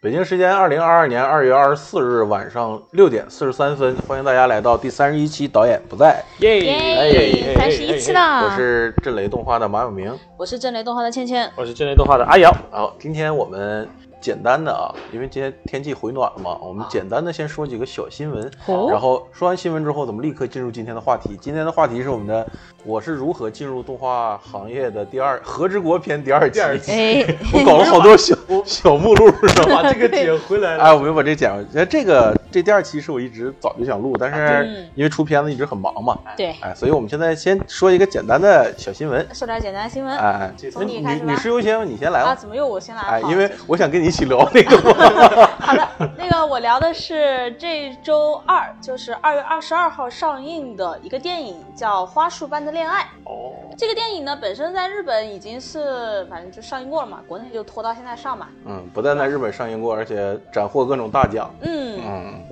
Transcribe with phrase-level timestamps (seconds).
[0.00, 6.60] 北京时间二零二二年二月二十四日晚上六点四十三分，欢迎大家来到第三十一期导演不在，耶！
[6.60, 8.44] 耶，三十一期了。
[8.44, 12.48] 我是震雷动画的马永明，我是震雷动画的倩倩，我是震雷动画的阿瑶。
[12.70, 13.88] 好，今天我们
[14.20, 18.50] 简单的啊，因为今天天气回暖了嘛，我们简单的先说几个小新闻，
[18.90, 21.36] 然后说完新闻之后，咱们立刻进入今天的话题。
[21.40, 22.46] 今天的话题是我们的
[22.84, 26.60] 我是如何进入动画行业的第二和之国篇第二期。
[26.90, 28.34] 哎， 我搞了好多小
[28.64, 29.82] 小目录，是吧？
[29.82, 30.82] 把这个捡回来了。
[30.84, 31.84] 哎，我没把这剪回来。
[31.84, 36.18] 这个这第二期是我一直早就想录，但是因为出片子一直很忙嘛。
[36.36, 36.54] 对。
[36.60, 39.26] 哎，所以我们现在先说一个简单的小新闻。
[39.32, 40.16] 说点简单新闻。
[40.18, 42.34] 哎，从你开始女士优先，你先来啊？
[42.34, 43.02] 怎么又我先来？
[43.02, 44.76] 哎，因为我想跟你一起聊那个。
[45.60, 53.02] 好的，那个我聊的是这周二，就是二月二十二号上映的一个电影，叫《花束般的恋爱》。
[53.24, 53.52] 哦。
[53.76, 58.48] 这个电影呢，本身在日本已经是反正就上映过了嘛，国内就拖到现在上嘛。
[58.64, 61.50] 嗯，不但在日本上映过，而且斩获各种大奖。
[61.60, 62.44] 嗯嗯。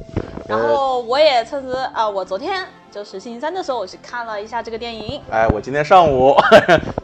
[0.49, 5.21] 然后我也趁时啊，我昨天就是星期三的时候，我去看了一下这个电影。
[5.31, 6.35] 哎，我今天上午，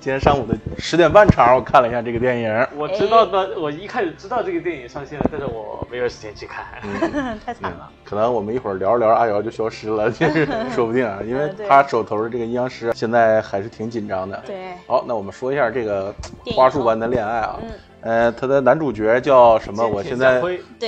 [0.01, 2.67] 今天上午的十点半场，我看了一下这个电影。
[2.77, 6.65] 我知道的，我一开始知道这个电影上线了，但是我没有时间去看，
[7.45, 7.91] 太惨了。
[8.05, 14.41] 可能我们一会儿聊着聊着，阿瑶就消失了，就是 说不定啊，因为他手头的这个阴阳师现在还是挺紧张的。
[14.47, 14.73] 对。
[14.87, 16.15] 好，那我们说一下这个
[16.55, 17.59] 花束般的恋爱啊。
[18.03, 19.87] 呃，他的男主角叫什么？
[19.87, 20.43] 我现在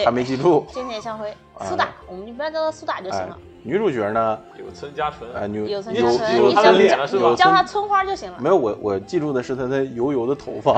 [0.05, 0.67] 还没记住。
[0.73, 3.37] 金田相辉，苏打，我们一般叫他苏打就行了。
[3.63, 4.39] 女主角呢？
[4.59, 5.31] 有村家纯。
[5.35, 7.35] 哎，有有村佳纯，有他的脸是吧？
[7.37, 8.37] 叫他村花就行了。
[8.39, 10.75] 没有，我我记住的是他的油油的头发。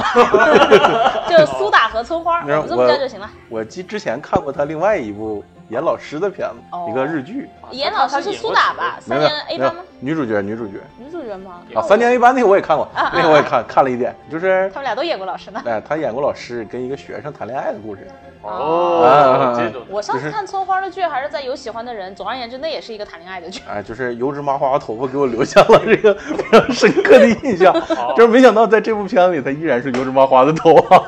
[1.28, 3.28] 就是苏打和村花，我这么叫就行了。
[3.48, 5.42] 我记之前看过他另外一部。
[5.68, 6.56] 严老师的片子，
[6.88, 7.50] 一个日剧。
[7.72, 8.98] 严老师是苏打吧？
[9.00, 9.82] 三年 A 班吗？
[10.00, 10.74] 女主角，女主角。
[10.98, 11.62] 女主角吗？
[11.74, 15.62] 啊，三年 A 班那个我也看过，那个我也看看了一点，就是他们俩都演过老师呢。
[15.64, 18.06] 哎，他演过老师跟一个学生谈恋爱的故事。
[18.42, 22.14] 哦，我上次看葱花的剧还是在有喜欢的人。
[22.14, 23.60] 总而言之，那也是一个谈恋爱的剧。
[23.68, 27.74] 哎，就是油脂麻花的头发给我留下了这个 非常深刻的印象。
[28.16, 31.02] 就是没想到在这部片子里，他依然是油脂麻花的头发。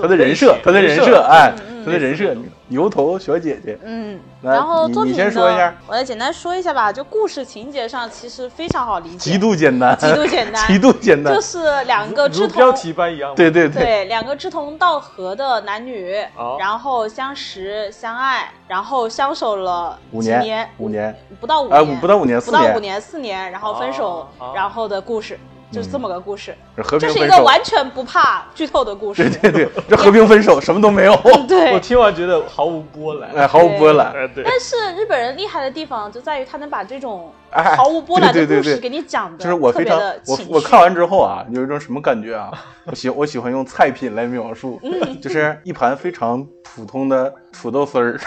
[0.00, 1.52] 他的人设，他的人设，哎，
[1.84, 2.34] 他的人设。
[2.70, 6.90] 油头小姐姐，嗯，然后作品先说一下，我来简单说一下吧。
[6.90, 16.14] 就故事情节上其实非常好理解，极度简单，极度简单， 极度简单，就是两个志同标题般一样，对对对，两个志同道合的男女，
[16.58, 21.14] 然后相识相爱，然后相守了五年，五年。
[21.40, 25.38] 不到五年，不到五年，不到五年，四年，然后分手，然后的故事。
[25.74, 26.54] 就是这么个故事，
[27.00, 29.28] 这是一个完全不怕剧透的故事。
[29.28, 31.16] 对对对，这和平分手，什么都没有。
[31.48, 34.12] 对， 我听完觉得毫无波澜，哎，毫无波澜。
[34.34, 34.44] 对。
[34.44, 37.32] 但是日本人厉害的地方就在于他能把这种
[37.76, 42.52] 毫无波澜的故事给你讲的，就是我非常我我看完之后啊，有一种什么感觉啊？
[42.86, 44.80] 我喜我喜欢用菜品来描述，
[45.20, 48.18] 就是一盘非常普通的土豆丝儿，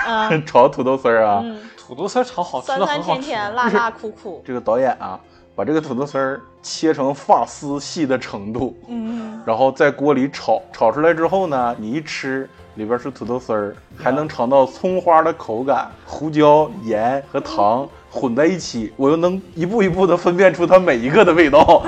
[0.45, 1.43] 炒土豆丝儿啊，
[1.77, 4.41] 土豆丝儿炒好吃的酸酸甜甜，辣辣苦苦。
[4.45, 5.19] 这个导演啊。
[5.57, 21.81] 把这个土豆丝儿切成发丝细的程度，嗯，然后在锅里炒，炒出来之后呢，你一吃，里边是土豆丝儿，还能尝到葱花的口感，胡椒、盐和糖混在一起，我又能一步一步的分辨出它每一个的味道。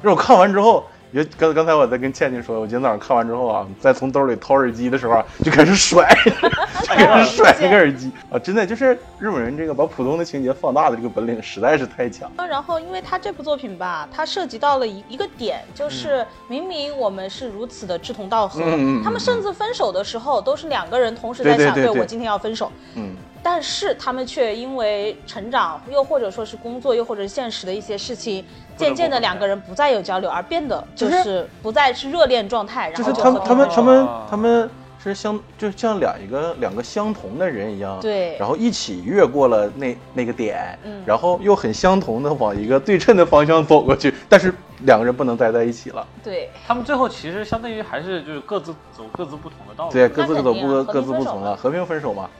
[0.00, 0.84] 让 我看完之后。
[1.12, 6.08] 就刚刚才我在跟倩倩说，我今天早上看完之后啊，再从兜里掏耳机的时候就开始甩，
[6.82, 8.38] 就开始甩那个耳机啊！
[8.38, 12.30] 真的就是日本人这个把普通的情节放大的这个本领实在是太强。
[12.48, 18.60] 然后，因为他这部作品吧，它涉及到了一一个点，就是明明我们是如此的志同道合，
[19.04, 22.72] 他们甚至分手的时候都是两个人同时在想，对我今天要分手。
[22.94, 23.14] 嗯。
[23.42, 28.44] 但是他们却因为成长，又或者说是工作，又或者现实的一些事情，
[28.76, 32.92] 渐渐的两个人不再有交流，而变得就是不再是热恋状态。
[32.92, 34.70] 就是他们他们他们他们
[35.02, 44.54] 是相就像两一个两个相同的人一样，对，然后一起越过了那那个点，然后又很相同的往一个对称的方向走过去，但是
[44.84, 46.06] 两个人不能待在一起了。
[46.22, 52.30] 对他们最后其实相当于还是就是各自走各自不同的道路，对，各自走不各自不同了，和平分手嘛。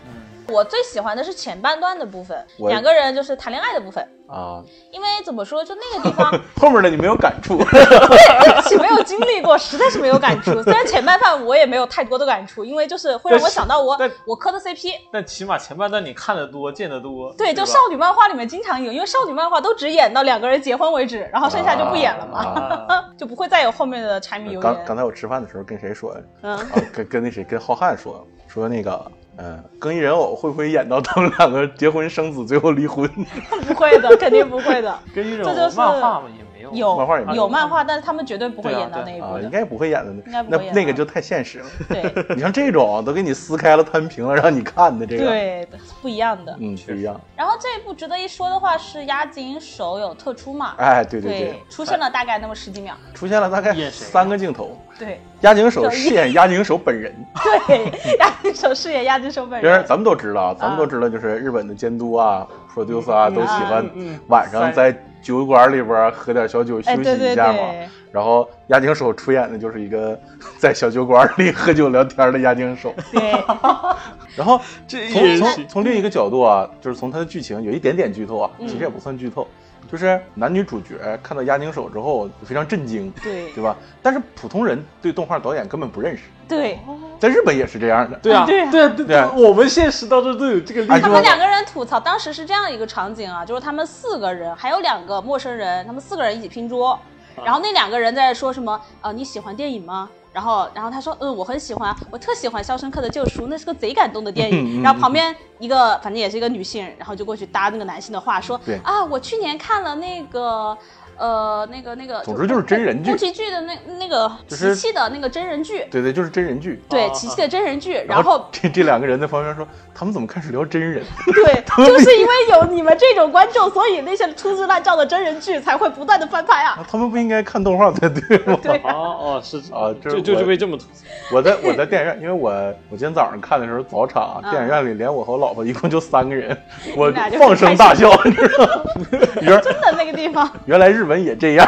[0.49, 4.62] 我最喜欢的是前半段的部分，两个人就是谈恋爱的部分啊。
[4.91, 6.31] 因为怎么说，就那个地方
[6.61, 10.61] 后面的你没有感触， 对不起，没有经历过，实在是没有感触。
[10.65, 14.93] 虽然前半段我也没有太多的感触，因为就是会让我想到我我磕的 CP。
[15.12, 17.33] 但起码前半段你看的多，见得多。
[17.35, 24.62] 对，就少女漫画里面经常有，因为少女漫画都只演到两个人结婚为止，然后剩下就不演了嘛，就不会再有后面的柴米油盐。
[24.62, 26.17] 刚刚才我吃饭的时候跟谁说？
[26.43, 26.59] 嗯，
[26.93, 29.11] 跟跟那谁跟浩瀚说说那个。
[29.38, 33.08] 嗯，更衣人偶会不会演到他们两个结婚生子，最后离婚？
[33.67, 34.99] 不会的，肯定不会的。
[35.14, 39.42] 更衣人偶漫画嘛也没有有漫画也有有漫画，但是他们绝对不会演到那一步的。
[39.42, 41.66] 应该不会演的那应该不那会演的那个就太现实了。
[41.88, 45.69] 对 你像这种都给你撕开了摊平了让你看的这个，，对，
[46.00, 46.56] 不一样的。
[46.60, 47.20] 嗯，不一样。
[47.36, 50.74] 然后这一部值得一说的话是押井守有特出嘛？
[50.78, 52.94] 哎，对对对，出现了大概那么十几秒。
[53.14, 54.76] 出现了大概三个镜头。
[54.98, 57.12] 对押井守饰演押井守本人，
[57.66, 59.84] 对，押井守饰演押井守本人。
[59.86, 63.90] 咱们都知道，咱们都知道，就是日本的监督啊、producer 啊，嗯都喜欢
[64.28, 67.58] 晚上在酒馆里边喝点小酒休哎，息一下嘛。
[67.58, 70.19] 对，然后押井守出演的就是一个
[70.58, 72.94] 在小酒馆里喝酒聊天的押井守。
[73.10, 73.32] 对，
[74.36, 79.46] 然后这从从从另一个角度啊，就是从它的剧情有一点点剧透啊，嗯其实也不算剧透，
[79.93, 83.77] 就是男女主角看到押井守之后非常震惊，对对吧？
[84.03, 86.79] 但是普通人对动画导演根本不认识，对，
[87.21, 88.19] 在日本也是这样的。
[88.21, 90.99] 对啊，对啊对啊，对对啊我们现实当中都有这个例子。
[90.99, 96.99] 他们两个人吐槽，当时是这样一个场景啊，就是他们四个人，还有两个陌生人，他们四个人一起拼桌，
[97.44, 98.81] 然后那两个人在说什么？
[99.03, 100.09] 呃，你喜欢电影吗？
[100.32, 104.82] 然后，然后他说，嗯，我很喜欢，我特喜欢《肖申克的救赎》，那是个贼感动的电影。
[104.82, 110.76] 然后旁边一个，反正也是一个女性，然后就过去搭那个男性的话，说对，啊，我去年看了那个。
[111.22, 116.82] 呃，那个那个，总之就是真人剧宫崎骏的那那个就是琪琪的那个真人剧，对对，就是真人剧。
[116.88, 119.64] 对，啊琪琪的真人剧，然然后这这两个人在旁边说，
[119.94, 121.04] 他们怎么开始聊真人？
[121.32, 126.84] 对， 就是因为有你们这种观众，所以那些粗制滥造的真人剧才会不断的翻拍啊。
[126.90, 128.58] 他们不应该看动画才对吗？
[128.60, 131.04] 对哦哦是啊这就就我就被这么吐槽。
[131.30, 132.50] 我在我在电影院，因为我
[132.90, 136.56] 我今天早上看的时候早场，嗯电影院里连我和我老婆一共就三个人，
[136.96, 139.60] 我放声大笑，你知道吗？
[139.62, 141.67] 真的那个地方，原来日本也这样？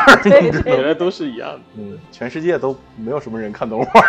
[0.64, 1.60] 原来都是一样的。
[1.76, 4.00] 嗯，全世界都没有什么人看动画。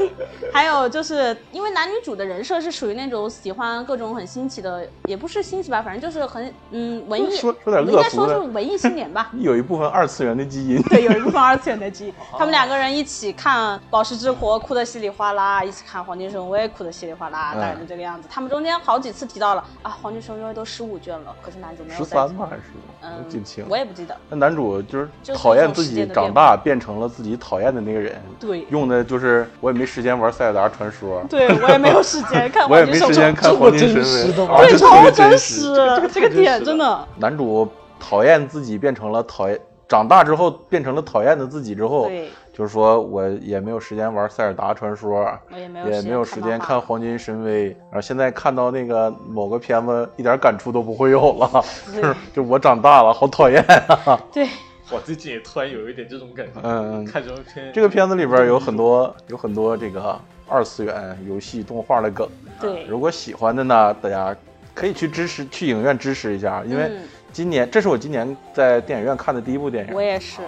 [0.52, 9.30] 还有就是因为男女主的人设是属于那种喜欢各种很新奇的，也不是新奇吧，反正就是很嗯文艺，说说点应该说是文艺青年吧。
[9.38, 10.80] 有一部分二次元的基因。
[10.84, 18.28] 对，有一部分二次元的基因， 他们两个人一起看《宝石之国》，哭得稀里哗啦；一起看《黄金神威》，哭得稀里哗啦，嗯大概就这个样子。
[18.30, 22.62] 他们中间好几次提到了啊，《黄金神威》都十五卷了，可是男主没有十三吧还是？
[23.02, 23.64] 嗯记不清。
[23.68, 24.16] 我也不记得。
[24.30, 35.54] 那男主就是就是讨厌自己长大变成了自己讨厌的那个人，对用的就是我也没时间玩塞尔达传说，对我也没有时间 看我也黄金神威没时间看黄金神真实威，对， 超真实。
[35.74, 37.06] 实，这个点真的。
[37.18, 37.68] 男主
[37.98, 39.58] 讨厌自己变成了讨厌，
[39.88, 45.26] 长大之后变成了讨厌的自己之后，对，就是说我也没有时间玩塞尔达传说，
[45.56, 51.64] 也没有也没有时间看黄金神威，然后现在看到那个某个片子一点感触都不会有了，
[51.94, 53.64] 就是就我长大了，好讨厌
[54.04, 54.18] 啊！
[54.32, 54.48] 对，
[54.90, 56.60] 我最近也突然有一点这种感觉。
[56.62, 60.18] 嗯，看什么片，这个片子里边有很多有很多这个
[60.48, 62.28] 二次元游戏动画的梗，
[62.60, 64.36] 对，如果喜欢的呢，大家
[64.74, 67.02] 可以去支持，去影院支持一下，因为嗯
[67.32, 70.00] 今年这是我今年在电影院看的第一部电影我。
[70.00, 70.40] 也是，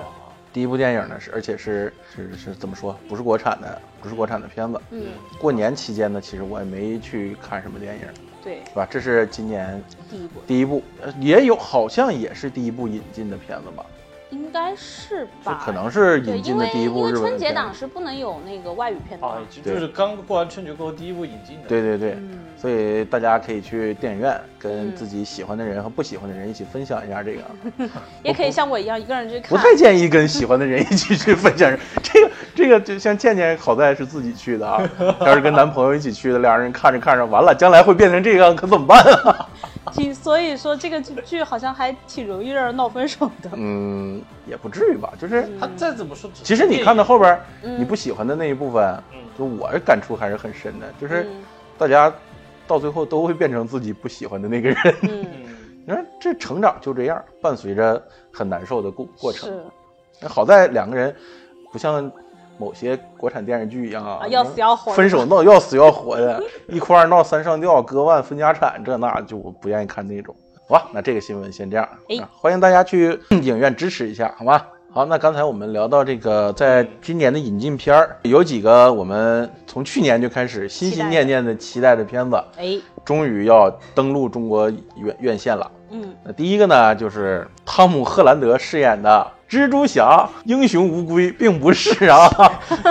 [0.53, 2.97] 第一部电影呢是，而且是是是怎么说？
[3.09, 4.81] 不是国产的，不是国产的片子。
[4.93, 5.03] 嗯，
[5.41, 8.03] 过年期间呢，其实我也没去看什么电影，
[8.43, 8.87] 对，是吧？
[8.89, 13.85] 这是今年第一部第一部，呃也有好像也是第一部引进的片子吧？
[14.49, 15.63] 应该是是吧？
[15.63, 17.69] 可能是，引进的第一部因为春节档。
[17.75, 21.69] 是不能有那个外语片的嘛啊，就就是刚过完春节过后第一部引进的。
[21.69, 27.43] 对对对，嗯所以大家可以去电影院跟嗯自己喜欢的人和不喜欢的人一起分享一下这个。
[28.25, 29.51] 也可以像我一样一个人去看。
[29.51, 31.71] 不太建议跟喜欢的人一 起去分享。
[32.03, 34.83] 这个这个就像倩倩，好在是自己去的啊。
[35.21, 39.49] 要是跟男朋友一起去的，两人看着看着，完了，将来会变成这样，可怎么办啊？
[39.93, 43.51] 挺，所以说这个剧剧好像还挺容易让人闹分手的。
[43.55, 45.13] 嗯，也不至于吧。
[45.21, 50.87] 就是他再怎么说，其实你看到后边，嗯你不喜欢的那一部分，嗯就我感触还是很深的。
[51.01, 51.43] 就是嗯
[51.77, 52.13] 大家
[52.67, 54.79] 到最后都会变成自己不喜欢的那个人。
[55.87, 58.03] 你说这成长就这样，伴随着
[58.33, 59.51] 很难受的过过程。
[60.21, 61.15] 那好在两个人
[61.73, 62.11] 不像
[62.59, 70.35] 某些国产电视剧一样啊，啊要死要活分手闹要死要活的，一哭二闹三上吊，割腕分家产，这那就我不愿意看那种。
[70.69, 74.61] 好吧，那这个新闻先这样，哎啊欢迎大家去影院支持一下，好吗？
[74.93, 85.71] 好，那刚才我们聊到这个，在今年的引进片儿，有几个我们从去年就开始心心念念的期待的片子，哎，终于要登陆中国院院线了。
[85.91, 92.29] 嗯，那第一个呢，就是汤姆·赫兰德饰演的蜘蛛侠英雄无归，并不是啊，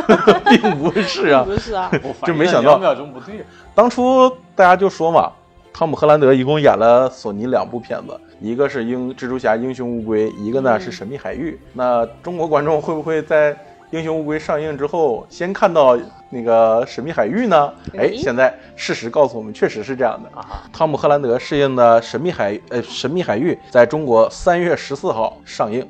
[0.50, 1.44] 并不是啊。
[1.44, 1.92] 不是啊，
[2.24, 5.32] 就没想到两秒钟不对，当初大家就说嘛，
[5.78, 11.56] 汤姆·赫兰德一共演了索尼两部片子，一个是英蜘蛛侠英雄乌龟，一个呢嗯是神秘海域。
[11.74, 13.56] 那中国观众会不会在
[13.92, 15.96] 英雄乌龟上映之后先看到
[16.32, 17.72] 那个神秘海域呢？
[17.94, 20.28] 哎，诶现在事实告诉我们，确实是这样的。
[20.36, 25.88] 啊，汤姆·赫兰德饰演的神秘海呃神秘海域在中国三月十四号上映。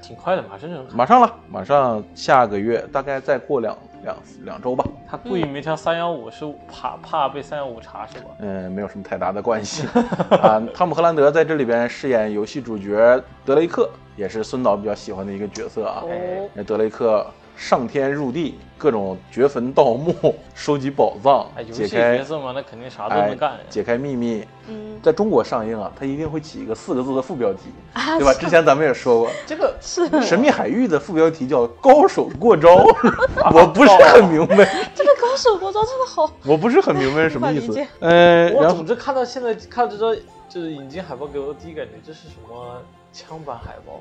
[0.00, 4.84] 挺快的，马上就马上了，马上下个月，大概再过两两两周吧。
[5.08, 8.26] 他故意没调三幺五，是怕怕被三幺五查是吧？
[8.38, 9.86] 嗯，没有什么太大的关系
[10.42, 10.62] 啊。
[10.74, 16.04] 汤姆·赫兰德在这里边饰演游戏主角德雷克，也是孙导比较喜欢的一个角色啊。
[16.54, 17.26] 那德雷克。
[17.60, 20.14] 上天入地，各种掘坟盗墓，
[20.56, 23.58] 收集宝藏，解开角色嘛，那肯定啥都能干。
[23.68, 27.64] 解开秘密，嗯，在中国上映啊，它一定会起一个四个字的副标题，
[28.18, 28.32] 对吧？
[28.32, 32.76] 之前咱们也说过， 这个是神秘海域的副标题叫“高手过招”，
[33.52, 34.56] 我不是很明白。
[34.94, 37.86] 这个“高手过招”真的好，我不是很明白是什么意思。
[38.00, 42.80] 呃，我总之看到现在看到这张就是引进海报，给我的第一感觉这是什么
[43.12, 44.00] 枪版海报？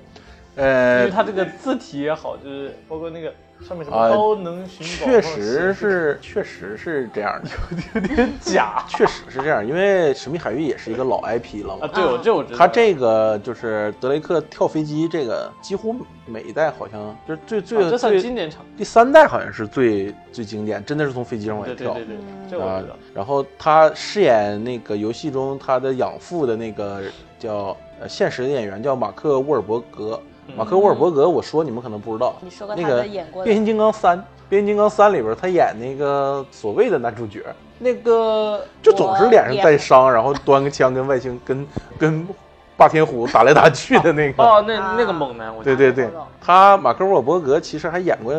[0.55, 3.33] 呃，因为它这个字体也好，就是包括那个。
[3.67, 5.11] 上面什么高能寻宝？
[5.11, 7.49] 确实是，确实是这样的，
[7.93, 8.81] 有点点假。
[8.87, 11.85] 确实是这样，因为《神秘海域》也是一个老 IP 了嘛。
[11.85, 12.57] 啊，对，我这我知道。
[12.57, 15.93] 他这个就是德雷克跳飞机，这个几乎
[16.25, 18.61] 每一代好像就是最最最经典场。
[18.77, 21.95] 第三代好像是最最经典，真的是从飞机上往下跳。
[21.95, 22.95] 对对对，这我知道。
[23.13, 27.01] 然后他饰演那个游戏中他的养父的那个
[27.37, 30.17] 叫呃现实的演员叫马克·沃尔伯格。
[30.55, 33.03] 马克·沃尔伯格，我说你们可能不知道，你说过那个
[33.43, 34.17] 《变形金刚三》，
[34.49, 37.43] 《变形金刚三》里边他演那个所谓的男主角，
[37.77, 42.27] 那个就总是脸上带伤，然后端个枪跟外星跟跟
[42.75, 44.43] 霸天虎打来打去的那个。
[44.43, 46.09] 哦，那那个猛男，对对对，
[46.41, 48.33] 他马克·沃尔伯格其实还演过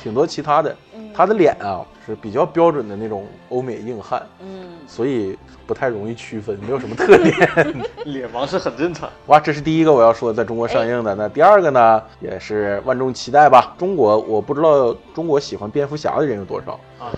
[0.00, 0.76] 挺多其他的，
[1.14, 5.36] 他的脸啊是比较标准的那种欧美硬汉，嗯，所以。
[5.68, 7.34] 不太容易区分，没有什么特点，
[8.06, 9.06] 脸盲是很正常。
[9.26, 11.14] 哇，这是第一个我要说在中国上映的。
[11.14, 13.74] 那第二个呢，也是万众期待吧。
[13.76, 17.12] 中国我不知道中国喜欢蝙蝠侠的人有多少啊？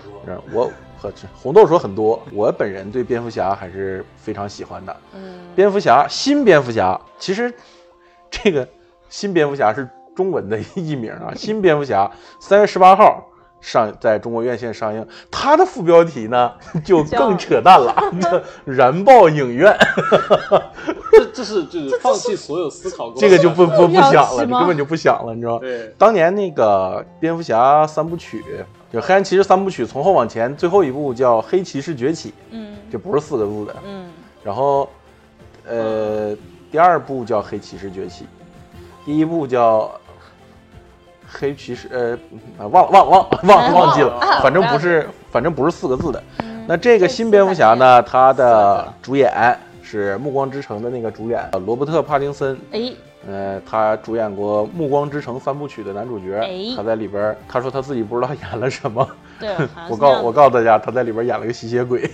[0.53, 0.69] 我
[0.99, 4.97] 和红豆说很多，我本人对蝙蝠侠还是非常喜欢的。
[5.15, 7.55] 嗯，蝙蝠侠新蝙蝠侠，其实
[8.29, 8.67] 这个
[9.09, 11.33] 新蝙蝠侠是中文的译名啊。
[11.37, 13.27] 新蝙蝠侠三月十八号。
[13.61, 16.51] 上在中国院线上映，它的副标题呢
[16.83, 17.95] 就更扯淡了，
[18.65, 19.77] 燃爆影院。
[21.13, 23.13] 这这是就是放弃所有思考。
[23.19, 25.59] 这个就不不不想了，你根本就不想了，你知道吗？
[25.61, 25.95] 对。
[25.99, 28.43] 当年那个蝙蝠侠三部曲，
[28.91, 34.09] 就黑暗骑士三部曲，从后往前，最后一部叫黑骑士崛起，嗯，就不是四个字的，嗯。
[34.43, 34.89] 然后，
[35.69, 36.35] 呃，
[36.73, 38.25] 第二部叫黑骑士崛起，
[39.05, 39.91] 第一部叫。
[41.33, 42.19] 黑骑士，
[42.59, 46.21] 呃，忘了忘了忘了忘忘记了，反正不是，反正不是四个字的。
[46.67, 52.59] 那这个新蝙蝠侠呢，他的主演是《暮光之城》的那个主演罗伯特·帕丁森。
[52.73, 52.93] 哎，
[53.29, 56.45] 呃，他主演过《暮光之城》三部曲的男主角。
[56.77, 59.09] 他在里边，他说他自己不知道演了什么。
[59.39, 59.55] 对，
[59.89, 62.11] 我告我告诉大家，他在里边演了个吸血鬼。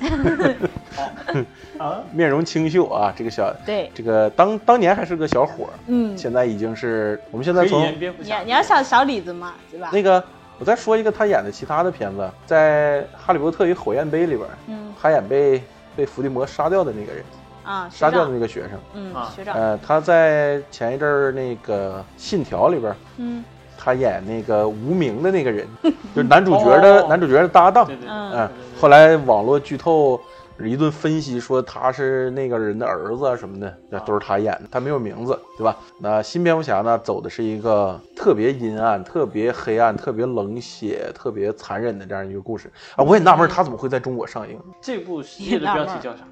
[1.78, 8.12] 啊，面容清秀啊，这个小对，这个当当年还是个小伙儿，嗯，现在已经是我们现在从你
[8.44, 9.90] 你要想小李子嘛，对吧？
[9.92, 10.22] 那个
[10.58, 15.62] 我再说一个他演的其他的片子，在《哈利波特与火焰杯》里边，嗯，他演被
[15.94, 17.22] 被伏地魔杀掉的那个人
[17.64, 23.44] 啊，杀掉的那个学生，嗯，学长，呃，他在前一阵儿那个《信条》里边，嗯，
[23.76, 25.66] 他演那个无名的那个人，
[26.14, 28.48] 就是男主角的男主角的搭档，嗯，
[28.80, 30.18] 后来网络剧透。
[30.60, 35.76] 一顿分析说他是那个人的儿子啊什么的，那都是他演的，他没有名字，对吧？
[36.00, 43.04] 那新蝙蝠侠呢，走的是一个特别阴暗、特别黑暗、特别冷血、特别残忍的这样一个故事啊！
[43.04, 44.58] 我也纳闷他怎么会在中国上映。
[44.80, 46.24] 这部戏的标题叫啥？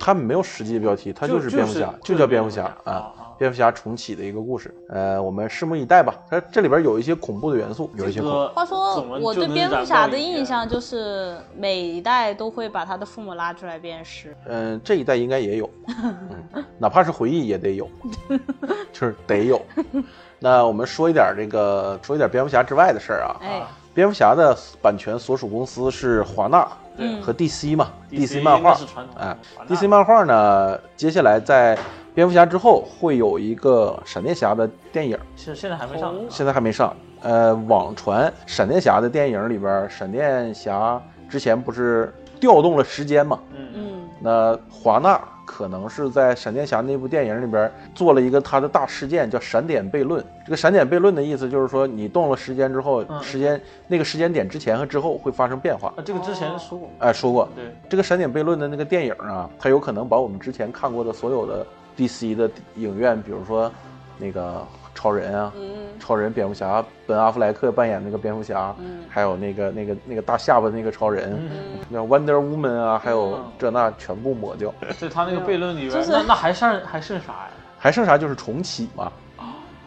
[0.00, 3.12] 他没有实际的标题，他就是蝙蝠侠，就叫蝙蝠侠啊。
[3.38, 6.14] 蝙蝠侠重启的一个故事，呃，我们拭目以待吧。
[6.28, 8.48] 它这里边有一些恐怖的元素，有一些恐怖。
[8.48, 14.36] 话说，我对蝙蝠侠的印象就是每一代都会把他的父母拉出来鞭尸。
[14.44, 15.70] 嗯，这一代应该也有，
[16.76, 17.88] 哪怕是回忆也得有，
[18.92, 19.62] 就是得有。
[20.38, 23.36] 那我们说一点这个，说一点蝙蝠侠之外的事儿啊。
[23.40, 23.62] 哎，
[23.94, 26.66] 蝙蝠侠的版权所属公司是华纳
[27.22, 28.78] 和 DC 嘛？DC 漫画。
[29.18, 29.36] 哎
[29.68, 31.78] ，DC 漫画呢，接下来在。
[32.12, 36.94] 蝙蝠侠之后会有一个闪电侠的电影，现现在还没上，现在还没上。
[37.22, 43.38] 呃，网传闪电侠的电影里边，闪电侠之前不是调动了时间嘛？
[43.56, 44.08] 嗯嗯。
[44.20, 45.18] 那华纳
[45.52, 50.24] 可能是在闪电侠那部电影里边做了一个他的大事件，叫闪点悖论。
[50.44, 55.92] 这个闪点悖论的意思就是说，你动了时间之后，时间那个时间点之前和之后会发生变化。
[55.96, 57.48] 啊这个之前说过，哎，说过。
[57.56, 61.66] 对，这个闪点悖论的那个电影啊，它有可能把我们之前看过的所有的。
[61.96, 62.34] D.C.
[62.34, 63.70] 的影院，比如说
[64.16, 64.66] 那个
[65.00, 65.50] 超人啊，
[65.98, 68.76] 超人、蝙蝠侠，本阿弗莱克扮演那个蝙蝠侠，
[69.08, 71.40] 还有那个那个那个大下巴那个超人，
[71.88, 74.74] 那 Wonder Woman 啊，还有这那全部抹掉。
[74.98, 77.50] 在他那个悖论里边，那那还剩还剩啥呀？
[77.78, 78.18] 还剩啥？
[78.18, 79.10] 就是重启嘛。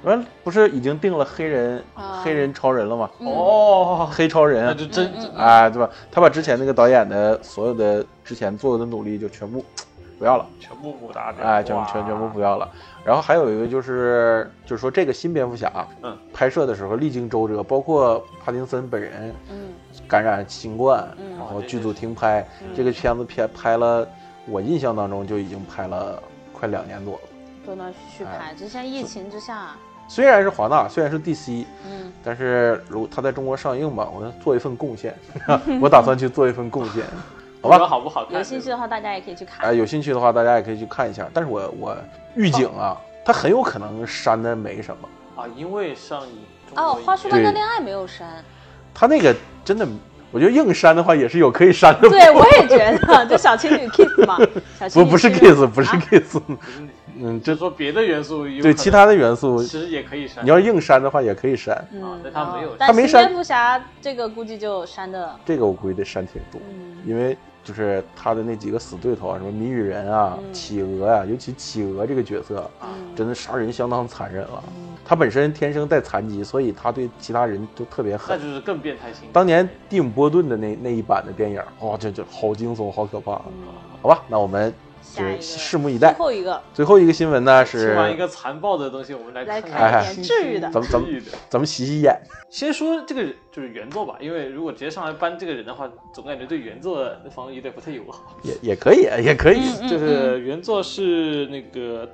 [0.02, 1.82] 完不是已经定了黑人
[2.24, 3.10] 黑人超人了吗？
[3.20, 5.88] 哦，黑超人，那就真哎，对吧？
[6.12, 9.64] 他把之前那个导演的所有的之前做的努力就全部
[10.20, 12.70] 不要了，全部不打掉，哎，全全全部不要了。
[13.04, 19.74] 然后还有一个就是，就是说这个新蝙蝠侠，嗯，拍摄的时候历经周折，包括帕丁森本人，嗯，
[20.08, 24.08] 感染新冠，然后剧组停拍，这个片子片拍了，
[24.48, 26.22] 我印象当中就已经拍了
[26.54, 27.22] 快两年多了，
[27.66, 29.72] 断断续续拍，就像疫情之下，
[30.08, 35.14] 虽然是华纳，虽然是 DC，嗯，但是如他在中国上映吧，我做一份贡献，
[35.82, 37.04] 我打算去做一份贡献。
[37.64, 38.38] 好吧，好不好看？
[38.38, 39.66] 有兴趣的话，大家也可以去看。
[39.66, 41.26] 哎，有兴趣的话，大家也可以去看一下。
[41.34, 41.98] 但是我我
[42.36, 45.10] 预警啊，它很有可能删的没什么
[45.42, 46.44] 啊，因为上映
[46.76, 48.44] 哦，《花束般的恋爱》没有删。
[48.94, 49.88] 他那个真的，
[50.30, 52.10] 我觉得硬删的话也是有可以删的。
[52.10, 52.78] 对，我也觉
[53.08, 54.38] 得，就小情侣 kiss 嘛，
[54.94, 56.40] 不不是 kiss，不是 kiss。
[57.16, 60.44] 嗯，就说别的元素，对其他的元素其实也可以删。
[60.44, 61.74] 你要硬删的话，也可以删。
[61.76, 63.24] 啊，但他没有，他没删。
[63.26, 65.34] 蝙蝠侠这个估计就删的。
[65.46, 66.60] 这个我估计得删挺多，
[67.06, 67.38] 因为。
[67.64, 72.70] 就是他的那几个死对头啊，什么谜语人啊、企鹅啊，尤其企鹅这个角色，
[73.16, 74.64] 真的杀人相当残忍了。
[75.06, 79.30] 他本身天生带残疾，所以他对其他人都特别狠，那就是更变态型。
[79.32, 83.42] 当年蒂姆·波顿的那那一版的电影，哇，这这好惊悚，好可怕。
[84.02, 84.74] 好吧，那我们。
[85.14, 86.14] 就拭目以待。
[86.14, 87.88] 最后一个，最后一个新闻呢是。
[87.88, 90.70] 听完一个残暴的东西，我们来看一点治愈的。
[90.72, 92.20] 咱们咱们咱们洗洗眼。
[92.50, 98.38] 先说这个就是原作吧，因为如果直接上来搬这个人的话，总感觉对原作那方面有点不太友好。
[98.44, 99.62] 也也可以，也可以。
[99.88, 102.10] 就是原作是那个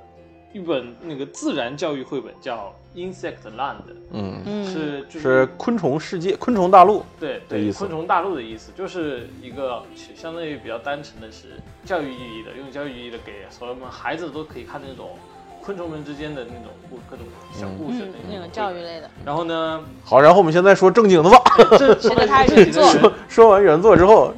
[0.52, 2.72] 一本那个自然教育绘本，叫。
[2.92, 3.76] Insect Land，
[4.10, 9.80] 嗯，是就是昆虫世界、昆虫大陆，对对，昆虫大陆的意思，就是一个
[10.16, 11.50] 相当于比较单纯的是
[11.84, 15.10] 教育意义的，用教育意义的给所有们孩子都可以看那种
[15.62, 19.08] 昆虫们之间的那种故各种小故事的那种教育类的。
[19.24, 21.38] 然后呢，好，然后我们现在说正经的吧，
[22.00, 24.34] 说他原作，说完原作之后。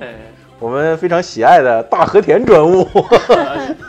[0.63, 2.87] 我们非常喜爱的大和田专务，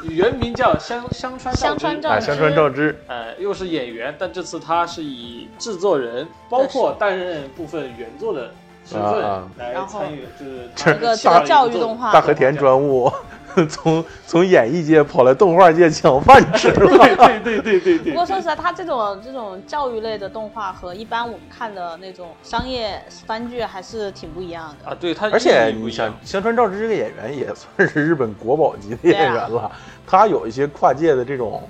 [0.10, 8.50] 原名叫香香川香川照香川照之，呃，又是演员，但这次他是以制作人，包括担任部分原作的
[8.84, 9.22] 身份
[9.60, 12.12] 来参与，就是这个教育动画。
[12.12, 13.12] 大和田专务。
[13.70, 18.12] 从从演艺界跑来动画界抢饭吃，对对对对对对。
[18.12, 24.98] 不过说实在，他这种这种教育类的动画和一般我们看的那种商业番剧还是挺不一样的啊。
[25.00, 29.72] 对他，而且你想，香川照之这个演员也算是日本国宝级的演员了，
[30.06, 31.62] 他有一些跨界的这种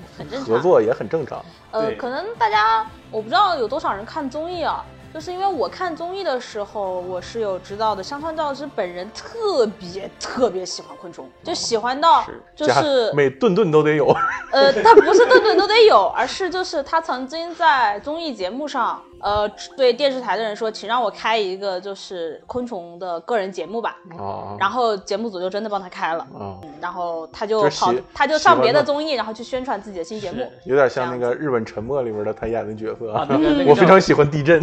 [0.46, 1.44] 合作也很正常。
[1.72, 4.84] 呃，可能大家我不知道有多少人看综艺啊。
[5.14, 14.08] 就是因为我看综艺的时候，我是有知道的，香川照之本人特别特别喜欢昆虫，就喜欢到就是每顿顿都得有。
[14.52, 19.02] 呃，他不是顿顿都得有，而是就是他曾经在综艺节目上。
[19.24, 23.96] 呃，对电视台的人说，请让我开一个就是昆虫的个人节目吧。
[24.18, 24.58] 哦。
[24.60, 26.28] 然后节目组就真的帮他开了。
[26.34, 26.60] 哦。
[26.82, 30.46] 然后他就跑，他就上别的综艺，然后去宣传自己的新节目。
[30.66, 33.14] 有点像那个日本沉默里面的他演的角色。
[33.66, 34.62] 我非常喜欢地震。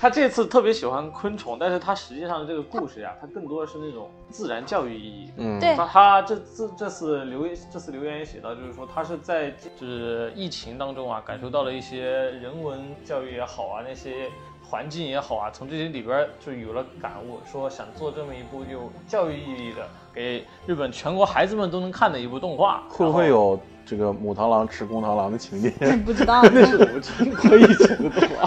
[0.00, 5.30] 他这次特别喜欢昆虫，但是他实际上这个故事呀，他更多的是那种自然教育意义。
[5.38, 5.58] 嗯。
[5.58, 5.74] 对。
[5.74, 12.97] 他这次这次留这次留言也写到，就是说他是在就是疫情当中啊，感受到了一些人文。
[13.04, 14.28] 教育也好啊，那些
[14.68, 25.70] 环境也好啊，从这些里边就有了感悟，说想做这么一部有教育意义的，给日本全国孩子们都能看的一部动画，会不会有这个母螳螂吃公螳螂的情节？
[26.04, 28.44] 不知道，那是我们中国以前的动画。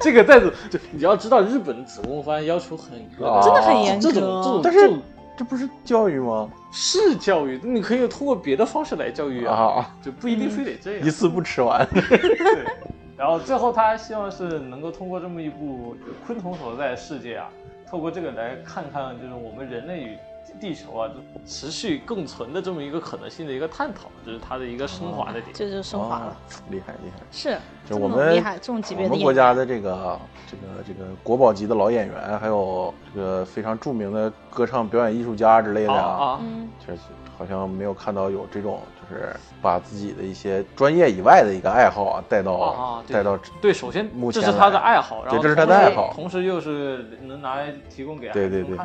[0.00, 4.02] 这个在就你要知道，日本的子宫番要求很高，真的很严格。
[4.02, 4.90] 这种这种，但是
[5.38, 6.46] 这不是教育吗？
[6.70, 11.88] 是教育，你可以通过别的方式来教育啊，就不一定非得这样，一次不吃完。
[13.16, 13.18] 对。
[13.18, 15.96] 然后最后，他希望是能够通过这么一部
[16.26, 17.48] 昆虫所在的世界啊，
[17.88, 20.18] 透过这个来看看，就是我们人类与
[20.60, 21.10] 地球啊，
[21.46, 25.52] 持续共存的这么一个可能性的一个探讨，就是它的一个升华的点。
[25.52, 26.36] 这就升华了，
[26.70, 27.20] 厉害厉害。
[27.32, 29.10] 是，就我们厉害这种级别的。
[29.10, 36.40] 我们国家的这个这个这个国宝级的老演员，还有这个非常著名的歌唱表演艺术家之类的啊，
[36.78, 37.02] 确实
[37.46, 38.80] 好像没有看到有这种。
[39.10, 48.78] 就是把自己的一些专业以外的一个爱好啊带到带到对，首先这是他的爱好，然后这是他的爱好，同时又是能拿来提供给对对对，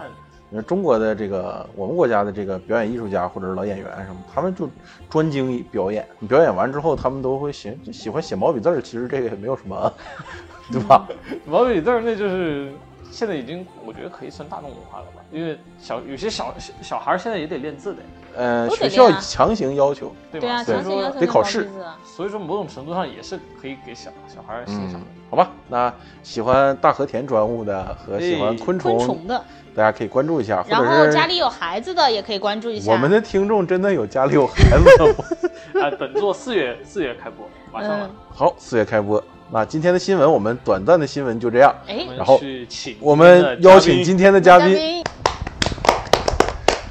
[0.49, 4.69] 你看中国的这个我们国家的这个表演艺术家或者是老演员什么，他们就
[5.09, 9.93] 专精表演，表演完之后他们都会写喜欢写毛笔字儿，其实这个也没有什么，
[10.69, 11.07] 对吧？
[11.47, 12.73] 毛笔字儿那就是
[13.09, 18.01] 现在已经我觉得可以算大众文化了吧，因为小有些小小小孩现在也得练字的，
[18.35, 20.63] 呃，学校强行要求，对对啊，吧？
[20.63, 21.69] 所以说强行要求得考试
[22.03, 25.07] 所以说某种程度上也是可以给小小孩欣赏的。
[25.29, 29.41] 好吧，那喜欢大和田专务的和喜欢哎昆虫，昆虫的。
[29.75, 32.91] 大家可以关注一下，或然后者是家里有孩子的也可以关注一下。
[32.91, 35.23] 我们的听众真的有家里有孩子的吗？
[35.81, 39.23] 啊，本作四月四月开播，马上了嗯，好，四月开播。
[39.51, 41.73] 那今天的新闻，我们短暂的新闻就这样。
[41.87, 45.03] 哎，然后去请我们邀请今天的嘉宾，宾，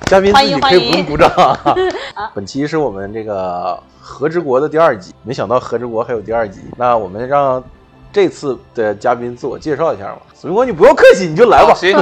[0.09, 1.31] 嘉宾自己可以不用鼓掌。
[2.35, 6.61] 本期是我们这个《和之国》的第二集，没想到《和之国》还有第二集。
[6.77, 7.63] 那我们让
[8.11, 10.19] 这次的嘉宾自我介绍一下吧。
[10.35, 11.75] 死苹果，你不用客气，你就来吧。
[11.75, 11.95] 行，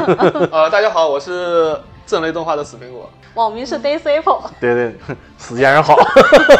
[0.53, 3.11] 呃，大家好，我是正雷动画的死苹果。
[3.35, 4.95] 网名是 Days Apple，对对，
[5.37, 5.97] 死家人好。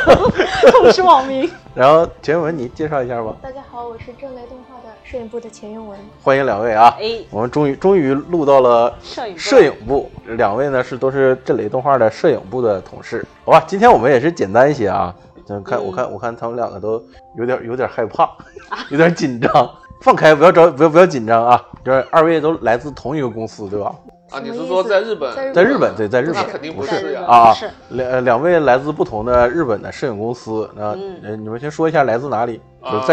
[0.73, 1.49] 同是网名。
[1.73, 3.35] 然后钱永文，你介绍一下吧。
[3.41, 5.99] 大家好，我是正雷动画的摄影部的钱永文。
[6.23, 6.95] 欢迎两位啊！
[7.01, 13.25] 哎我们终于终于录到了摄影部摄影部，两位呢是都是震雷动画的摄影部的同事。
[13.45, 15.15] 好吧，今天我们也是简单一些啊。
[15.49, 17.01] 嗯，看我看我看他们两个都
[17.39, 18.29] 有点有点害怕，
[18.91, 19.71] 有点紧张。
[20.03, 21.63] 放开，不要着不要不要紧张啊！
[21.85, 23.95] 就是二位都来自同一个公司，对吧？
[24.31, 25.35] 啊，你是说在日本？
[25.35, 27.55] 在在日本，对，在日本肯定不不是啊，
[27.91, 30.69] 两呃两位来自不同的日本的摄影公司。
[30.75, 30.95] 那
[31.37, 32.61] 你们先说一下来自哪里？
[32.83, 33.05] 就啊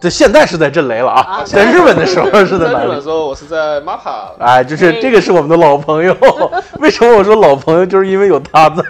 [0.00, 3.00] 在现在是在震雷了啊，啊在日本的时候是在哪里在日本的？
[3.02, 6.16] 时候，我是在 MAPA， 哎，就是哎这个是我们的老朋友。
[6.78, 7.84] 为什么我说老朋友？
[7.86, 8.82] 就是因为有他在。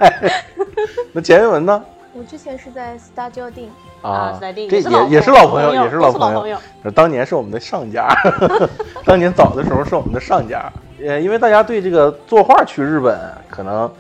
[1.12, 1.82] 那钱云文呢？
[2.12, 3.70] 我之前是在 Studio 定，
[4.02, 6.90] 啊这也是老也也是老朋友，也是老朋友友。
[6.94, 8.08] 当年是我们的上家，
[9.04, 10.70] 当年早的时候是我们的上家。
[11.06, 13.18] 呃，因为大家对这个作画去日本，
[13.50, 13.90] 可能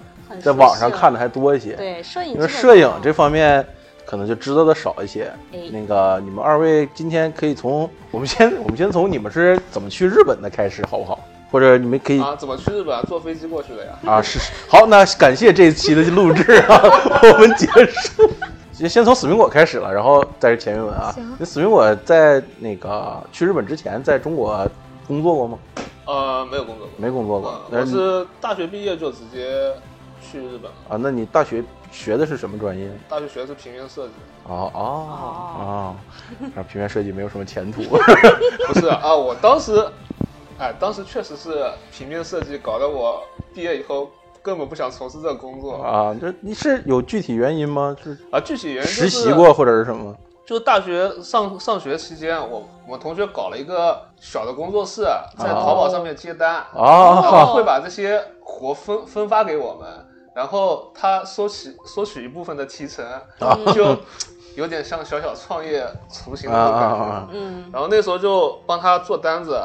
[0.42, 1.72] 在网上看的还多一些。
[1.74, 3.64] 对摄影因为，摄影这方面
[4.06, 5.30] 可能就知道的少一些。
[5.52, 11.20] 哎那个你们二位今天可以从我们先我们先从你们是怎么去日本的开始，好不好？
[11.50, 13.04] 或者你们可以啊，怎么去日本啊？
[13.06, 13.92] 坐飞机过去的呀？
[14.06, 16.80] 啊，是是好，那感谢这一期的录制啊，
[17.34, 18.30] 我们结束。
[18.72, 21.36] 先先从死苹果开始了，然后再是钱云文啊行。
[21.38, 24.66] 那死苹果在那个去日本之前，在中国
[25.06, 25.58] 工作过吗？
[26.06, 26.94] 呃，没有工作过。
[26.96, 29.74] 没工作过我是大学毕业就直接
[30.20, 30.76] 去日本了。
[30.90, 32.90] 啊，那你大学学的是什么专业？
[33.08, 34.12] 大学学的是平面设计，
[34.46, 34.80] 哦哦
[35.58, 35.96] 哦，
[36.56, 37.82] 啊，平面设计没有什么前途。
[38.68, 39.86] 不是啊，我当时，
[40.58, 43.22] 哎，当时确实是平面设计搞得我
[43.54, 44.10] 毕业以后
[44.42, 47.96] 根本不想从事这个工作啊，这你是有具体原因吗？
[48.02, 48.38] 是啊。
[48.40, 50.14] 具体原因就是实习过或者是什么？
[50.46, 55.02] 就大学上上学期间，我我同学搞了一个小的工作室，
[55.38, 59.88] 在淘宝上面接单，然哦后会把这些活分分发给我们，
[60.34, 63.04] 然后他收取收取一部分的提成，
[63.72, 63.96] 就
[64.54, 67.04] 有点像小小创业雏形啊啊那种感觉。
[67.04, 67.28] 啊！
[67.32, 69.58] 嗯然后那时候就帮他做单子，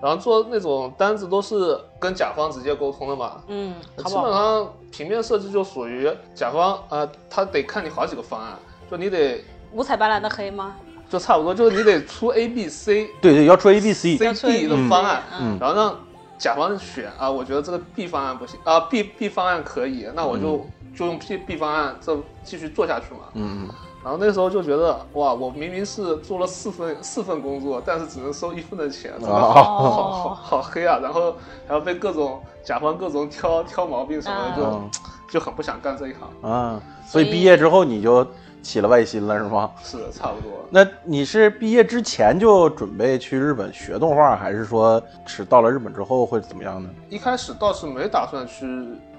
[0.00, 3.42] 然后做那种单子都是跟甲方直接沟通的嘛。
[3.48, 8.56] 嗯，淘基本上平面设计就属于甲方啊、呃他得看你好几个方案，
[8.88, 10.76] 就你得五彩斑斓的黑吗？
[11.08, 14.16] 就差不多，就是你得出 A、B、C、对对，要出 A B C。
[14.16, 15.96] C、D 的方案，嗯然后让
[16.38, 20.64] 甲方选啊，我觉得这个 B 方案不行啊，B B 方案可以，那我就、
[20.96, 23.20] 就用 B B 方案这继续做下去嘛。
[23.34, 23.68] 嗯
[24.02, 30.98] 然后那时候就觉得哇，我明明是做了四份四份工作，但是只能收一份的钱，真的好、好好黑啊！
[31.02, 31.34] 然后
[31.68, 34.90] 还要被各种甲方各种挑挑毛病什么的，就、嗯
[35.28, 36.20] 就很不想干这一行。
[36.42, 38.26] 嗯啊，所以毕业之后你就
[38.62, 39.70] 起了外心了是吗？
[39.82, 40.64] 是的，差不多。
[40.70, 46.88] 那你是毕业之前就准备去日本学动画，还是说是到了日本之后会怎么样呢？
[47.08, 48.66] 一开始倒是没打算去，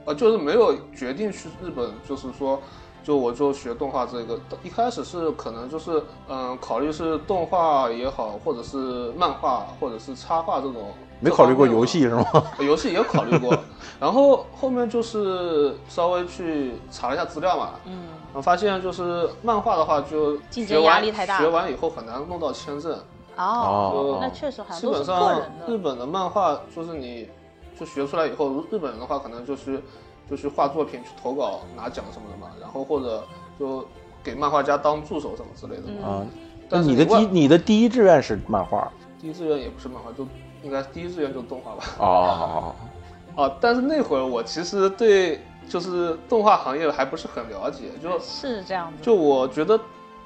[0.06, 2.60] 呃，就是没有决定去日本，就是说，
[3.04, 4.40] 就我就学动画这个。
[4.64, 10.94] 一开始是可能就是，嗯，考虑是动画也好，或者是漫画，或者是插画这种。
[11.24, 12.26] 没考虑过游戏是吗？
[12.58, 13.56] 呃游戏也考虑过，
[14.00, 22.94] 然后后面就是稍微去查了一下资料嘛，嗯，然后发现就是漫画的话就竞争学完压力太大学完以后很难弄到签证。
[23.38, 23.44] 哦，
[23.94, 25.42] 哦那确实基本上。
[25.68, 27.28] 日本的漫画就是你
[27.80, 29.82] 就学出来以后，日本人的话可能就是
[30.30, 33.24] 就去画作品去投稿拿奖什么的嘛，然后或者
[33.60, 33.86] 就
[34.24, 35.84] 给漫画家当助手什么之类的。
[35.88, 36.26] 嗯啊，
[36.70, 38.90] 那但你的第外你的第一志愿是漫画
[39.20, 40.26] 第一志愿也不是漫画，就
[40.64, 41.84] 应该第一志愿就是动画吧。
[42.00, 42.76] 哦，
[43.36, 48.98] 啊，但是那会儿我其实对就是动画行业还不是很了解，就是这样子。
[49.02, 49.80] 就我觉得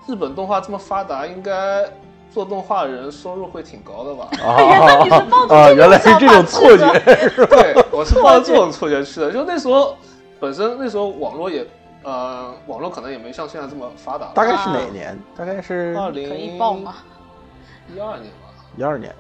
[0.08, 1.90] 日本动画这么发达，应该
[2.32, 4.30] 做动画人收入会挺高的吧？
[4.44, 6.88] 啊你是抱着啊，这种原来是这种错觉，
[7.48, 9.32] 对，我是抱着这种错觉去的。
[9.32, 9.96] 就那时候
[10.40, 11.66] 本身那时候网络也
[12.04, 14.28] 呃，网络可能也没像现在这么发达。
[14.34, 15.18] 大概是哪年？
[15.36, 16.96] 大概是二零可以报吗？
[17.96, 19.16] 一二年吧，一二年。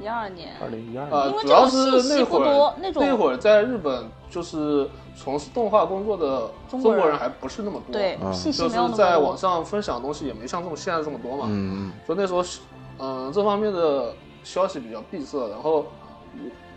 [0.00, 7.16] 一二年，二零一二呃，主要是那会儿那会儿在日本就是从事动画工作的中国人。
[7.16, 8.68] 还不是那么多，对嗯就。
[8.68, 11.46] 是在网上分享的东西也没像这么现在这么多嘛。
[11.48, 11.92] 嗯。
[12.06, 12.60] 所以那时候是，
[12.98, 15.48] 嗯、这方面的消息比较闭塞。
[15.48, 15.86] 然后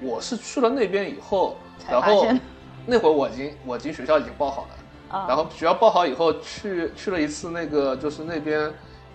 [0.01, 1.55] 我我是去了那边以后，
[1.89, 2.25] 然后
[2.85, 5.25] 那会儿我已经我已经学校已经报好了，啊。
[5.27, 8.71] 然后学校报好以后去去了一次那个就是那边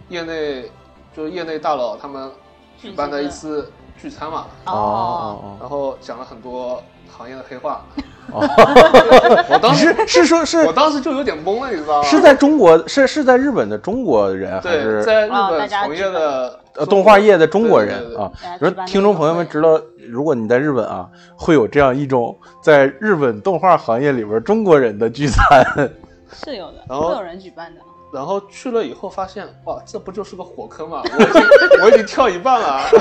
[0.09, 0.71] 业内
[1.17, 2.31] 就是业内大佬他们
[2.79, 5.57] 举办的一次聚餐嘛，哦哦，哦。
[5.61, 6.83] 然后讲了很多
[7.17, 7.85] 行业的黑话。
[8.33, 8.41] 哦，
[9.51, 12.09] 我当时是是说是我当时就有点懵了，你知道吗？
[12.09, 18.33] 是在中国是是在日本的中国人还对，是在日本从业的呃动画业的中国人对对对啊？
[18.59, 25.91] 比如听众朋友们知道，如果你在日本啊，会有这样一种在日本动画行业里边中国人的聚餐。
[26.33, 27.81] 是有的，会有人举办的。
[28.13, 31.03] 然后去了以后发现，哇，这不就是个火坑吗？
[31.05, 32.83] 我已经我已经跳一半了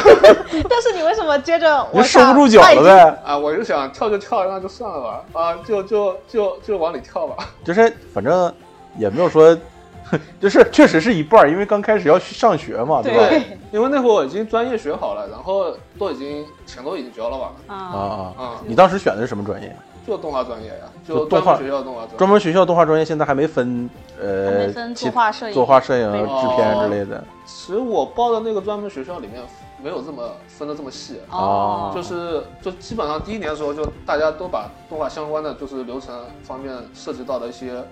[0.70, 3.22] 但是你为什么接着你我就收不住脚了呗？
[3.26, 3.38] 啊！
[3.38, 7.50] 我就想跳就跳，那就算了吧，啊，就就就就往里跳吧。
[7.66, 8.52] 就是反正
[8.98, 9.56] 也没有说，
[10.40, 13.28] 就是确实是一半，因为刚开始要去上学嘛，对吧？
[13.28, 18.00] 对因为那会儿我已经专业学好了，然后都已经钱都已经交了吧，啊啊，
[18.38, 18.44] 啊！
[18.44, 19.76] 啊、你当时选的是什么专业？
[20.06, 22.18] 就动画专业呀，就动画就专门学校动画专业。
[22.18, 27.24] 专门学校动画专业现在还没分还呃没分其作画摄影作画摄影、制片之类的。
[27.46, 29.42] 其实我报的那个专门学校里面
[29.82, 37.84] 没有这么分的这么细，哦就是就基本上第一年的时候，就大家都把动画相关的就是流程方面涉及到的一些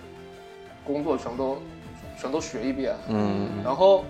[0.85, 1.57] 工作全都
[2.19, 4.03] 全都学一遍，嗯然后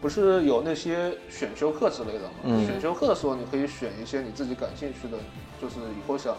[0.00, 2.30] 不是有那些选修课之类的吗？
[2.44, 5.16] 嗯选修课的时候，你可以选一些你自己感兴趣的，
[5.60, 6.34] 就是以后想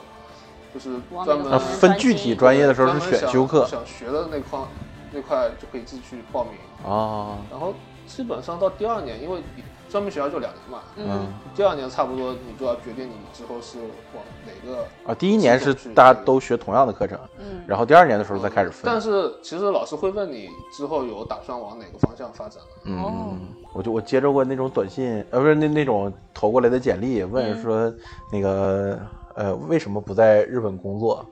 [0.74, 0.90] 就是
[1.24, 4.60] 专门分具体专业的时候是选修课想想学的那块
[5.12, 6.54] 那块就可以自己去报名。
[6.92, 7.74] 啊然后
[8.08, 9.42] 基本上到第二年，因为
[9.90, 13.80] 专门学校就两年嘛，嗯第二年差不多你就要决定你之后是
[14.14, 14.84] 往哪个。
[15.06, 15.14] 啊！
[15.14, 18.82] 第一年是大家都学同样的课程，嗯，然后第二年的时候再开始分。
[18.84, 22.62] 但是其实老师会问你之后有打算往哪个方向发展。
[22.86, 23.40] 嗯哦嗯，
[23.72, 27.94] 我就我接着过那种短信，呃，不是那那种投过来的简历，问说
[28.32, 29.00] 那个
[29.36, 31.26] 呃为什么不在日本工作？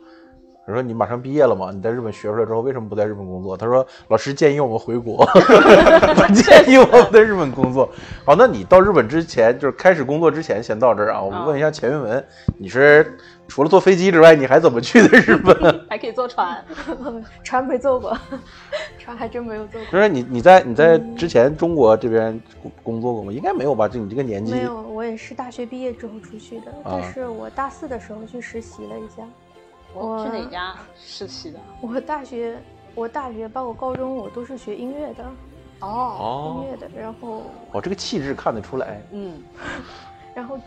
[0.67, 3.57] 我说你马上毕业了嘛，你在日本学出来之后为什么不在日本工作？
[3.57, 5.25] 他说老师建议我们回国，
[6.15, 7.89] 不建议我们在日本工作。
[8.23, 11.21] 好，那你到日本之前，就是开始工作之前，先到这儿啊。
[11.21, 12.23] 我们问一下钱云文，
[12.57, 13.17] 你是
[13.51, 15.53] 除了坐飞机之外，你还怎么去的日本？
[15.89, 16.63] 还可以坐船。
[17.43, 18.17] 船没坐过，
[18.97, 19.91] 船还真没有坐过。
[19.91, 23.29] 就是你你在你在之前中国这边工工作过吗？
[23.33, 23.89] 应该没有吧？
[23.89, 29.27] 就你这个年纪没有，我也是大学毕业之后出去的，啊但是我大四的时候去实习了一下。
[29.93, 31.59] 我去哪家实习的？
[31.83, 32.57] 我大学，
[32.95, 35.25] 我大学包括高中，我都是学音乐的，
[35.81, 36.89] 哦，哦音乐的。
[36.97, 39.01] 然后，哦，这个气质看得出来。
[39.11, 39.43] 嗯，
[40.33, 40.57] 然后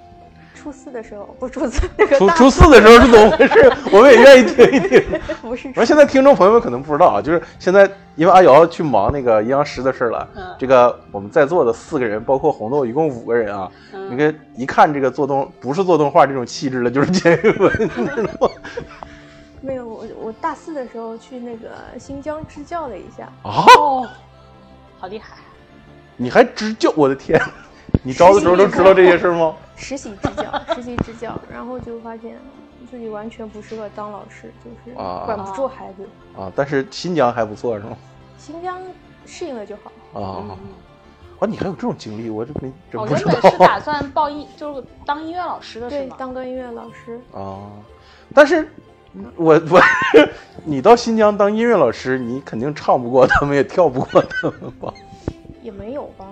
[0.54, 3.72] 初四的时候，不是初四，那个初初四的时候是怎么回事？
[3.92, 5.20] 我们也愿意听 一听。
[5.42, 13.70] 不是我说现在听众朋友们可能不知道啊，就是现在因为阿瑶去忙那个阴阳师的事儿了，嗯这个我们在座的四个人，包括红豆，一共五个人啊。
[13.92, 18.54] 嗯那个一看这个做动不是做动画这种气质的，就是简云文，你知道吗？
[19.60, 24.06] 没有，我我大四的时候去那个新疆支教了一下，啊，哦，
[24.98, 25.36] 好厉害！
[26.16, 26.92] 你还支教？
[26.94, 27.40] 我的天！
[28.02, 29.54] 你招的时候都知道这些事吗？
[29.76, 32.36] 实习支教，实习支教，然后就发现
[32.90, 36.08] 自己完全不适合当老师，就是啊管不住孩子。
[36.36, 37.96] 啊，但是新疆还不错是吗？
[38.38, 38.80] 新疆
[39.26, 40.20] 适应了就好。
[40.20, 40.56] 啊嗯，
[41.40, 46.16] 啊，你还有这种经历，我这没真我不知原本是打算报音，就是当音乐老师的是对，吗？
[46.18, 47.70] 当个音乐老师，啊。
[48.34, 48.68] 但是，
[49.36, 49.80] 我我
[50.64, 54.92] 你到新疆当音乐老师，你肯定唱不过他们，也跳不过他们吧？
[55.62, 56.26] 也没有吧。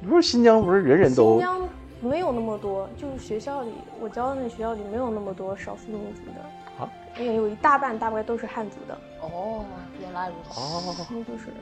[0.00, 1.60] 你说新疆不是人人新都疆
[2.00, 9.64] 没有那么多，就是学校里我教的那学校里没有那么多少数民族的啊，也有一大半大概都是汉族的，哦，
[10.00, 10.94] 原来如此，哦
[11.28, 11.52] 就是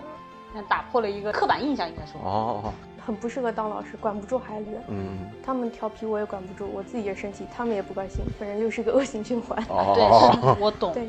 [0.55, 2.21] 那打破了一个刻板印象，应该说。
[2.23, 2.73] 哦
[3.09, 4.67] 很不适合当老师，管不住孩子。
[4.89, 9.57] 嗯他们调皮我也管不住，我自己也生气，他们也不高兴，反正就是个恶性循环。
[9.65, 10.93] 对，哦是我懂。
[10.93, 11.09] 对，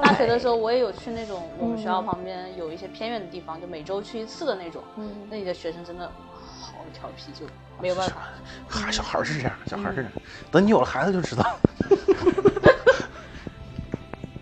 [0.00, 4.82] 大学的时候我也有去那种我们学校嗯旁边有一些偏远的地方，就每周去一次的那种。
[4.96, 6.10] 嗯，那里的学生真的
[6.84, 7.46] 好调皮，就
[7.80, 8.16] 没有办法。
[8.68, 10.12] 哈，小孩儿是这样，小孩儿是这样。
[10.52, 11.58] 等你有了孩子就知道。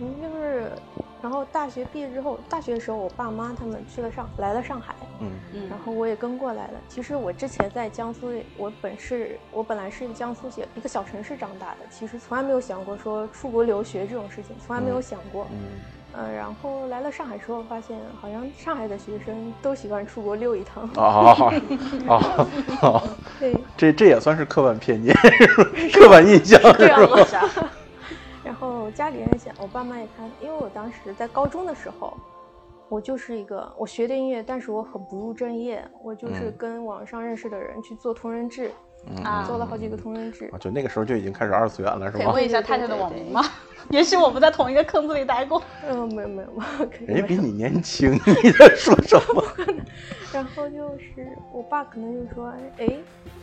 [0.00, 0.72] 嗯，就是，
[1.22, 6.80] 然后大学毕业之后，大学的时候我爸妈他们去了上来了上海，嗯嗯然后我也跟过来了。
[6.88, 15.46] 其实我之前在江苏，我本是我本来是江苏一个小城市长大的，其实从来没有想过说出国留学这种事情，从来没有想过。
[15.52, 15.80] 嗯嗯，
[16.14, 20.88] 然后来了上海之后，发现好像上海的学生都喜欢出国溜一趟。
[20.94, 21.04] 啊
[22.08, 22.14] 啊
[22.80, 23.02] 啊！
[23.40, 25.14] 对，这这也算是刻板偏见，
[25.92, 27.70] 刻板印象是吧？
[28.44, 32.12] 然后家里人想，我爸妈也看，因为我当时在高中的时候，
[32.88, 38.70] 我就是一个我学的音乐，但是我很不务正业，我就是嗯跟网上认识的人去做同人志，
[39.24, 40.58] 啊做了好几个同人志啊。
[40.58, 42.24] 就那个时候就已经开始二次元了，是吗？
[42.24, 43.44] 可以问一下太太的网名吗？
[43.90, 45.60] 也许我们在同一个坑子里待过。
[45.88, 49.44] 嗯，没有没有没有，人家比你年轻，你在说什么？
[50.32, 52.88] 然后就是我爸可能就说，哎，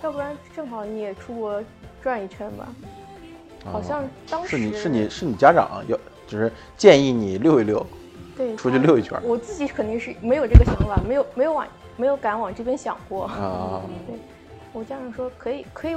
[0.02, 1.62] 要不然正好你也出国
[2.02, 2.68] 转一圈吧。
[3.66, 7.86] 好像当时是你是你是你家长要，就是建议你溜一溜，
[8.38, 11.68] 对出去他溜一圈我自己肯定是没有这个想法，没有没有往
[11.98, 13.26] 没有敢往这边想过。
[13.26, 14.16] 啊对，
[14.74, 15.96] 我家长说可以可以，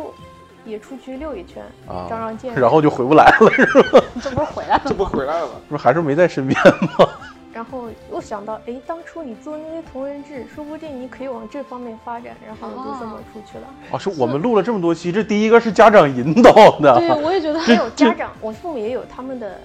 [0.65, 2.61] 也出去溜一圈，啊长长见识。
[2.61, 4.01] 然后就回不来了，是吧？
[4.23, 5.53] 这不是回来了这不回来了吗？
[5.69, 7.09] 不是还是没在身边吗？
[7.53, 12.35] 然后又想到，哎，当初你做那些同人志，说不定你可以往这方面发展。
[12.47, 13.65] 然后我就这么出去了。
[13.91, 19.61] 哦，是我们录了这么多期，这第一个是家长引导的对，我也觉得还有家长，我父母也有他们的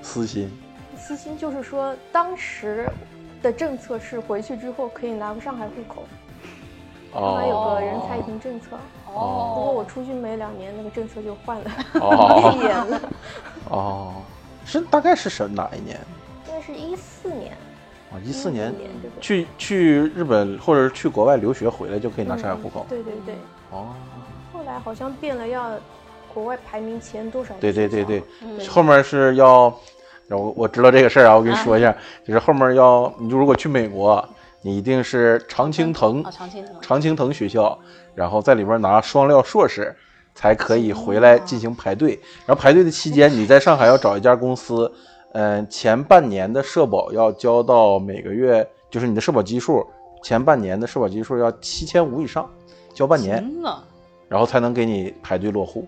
[0.00, 0.50] 私心
[0.96, 2.88] 私心，就是说当时
[3.42, 6.04] 的政策是回去之后可以拿个上海户口，
[7.12, 8.76] 上海有个人才移民政策。
[9.12, 9.54] 哦。
[9.54, 13.00] 不过我出去没两年，那个政策就换了，哦 变严了。
[13.70, 14.12] 哦，
[14.64, 15.98] 是大概是什哪一年
[16.46, 17.52] 应该是一四年，
[18.12, 18.16] 啊？
[18.24, 18.74] 一四年
[19.20, 22.90] 去去日本或者是去国外留学回来就可以拿上海户口嗯。
[22.90, 23.34] 对对对，
[23.70, 23.88] 哦，
[24.52, 25.70] 后来好像变了，要
[26.32, 27.54] 国外排名前多少？
[27.60, 29.74] 对对对对，嗯后面是要，
[30.26, 31.94] 然后我知道这个事儿啊，我跟你说一下，
[32.24, 34.26] 就是后面要你就如果去美国，
[34.62, 36.74] 你一定是常青藤啊，常青藤。
[36.80, 37.78] 常青藤学校，
[38.14, 39.94] 然后在里边拿双料硕士，
[40.34, 42.18] 才可以回来进行排队。
[42.44, 44.92] 然后排队的期间，你在上海要找一家公司，
[45.32, 49.86] 嗯、前半年的社保要交到每个月，就是你的社保基数，
[50.22, 52.48] 前半年的社保基数要七千五以上，
[52.92, 53.48] 交半年，
[54.28, 55.86] 然后才能给你排队落户。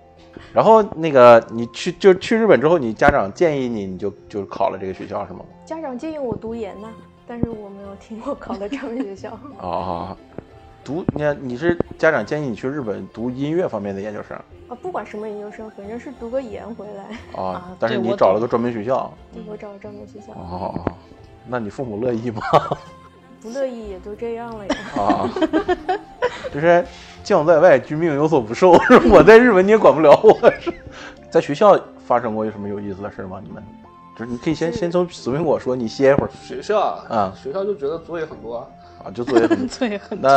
[0.53, 5.41] 然后那个你去就去日本之后，你家长建议你，你就就考了这个学校是吗？
[5.65, 6.89] 家长建议我读研呐，
[7.31, 9.39] 但是我没有听过考的专门学校。
[9.65, 10.17] 啊、
[10.83, 14.37] 读你看你是家长建议你去日本读音乐方面的研究生
[14.69, 19.15] 啊，不管什么研究生，反正是读个研回来，啊啊，但是你找了个专门学校。
[19.33, 20.93] 对我找了专门学校，哦，
[21.47, 22.43] 那你父母乐意吗？
[23.41, 24.77] 不乐意也就这样了呀。
[24.97, 25.31] 啊，
[26.53, 26.85] 就是
[27.23, 28.73] 将在外，君命有所不受。
[29.09, 30.37] 我在日本你也管不了我。
[30.59, 30.75] 是
[31.31, 33.41] 在学校发生过有什么有意思的事吗？
[33.41, 33.63] 你们
[34.21, 38.67] 就是你可以先先从紫苹果说，你歇一会儿学校啊，啊学校就觉得作业很多啊。
[39.03, 40.29] 啊，就作业很 作业，很多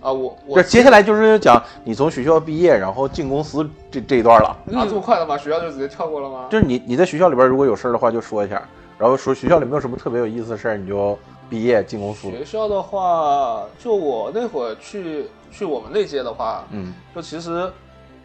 [0.00, 4.48] 啊，我我接下来就是讲你从学校毕业，然后进公司这这一段了。
[4.74, 5.36] 啊这么快的吗？
[5.36, 6.46] 学校就直接跳过了吗？
[6.50, 8.62] 就是你你在学校里边如果有事儿的话就说一下，
[8.98, 11.18] 然后说学校里没有什么特别有意思的事儿，你就
[11.50, 12.30] 毕业进公司。
[12.30, 17.70] 学校的话，就我那会儿去去我们那届的话，嗯就其实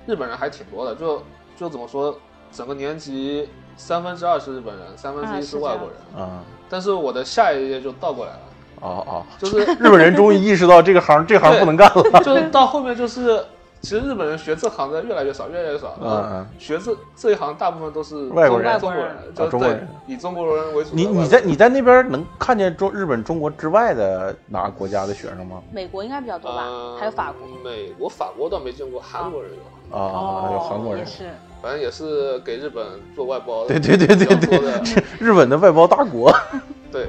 [0.06, 1.22] 日本人还挺多的，就
[1.58, 2.18] 就怎么说，
[2.54, 5.98] 整个年级三分之二是日本人，三分之一啊是外国人。
[6.18, 8.40] 嗯但是我的下一页就倒过来了，
[8.82, 12.04] 哦哦，就是日本人终于意识到这个行这行不能干了。
[12.22, 13.42] 就是到后面就是，
[13.82, 15.96] 其实日本人学这行的越来越少，越来越少。
[16.02, 21.06] 嗯嗯学这这一行大部分都是外国人中国人，啊就对中国人以中国人为主你。
[21.06, 25.62] 你在你在那边能看见中日本、中国之外的哪个国家的学生吗？
[25.72, 27.48] 美国应该比较多吧，呃还有法国。
[27.64, 29.52] 美国、法国倒没见过，韩国人
[29.92, 31.30] 有，啊，有韩国人也，是，
[31.62, 32.86] 反正也是给日本
[33.16, 33.66] 做外包。
[33.68, 36.34] 对对对对比较多的对， 日本的外包大国。
[36.92, 37.08] 对，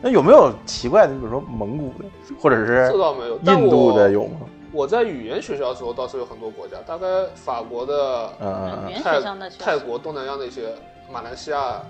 [0.00, 1.12] 那有没有奇怪的？
[1.12, 2.04] 你比如说蒙古的，
[2.40, 3.38] 或者是这倒没有。
[3.44, 4.40] 但印度我的有吗？
[4.76, 9.22] 我在语言学校的时候倒是有很多国家，大概法国的、嗯泰
[9.58, 10.74] 泰国、东南亚那些、
[11.10, 11.80] 马来西亚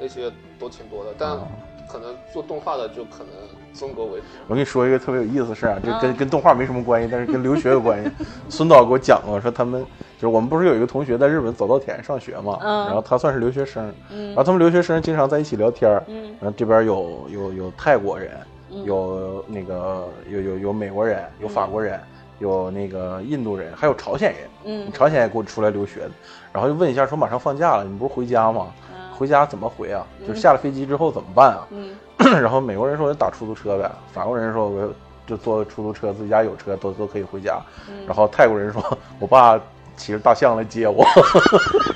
[0.00, 1.46] 那些都挺多的，但哦。
[1.92, 3.28] 可能做动画的就可能
[3.74, 4.24] 中国为主。
[4.46, 6.16] 我跟你说一个特别有意思的事儿啊，这跟嗯。
[6.18, 8.08] 跟动画没什么关系，但是跟留学有关系。
[8.48, 9.82] 孙导给我讲过，说他们
[10.16, 12.86] 就是我们不是有一个同学在日本早稻田上学嘛，嗯。
[12.86, 14.28] 然后他算是留学生，嗯。
[14.28, 16.32] 然后他们留学生经常在一起聊天儿，嗯。
[16.40, 18.30] 然后这边有有有泰国人，
[18.70, 18.84] 嗯。
[18.84, 21.98] 有那个有有有美国人，有法国人，
[22.40, 24.40] 有那个印度人，还有朝鲜人。
[24.64, 26.10] 嗯朝鲜也给我出来留学的，
[26.52, 28.66] 然后就问一下说马上放假了，你不是回家吗？
[28.92, 30.04] 嗯回家怎么回啊？
[30.26, 31.66] 就是下了飞机之后怎么办啊？
[31.70, 31.94] 嗯
[32.42, 34.90] 然后美国人说我打出租车呗，法国人说我
[35.26, 37.60] 就坐出租车，自己家有车都都可以回家。
[37.88, 38.82] 嗯然后泰国人说
[39.18, 39.60] 我爸
[39.96, 41.04] 骑着大象来接我，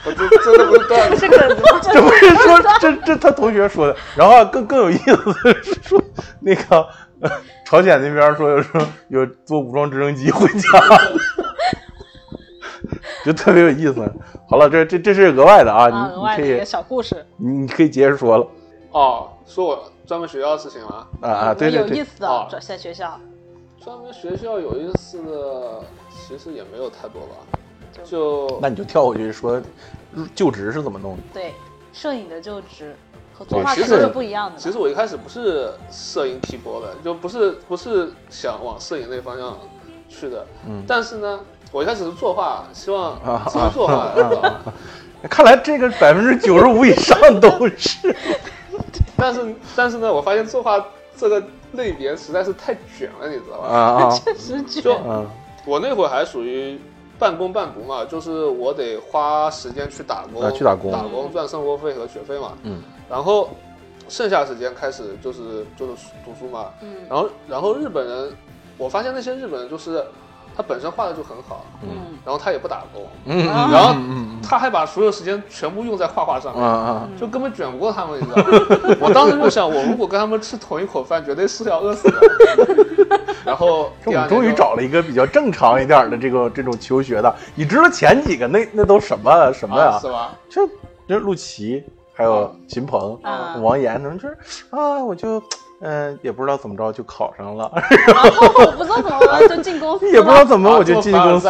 [0.05, 0.77] 我这这都不
[1.17, 1.29] 是？
[1.93, 3.97] 这不是说这这他同学说的。
[4.15, 6.03] 然后啊更更有意思的是说
[6.41, 6.87] 那个呃
[7.65, 10.69] 朝鲜那边说有时候有坐武装直升机回家。
[13.25, 13.95] 就特别有意思。
[14.47, 17.25] 好了，这这这是额外的啊，你你可以外的一个小故事。
[17.39, 18.47] 你你可以接着说了。
[18.91, 21.09] 哦，说我专门学校的事情了？
[21.23, 23.19] 啊啊，对对有意对，思哦的在学校，
[23.83, 27.37] 专门学校有意思的，其实也没有太多吧。
[28.05, 29.61] 就那你就跳过去说
[30.35, 31.23] 就职是怎么弄的？
[31.33, 31.55] 对，
[31.95, 32.95] 摄影的就职
[33.37, 34.57] 和对作画其实是不一样的。
[34.57, 39.59] 其实我一开始不是摄影起波的，就不是不是想往摄影那方向
[40.09, 40.47] 去的。
[40.67, 41.41] 嗯但是呢，
[41.73, 44.13] 我一开始是作画，希望啊自己作画？
[45.29, 48.15] 看来这个百分之九十五以上都是。
[49.17, 50.85] 但是但是呢，我发现作画
[51.17, 53.69] 这个类别实在是太卷了，你知道吧？
[53.69, 55.27] 啊啊 确实卷就嗯
[55.65, 56.79] 我那会儿还属于
[57.19, 62.53] 半工半读嘛，就是我得花时间去打工，啊去打工打工赚生活费和学费嘛。
[62.63, 63.51] 嗯，然后
[64.09, 65.93] 剩下时间开始就是就是
[66.25, 66.71] 读书嘛。
[66.83, 68.33] 嗯然后然后日本人，
[68.77, 70.05] 我发现那些日本人就是
[70.57, 76.65] 他本身画的就很好，嗯，然后他也不打工，嗯，啊然后嗯他还把所有时间全部用在画画上嗯面。
[76.69, 78.97] 啊就根本卷不过他们，你知道吗？
[79.01, 82.19] 我当时就想，我如果跟他们吃同一口饭，绝对是要饿死的。
[83.45, 83.91] 然后
[84.29, 87.35] 终于找了一个比较正常一点的这个这种求学的。
[87.55, 89.99] 你知道前几个那那都什么什么呀啊？
[90.01, 90.31] 是吧？
[90.49, 90.67] 就
[91.07, 91.85] 就陆琪，
[92.15, 94.37] 还有秦鹏、啊王岩，他们就是
[94.71, 95.43] 啊，我就
[95.87, 97.71] 嗯、也不知道怎么着就考上了，
[98.07, 101.49] 然 后我不知道怎么了就进公司，也不知道怎么啊我就进公司。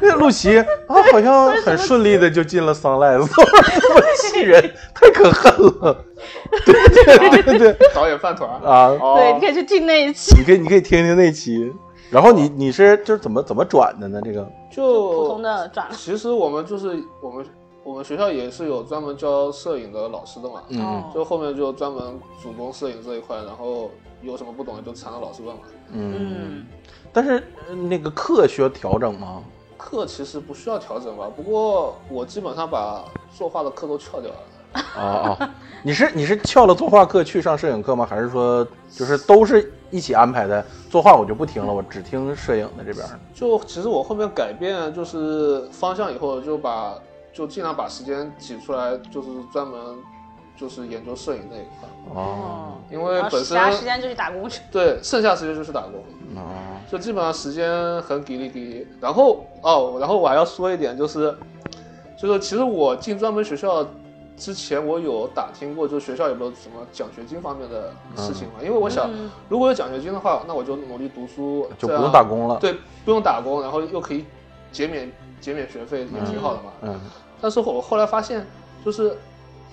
[0.00, 0.64] 那陆琪 啊，
[1.12, 2.72] 好像很顺利的就进了
[3.20, 3.28] 么
[4.32, 6.04] 气人，太可恨了。
[6.64, 6.72] 对
[7.30, 8.88] 对对对导演饭团啊！
[9.00, 10.34] 哦对，你可以去听那一期。
[10.38, 11.70] 你可以你可以听听那期，
[12.10, 14.18] 然后你你是就是怎么怎么转的呢？
[14.24, 15.94] 这个就普通就的转了。
[15.94, 17.44] 其实我们就是我们
[17.84, 23.90] 我们学校也是有专门教摄影的老师的嘛，嗯哦就后面就专门主攻摄影这一块，然后
[24.22, 25.62] 有什么不懂的就缠着老师问嘛。
[25.92, 26.66] 嗯，嗯，
[27.12, 29.42] 但是呃那个课需要调整吗？
[29.76, 33.04] 课其实不需要调整吧，不过我基本上把
[33.36, 34.36] 作画的课都翘掉了。
[34.96, 35.48] 哦哦！
[35.84, 38.06] 你是你是翘了作画课去上摄影课吗？
[38.08, 40.64] 还是说就是都是一起安排的？
[40.90, 43.06] 作画我就不听了，我只听摄影的这边。
[43.34, 46.94] 就其实我后面改变就是方向以后，就把
[47.34, 49.78] 就尽量把时间挤出来，就是专门
[50.56, 54.60] 就是研究摄影那一块，哦因为本其他时身间就去打工去。
[54.70, 55.94] 对剩下时间就去打工。
[56.36, 56.42] 哦
[56.88, 58.86] 就基本上时间很给力给力。
[59.00, 61.36] 然后哦，然后我还要说一点，就是
[62.16, 63.84] 就是其实我进专门学校
[64.36, 68.54] 之前，我有打听过，就学校有没有什么奖学金方面的事情嘛？
[68.62, 72.58] 因为我想，嗯如果有奖学金的话，那我就努力读书，就不用打工了。
[72.60, 74.24] 对，不用打工，然后又可以
[74.70, 75.10] 减免
[75.40, 76.70] 减免学费，也挺好的嘛。
[76.82, 77.00] 嗯
[77.40, 78.46] 但是我后来发现，
[78.84, 79.16] 就是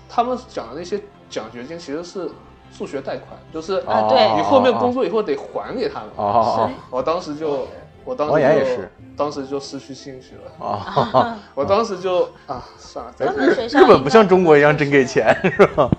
[0.10, 2.30] 他们讲的那些奖学金其实是
[2.78, 6.10] 助学贷款，就是啊对你后面工作以后得还给他们。
[6.16, 7.68] 哦哦我当时就，
[8.06, 10.52] 我当时就也是，当时就失去兴趣了。
[10.60, 10.80] 哦
[11.14, 15.90] 哦， 我当时就啊，算了，专门学校日本不像中国一样真给钱是吧？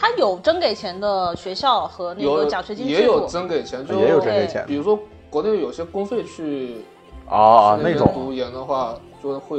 [0.00, 3.26] 他有真给钱的学校和那有个奖学金也有。
[3.26, 4.96] 真给钱，就也有真给钱比如说
[5.28, 6.84] 国内有些公费去
[7.28, 7.36] 哦
[7.76, 9.58] 哦那种读研的话，就会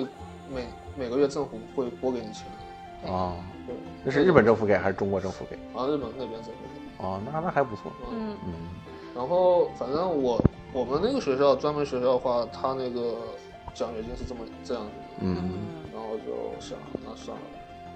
[0.53, 0.65] 每
[0.99, 2.45] 每个月政府会拨给你钱。
[3.07, 3.35] 哦，
[3.65, 3.73] 对，
[4.03, 5.55] 那是日本政府给还是中国政府给？
[5.73, 7.05] 啊，日本那边政府给。
[7.05, 7.89] 哦，那那还不错。
[8.11, 8.53] 嗯，嗯
[9.15, 10.43] 然后反正我
[10.73, 13.15] 我们那个学校专门学校的话，他那个
[13.73, 15.49] 奖学金是这么这样子的，嗯，
[15.93, 17.43] 然后就想那算了。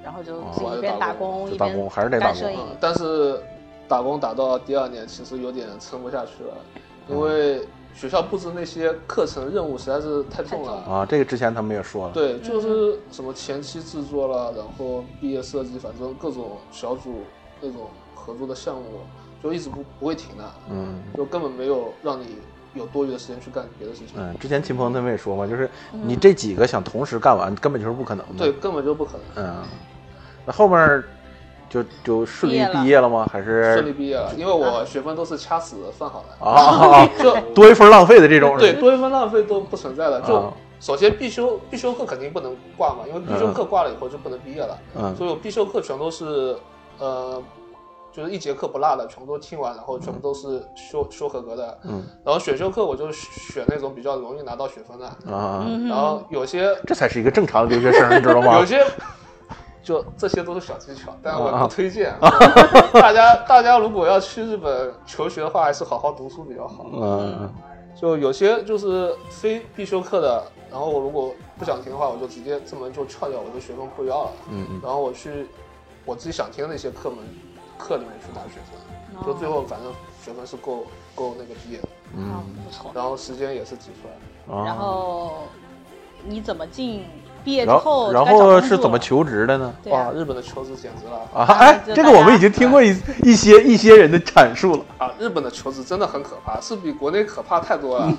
[0.02, 2.60] 然后就哦自己一边打工一边就打工还是得打工干摄影。
[2.62, 3.42] 嗯，但是
[3.90, 6.56] 打工打到第二年，其实有点撑不下去了，
[7.10, 7.62] 因为
[7.96, 10.74] 学校布置那些课程任务实在是太重了。
[10.88, 12.14] 啊，这个之前他们也说了。
[12.14, 17.22] 对，就是什么前期制作了，然后毕业设计，反正各种小组
[17.62, 18.84] 那种合作的项目，
[19.42, 22.38] 就一直不不会停的，嗯就根本没有让你
[22.74, 24.16] 有多余的时间去干别的事情。
[24.18, 28.40] 嗯，之前秦鹏他们也说嘛，就是你这几个想同时干完，根本就是不可能的。
[28.40, 29.46] 对，，根本就不可能。
[29.46, 29.64] 嗯，
[30.46, 31.04] 那后面
[31.74, 33.28] 就就顺利毕业了吗？
[33.32, 38.56] 还是顺利毕业了，因为我学分都是掐死算好的，啊， 就多一分浪费的这种？
[38.60, 40.22] 对，多一分浪费都不存在的。
[40.22, 44.78] 就啊首先必修必修课肯定不能挂嘛，因为必修课挂了以后就不能毕业了。
[44.98, 46.56] 嗯所以我必修课全都是
[47.00, 47.42] 呃，
[48.12, 51.78] 就是一节课不落的，全部都听完，然后全部都是修修合格的。
[51.86, 58.66] 嗯然后选修课我就选那种比较容易拿到学分的，啊，嗯然后有些这才是一个正常的留学生，你知道吗有？
[58.66, 58.86] 些。
[59.84, 62.16] 就这些都是小技巧，但我啊不推荐。
[62.94, 66.86] 大家大家如果要去日本求学的话，还是好好读书比较好。
[66.94, 67.54] 嗯
[67.96, 74.32] 就有些就是非必修课的，然后我如果不想听的话，我就直接这门就翘掉，我的学分不要了。
[74.50, 75.48] 嗯嗯然后我去
[76.04, 77.20] 我自己想听的那些课门
[77.78, 82.92] 课里面去拿学分，就最后反正学分是够够那个毕业的，嗯啊，不错。
[82.96, 84.60] 然后时间也是挤出来的。
[84.60, 85.44] 啊，然后
[86.26, 87.06] 你怎么进
[87.44, 89.74] 毕业之然后后然后是怎么求职的呢？
[89.86, 94.86] 哇，日本的求职简直了啊，啊哎， 这个我们已经听过一一些一些人的阐述了。
[94.98, 95.12] 啊！
[95.20, 98.12] 日本的求职真的很可怕，是比国内可怕太多了。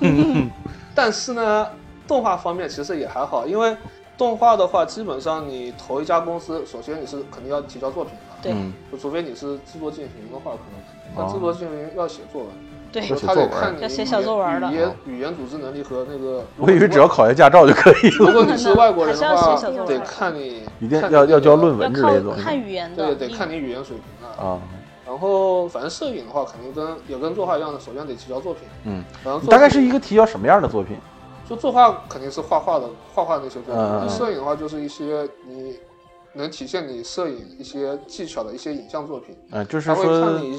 [0.93, 1.67] 但是呢，
[2.07, 3.75] 动画方面其实也还好，因为
[4.17, 10.79] 动画的话，基本上你投一家公司，首先你是肯定要提交作品的，对嗯就除非你是制作进行的话，可能
[11.15, 12.51] 哦但制作进行要写作文，
[12.99, 16.43] 对要写他作文得看你要写小作文的语言语言组织能力和那个。
[16.57, 24.45] 我以为只要考下驾照就可以了，如果你是外国人的话得看你一定要要交论文之类的东西看语言的，对，得看你语言水平啊。
[24.45, 24.61] 啊。
[25.05, 28.63] 然后反正摄影的话，肯定跟也跟作画一样的，首先得提交作品。
[28.85, 30.97] 嗯，然后大概是一个提交什么样的作品？
[31.47, 34.09] 就作画肯定是画画的，画画那些作品。
[34.09, 35.77] 摄影的话，就是一些你
[36.33, 39.35] 能体现你摄影一些技巧的一些影像作品。
[39.51, 40.57] 嗯，就是他会看说你，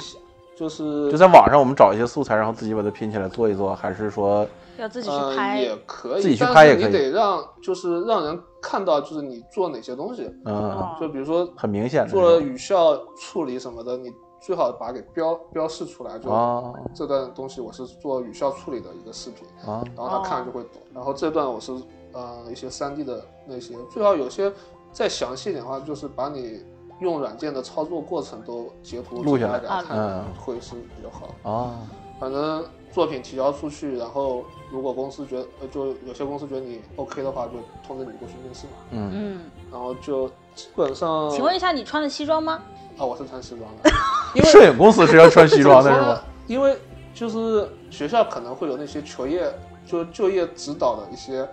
[0.57, 4.47] 就是就在网上我们找一些素材，然后自己把它拼起来做一做，还是说
[4.79, 5.61] 要自己去呃拍。
[5.61, 10.23] 也可以，自己去拍也可以你得让就是让人看到就是你做哪些东西。
[10.47, 19.47] 嗯哦就比如说很明显的做了语效处理什么的，你最好把它给标标示出来，就啊这段东西我是做语效处理的一个视频。
[19.71, 20.81] 啊然后他看了就会懂。
[20.95, 21.73] 然后这段我是
[22.13, 24.51] 呃一些3 D 的那些，最好有些
[24.91, 26.65] 再详细一点的话，就是把你
[27.01, 31.51] 用软件的操作过程都截图录下来给他看，嗯会是比较好。
[31.51, 31.77] 啊
[32.19, 37.53] 反正作品提交出去，然后如果公司觉得呃就有些公司觉得你 OK 的话，就
[37.87, 38.73] 通知你过去面试嘛。
[38.93, 39.41] 嗯嗯，
[39.71, 42.63] 然后就基本上，请问一下，你穿的西装吗？
[42.97, 43.91] 啊，我是穿西装的，
[44.35, 46.21] 因为摄影公司是要穿西装的是吗？？
[46.49, 46.75] 因为
[47.13, 49.53] 就是学校可能会有那些求业
[49.85, 51.47] 就就业指导的一些，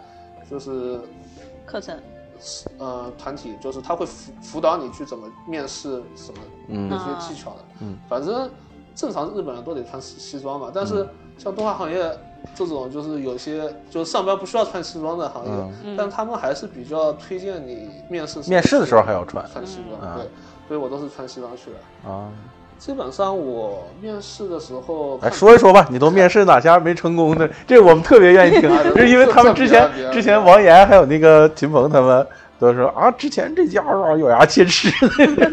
[0.50, 0.98] 就是
[1.66, 2.00] 课程
[2.78, 6.90] 呃团体，就是他会辅辅导你去怎么面试什么嗯。
[6.90, 7.58] 那些技巧的。
[7.82, 8.50] 嗯，反正
[8.96, 11.08] 正常日本人都得穿西西装嘛，但是
[11.38, 12.18] 像动画行业
[12.54, 15.52] 这种就是有些就是上班不需要穿西装的行业，
[15.84, 15.98] 嗯。
[15.98, 19.46] 但他们还是比较推荐你面试面试的时候还要穿。
[19.52, 20.16] 穿西装，嗯。
[20.18, 20.30] 对，
[20.68, 22.10] 所以我都是穿西装去的。
[22.12, 22.30] 啊！
[22.86, 27.50] 基本上我面试的时候哎说一说吧，你都面试哪家没成功的？
[27.66, 32.28] 这我们特别愿意听， 就是因为他们之前之前王岩还有那个秦鹏他们
[32.60, 34.90] 都说啊，之前这家啊咬牙切齿。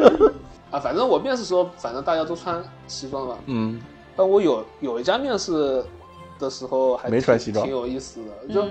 [0.73, 3.37] 啊，反正我面试时候，反正大家都穿西装嘛。
[3.47, 3.81] 嗯
[4.17, 5.85] 但我有有一家面试
[6.41, 8.53] 的时候还没穿西装挺有意思的。
[8.53, 8.71] 就、嗯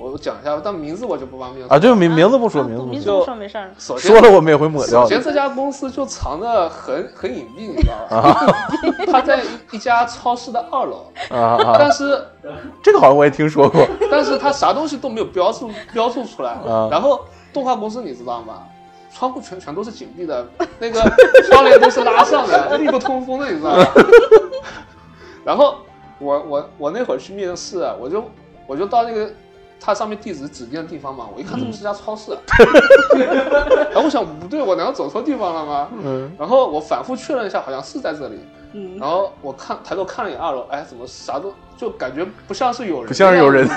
[0.00, 3.70] 我讲一下，但名字我就不方便说啊，就名名字不说，啊名字不说，名字不说没事儿。
[3.78, 5.08] 首先说了我们也会抹掉的。
[5.08, 8.46] 首先这家公司就藏的很很隐蔽，你知道吧？
[9.12, 12.24] 它在一家超市的二楼，啊啊，但是
[12.82, 13.86] 这个好像我也听说过。
[14.10, 16.52] 但是它啥东西都没有标注标注出来。
[16.52, 18.62] 啊然后动画公司你知道吗？
[19.12, 20.46] 窗户全全都是紧闭的，
[20.78, 21.00] 那个
[21.50, 23.84] 窗帘都是拉上的，密不通风的，你知道吗？
[25.44, 25.78] 然后
[26.20, 28.24] 我我我那会儿去面试，我就
[28.68, 29.28] 我就到那个
[29.80, 32.32] 它上面地址指定的地方嘛，我一看怎么是家超市，
[33.90, 35.88] 然后我想不对，我难道走错地方了吗？
[36.04, 36.30] 嗯。
[36.38, 38.38] 然后我反复确认一下，好像是在这里。
[38.72, 43.68] 嗯，然后我看抬头看了一眼二楼，哎，怎么啥都就感觉不像是有人，不像是有人。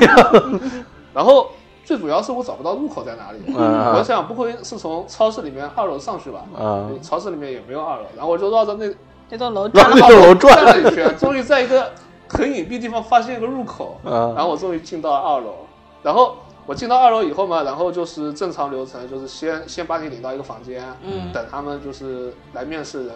[1.13, 1.49] 然后
[1.83, 3.95] 最主要是我找不到入口在哪里，嗯。
[3.95, 6.41] 我想不会是从超市里面二楼上去吧？
[6.55, 8.93] 啊，超市里面也没有二楼，然后我就绕着那
[9.29, 9.95] 那栋楼转了。
[9.95, 11.91] 楼转转了一圈，终于在一个
[12.27, 14.33] 很隐蔽地方发现一个入口，嗯。
[14.35, 15.62] 然后我终于进到了二楼，
[16.03, 16.35] 然后
[16.65, 21.31] 我进到二楼以后嘛，然后就是正常流程，就是先先把你领到一个房间，嗯。
[21.31, 23.15] 等他们就是来面试人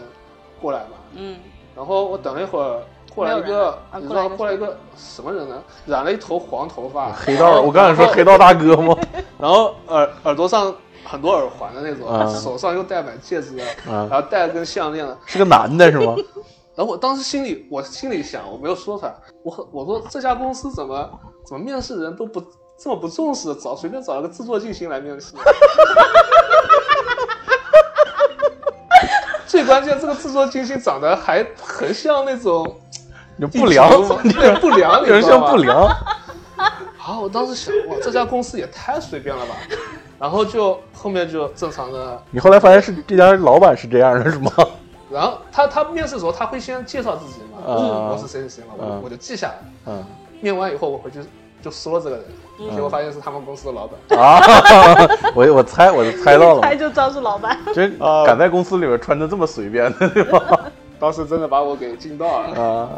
[0.62, 1.38] 过来嘛，嗯，
[1.76, 2.82] 然后我等了一会儿，
[3.14, 5.62] 过来一个啊，你知过来一个道过来一个什么人呢？
[5.86, 8.96] 染了一头黄头发，黑道，我刚才说黑道大哥吗？
[9.38, 10.74] 然后耳耳朵上
[11.06, 12.26] 很多耳环的那种，啊。
[12.28, 15.18] 手上又戴满戒指然后戴了根项链的。
[15.26, 16.16] 是个男的是吗？
[16.76, 21.10] 然后我当时心里，我心里想，我没有说出来，我我说这家公司怎么
[21.46, 22.40] 怎么面试人都不
[22.78, 25.34] 这么不重视，找随便找了个制作进行来面试。
[29.48, 32.80] 最关键，这个制作金星长得还很像那种
[33.40, 33.90] 就不良，
[34.22, 35.90] 对不良， 有人知道吗像不良。
[36.98, 39.56] 好，我当时想，哇，这家公司也太随便了吧。
[40.20, 44.52] 然后就后面就正常的，你后来发现是这家老板是这样的，是吗？
[45.10, 49.60] 然后他他面试的时候他会先介绍自己嘛，我是谁谁谁嘛，我就啊我就记下来。
[49.86, 50.04] 嗯
[50.42, 51.20] 面完以后我回去
[51.62, 52.26] 就说这个人，
[52.58, 54.20] 结果发现是他们公司的老板。
[54.20, 54.42] 啊，
[55.36, 57.58] 我我猜我就猜到了，猜就知道是老板。
[57.74, 57.90] 这
[58.26, 60.60] 敢在公司里边穿的这么随便的， 对吧？
[61.00, 62.90] 当时真的把我给惊到了，啊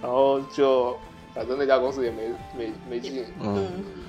[0.00, 0.96] 然后就
[1.34, 2.22] 反正那家公司也没
[2.56, 3.24] 没没进。
[3.40, 3.66] 嗯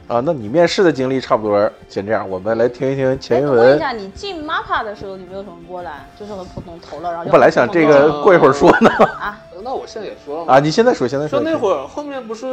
[0.07, 3.57] 啊，那你面试的经历差不多先这样，我们来听一听哎，钱云文。
[3.57, 8.89] 问一下，你进 MAPA 的时候，你没有什么波澜，就是很普通投了，然后本来想这个过一会儿说呢。
[9.19, 11.39] 啊， 那我现在也说了嘛，啊，你现在说，现在说。
[11.39, 12.45] 就那会儿后面不是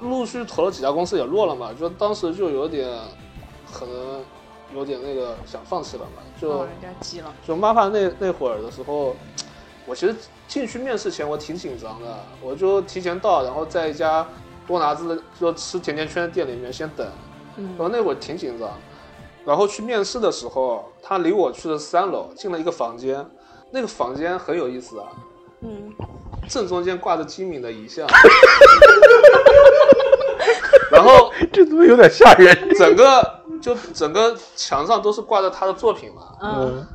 [0.00, 2.88] 陆续投了几家公司也落了嘛，就当时就有点
[3.72, 4.22] 可能
[4.74, 7.32] 有点那个想放弃了嘛，就人家急了。
[7.46, 9.16] 就 MAPA 那那会儿的时候，
[9.86, 10.14] 我其实
[10.46, 14.26] 进去面试前我挺紧张的，我就提前到，然后在一家
[14.66, 17.06] 多拿滋的就吃甜甜圈的店里面先等，
[17.56, 18.70] 然后那会儿挺紧张，
[19.44, 23.24] 然后去面试的时候，他离我去了三楼，进了一个房间，
[23.70, 25.06] 那个房间很有意思啊，
[25.60, 25.92] 嗯，
[26.48, 28.06] 正中间挂着金敏的遗像。
[30.90, 32.56] 然后这怎么有点吓人？
[32.78, 36.22] 整个就整个墙上都是挂着他的作品嘛。
[36.42, 36.86] 嗯。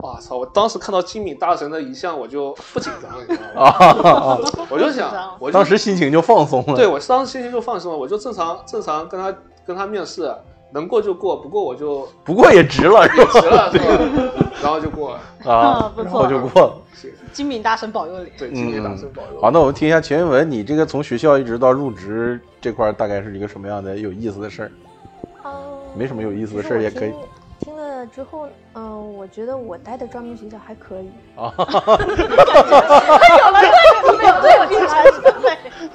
[0.00, 0.36] 哇操！
[0.36, 4.38] 我当时看到金敏大神的遗像，我就不紧张了，你知道吗？
[4.68, 6.74] 我就想，我当时心情就放松了。
[6.74, 9.34] 对，我当时心情就放松了，我就正常正常跟他
[9.66, 10.30] 跟他面试，
[10.72, 13.80] 能过就过，不过我就不过也值了，也值了，对
[14.62, 16.74] 然后就过了啊，然后，就过了。
[17.34, 19.40] 金敏大神保佑你，对，金敏大神保佑。
[19.40, 24.70] 好，那我们听一下钱云文，你这个从学校一直到入职这块，大概是一个什么样的有意思的事儿？
[25.96, 27.12] 没什么有意思的事儿也可以。
[27.60, 31.10] 听了之后，嗯，我觉得我待的专门学校还可以。
[31.34, 31.52] 啊，
[33.38, 33.60] 有了，
[34.16, 35.22] 没有没有其他意思，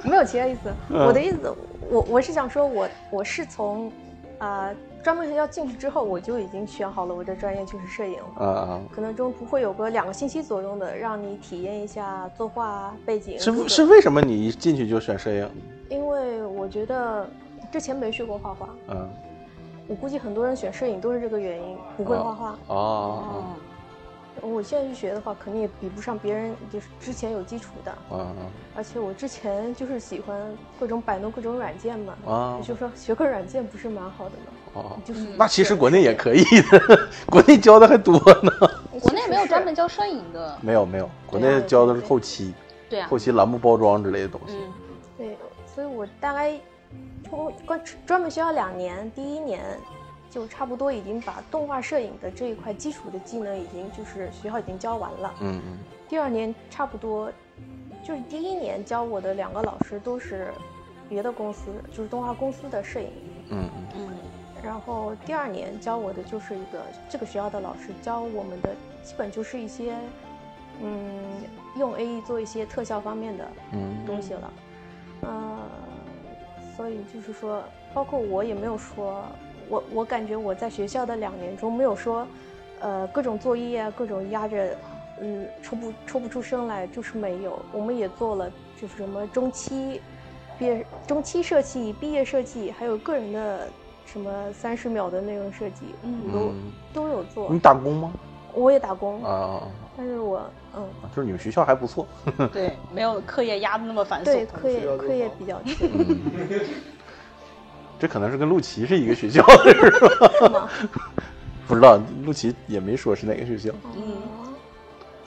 [0.02, 0.70] 没有其他意思。
[0.90, 1.54] 我的意思，
[1.88, 3.90] 我我是想说，我我是从
[4.38, 4.70] 啊。
[5.02, 8.44] 专门学校进去之后，我就已经选好了我的专业就是摄影了。
[8.44, 13.38] 啊可能中途会有个两个星期左右的，让你体验一下作画背景。
[13.38, 15.50] 是是为什么你一进去就选摄影？
[15.88, 17.26] 因为我觉得
[17.72, 18.68] 之前没学过画画。
[18.88, 19.08] 嗯。
[19.88, 22.58] 我估计很多人选摄影都是这个原因，不会画画。
[22.68, 23.44] 哦。
[24.42, 27.90] 我现在去学的话，肯定也比不上别人，就是之前有基础的。
[28.14, 28.32] 啊
[28.76, 30.40] 而且我之前就是喜欢
[30.78, 32.14] 各种摆弄各种软件嘛。
[32.26, 32.60] 啊。
[32.62, 34.52] 就说学个软件不是蛮好的吗？
[34.80, 38.50] 哦，就是那其实国内也可以的， 国内教的还多呢。
[39.00, 40.58] 国内没有专门教摄影的。
[40.60, 42.52] 没有没有，国内教的是后期。
[42.88, 43.08] 对啊。
[43.08, 44.54] 后期栏目包装之类的东西。
[44.56, 44.72] 嗯。
[45.16, 45.38] 对，
[45.74, 46.58] 所以我大概
[47.66, 49.62] 专专门学校两年，第一年
[50.30, 55.34] 就差不多已经把动画摄影的这一块基础的技能已经就是学校已经教完了。
[55.40, 55.78] 嗯嗯。
[56.08, 57.30] 第二年差不多，
[58.04, 60.52] 就是第一年教我的两个老师都是
[61.08, 63.08] 别的公司，就是动画公司的摄影。
[63.50, 64.08] 嗯嗯嗯。
[64.62, 69.94] 然后第二年教我的就是一个这个学校的老师教我们的，基本就是一些，
[70.82, 71.02] 嗯，
[71.78, 73.48] 用 A E 做一些特效方面的
[74.06, 74.52] 东西了，
[75.22, 75.58] 呃，
[76.76, 79.24] 所以就是说，包括我也没有说，
[79.68, 82.26] 我我感觉我在学校的两年中没有说，
[82.80, 84.76] 呃，各种作业啊，各种压着，
[85.20, 87.58] 嗯，抽不抽不出声来，就是没有。
[87.72, 90.02] 我们也做了，就是什么中期
[90.58, 93.66] 毕业、中期设计、毕业设计，还有个人的。
[94.12, 96.52] 什么三十秒的内容设计，嗯都
[97.02, 97.48] 都有做。
[97.50, 98.12] 你打工吗？
[98.52, 99.62] 我也打工啊，
[99.96, 100.42] 但是我
[100.74, 100.84] 嗯，
[101.14, 102.04] 就是你们学校还不错。
[102.52, 104.24] 对，没有课业压的那么繁琐。
[104.24, 105.88] 对，课业课业比较轻。
[108.00, 109.72] 这可能是跟陆琪是一个学校的，
[110.38, 110.68] 是吧？
[111.68, 113.70] 不知道，陆琪也没说是哪个学校。
[113.94, 114.22] 嗯，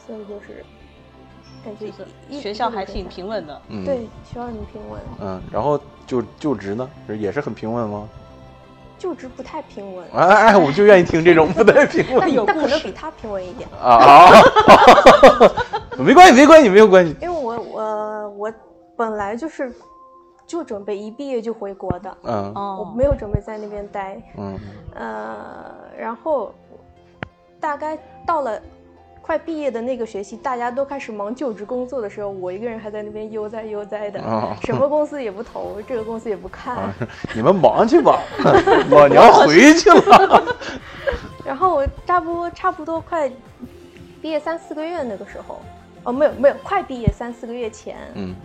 [0.05, 0.65] 所以就是
[1.63, 1.89] 感觉
[2.41, 3.61] 学校还挺平稳的。
[3.69, 4.99] 嗯，对，学校挺平稳。
[5.21, 8.09] 嗯，然后就就职呢，也是很平稳吗？
[9.03, 12.23] 就职不太平稳，哎哎，我就愿意听这种不太平稳。
[12.45, 14.29] 但但可能比他平稳一点啊，
[15.99, 17.13] 没关系，没关系，没有关系。
[17.21, 18.53] 因为我我我
[18.95, 19.69] 本来就是
[20.47, 24.57] 就准备一毕业就回国的，嗯，我没有准备在那边待，嗯，
[24.95, 25.65] 呃，
[25.97, 26.53] 然后
[27.59, 28.57] 大概到了。
[29.23, 34.21] 快毕业的那个学期，大家都开始忙就职工作的时候，我一个人还在那边悠哉悠哉的，
[34.65, 36.93] 什么公司也不投，这个公司也不看。
[37.33, 38.21] 你们忙去吧，
[38.91, 40.43] 老娘回去了。
[41.45, 43.31] 然后我差不多差不多快
[44.21, 45.61] 毕业三四个月那个时候，
[46.03, 48.35] 哦，没有没有，快毕业三四个月前，嗯，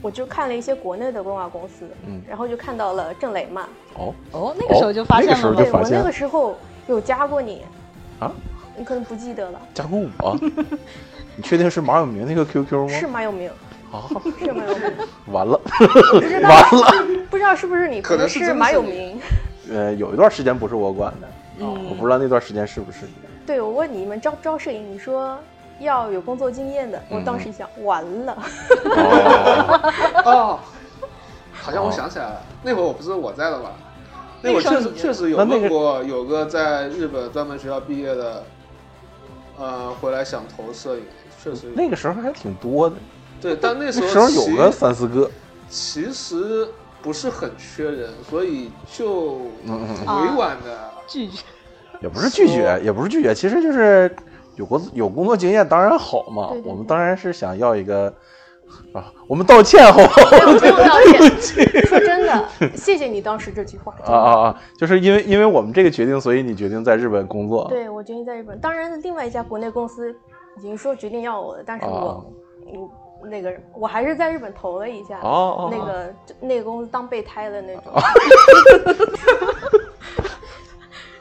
[0.00, 3.68] 我就看了一些国内的动画公司，嗯，然后就看到了郑雷嘛。
[3.94, 6.54] 哦哦，那个时候就发现了，对我那个时候
[6.86, 7.64] 有加过你
[8.20, 8.30] 啊。
[8.76, 10.38] 你可能不记得了，加过我？
[11.36, 12.88] 你确定是马有明那个 QQ 吗？
[12.88, 13.50] 是马有明
[13.90, 14.04] 啊，
[14.38, 14.92] 是马有明。
[15.32, 18.02] 完了，完了，不知道是不是你？
[18.02, 19.18] 可能是马有明。
[19.70, 21.28] 呃，有一段时间不是我管的，
[21.66, 23.12] 我不知道那段时间是不是你。
[23.46, 25.38] 对，我问你们招不招摄影，你说
[25.80, 28.36] 要有工作经验的，我当时一想，完了。
[30.26, 30.58] 哦，
[31.52, 33.72] 好像我想起来了，那会儿我不是我在的吧？
[34.42, 38.44] 那会儿确实确实有问过，有个在日本专门学校毕业的。
[39.58, 41.02] 呃，回来想投摄影，
[41.42, 42.96] 确实那个时候还挺多的。
[43.40, 45.30] 对，但那时候有个三四个。
[45.68, 46.68] 其实
[47.00, 49.34] 不是很缺人，所以就
[49.66, 51.42] 委婉的拒绝。
[52.00, 54.14] 也不是拒绝，也不是拒绝，其实就是
[54.56, 56.50] 有过有工作经验当然好嘛。
[56.64, 58.12] 我们当然是想要一个
[58.92, 60.20] 啊，我们道歉好不好？
[60.30, 61.00] 不用道
[61.40, 61.66] 歉。
[61.86, 63.94] 说真的，谢谢你当时这句话。
[64.04, 64.62] 啊啊啊！
[64.78, 67.66] 就是因为因为我们这个决定，所以你决定在日本工作。
[67.68, 68.58] 对，我决定在日本。
[68.60, 70.14] 当然，另外一家国内公司
[70.58, 72.24] 已经说决定要我了，但是我，
[72.66, 72.88] 嗯，
[73.30, 75.18] 那个我还是在日本投了一下。
[75.22, 75.70] 哦哦。
[75.70, 77.84] 那个那个公司当备胎的那种。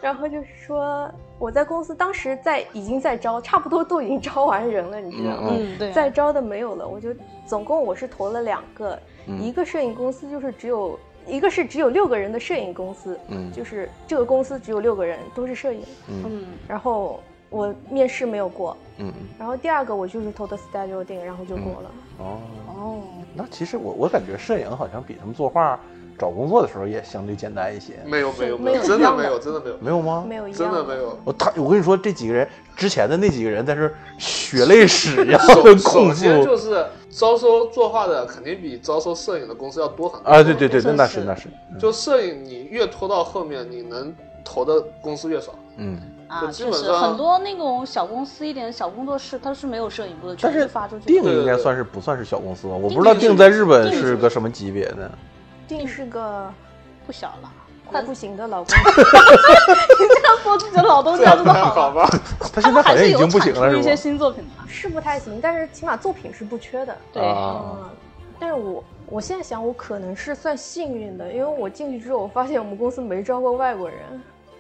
[0.02, 5.52] 然后就是说，我在公司当时在已经在招，差不多都已经招完人了，你知道吗？
[5.52, 5.92] 嗯，对。
[5.92, 7.10] 在招的没有了，我就
[7.52, 8.98] 总共我是投了两个，
[9.28, 10.98] 一个摄影公司就是只有
[11.28, 16.46] 一个是只有六个人的摄影公司，嗯，就是这个公司只有六个人，都是摄影，嗯。
[16.66, 19.12] 然后我面试没有过，嗯。
[19.38, 21.92] 然后第二个我就是投的 Studio 定，然后就过了。
[22.20, 22.40] 哦
[22.74, 23.02] 哦，
[23.34, 25.78] 那其实我我感觉摄影好像比他们作画。
[26.18, 30.26] 找工作的时候也相对简单一些，没有没有没有，真的没有真的没有没有吗？
[30.28, 31.18] 没有，真的没有。
[31.24, 40.44] 我他我跟你说，这几个人之前的那几个人在这血泪史一样的首先就是招收作画的肯定比招收摄影的公司要多很多啊！
[40.44, 41.50] 对对对，那那是那是。
[41.80, 45.54] 就摄影，你越拖到后面，你能投的公司越少。
[45.78, 51.06] 嗯啊，确实很多那种小公司一点小工作室，它是没有摄影部的，但是发出去。
[51.06, 52.74] 定应该算是不算是小公司吧？
[52.74, 55.12] 我不知道定在日本是个什么级别的。
[55.78, 56.52] 定是个。
[57.04, 57.52] 不小了，
[57.84, 58.68] 快不行的老公。
[58.68, 62.08] 你这样说自己的老东家这么好吧？
[62.54, 66.96] 他现在好像已经不行了，是一些新作品是不太行，但是起码作品是不缺的。
[67.12, 67.90] 对，嗯。
[68.40, 73.98] 但是我我现在想，我可能是算幸运的，因为我进去之后，我发现我们公司没招过外国人。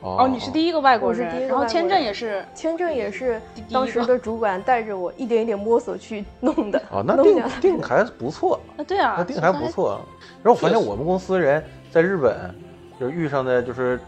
[0.02, 3.40] 哦，你是第一个外国人，然后签证也是，签证也是
[3.72, 6.82] 当时的主管带着我一点一点摸索去弄的。
[6.92, 10.02] 哦，那定定还不错啊，对啊，那定还不错。
[10.44, 11.64] 然后我发现我们公司人。
[11.94, 12.56] 在日本，
[12.98, 14.00] 就是遇上的就是，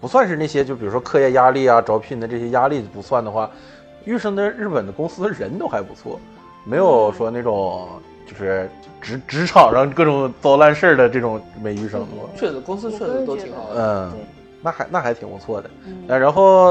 [0.00, 3.50] 不算是那些，就比如说课业压力啊、招聘的这些压力不算的话，
[4.06, 6.18] 遇上的日本的公司人都还不错，
[6.64, 7.86] 没有说那种
[8.26, 8.70] 就是
[9.02, 12.30] 职职场上各种糟烂事儿的这种没遇上过。
[12.34, 14.10] 确实，公司确实都挺好的。
[14.14, 14.18] 嗯，
[14.62, 15.70] 那还那还挺不错的。
[16.06, 16.68] 那然后，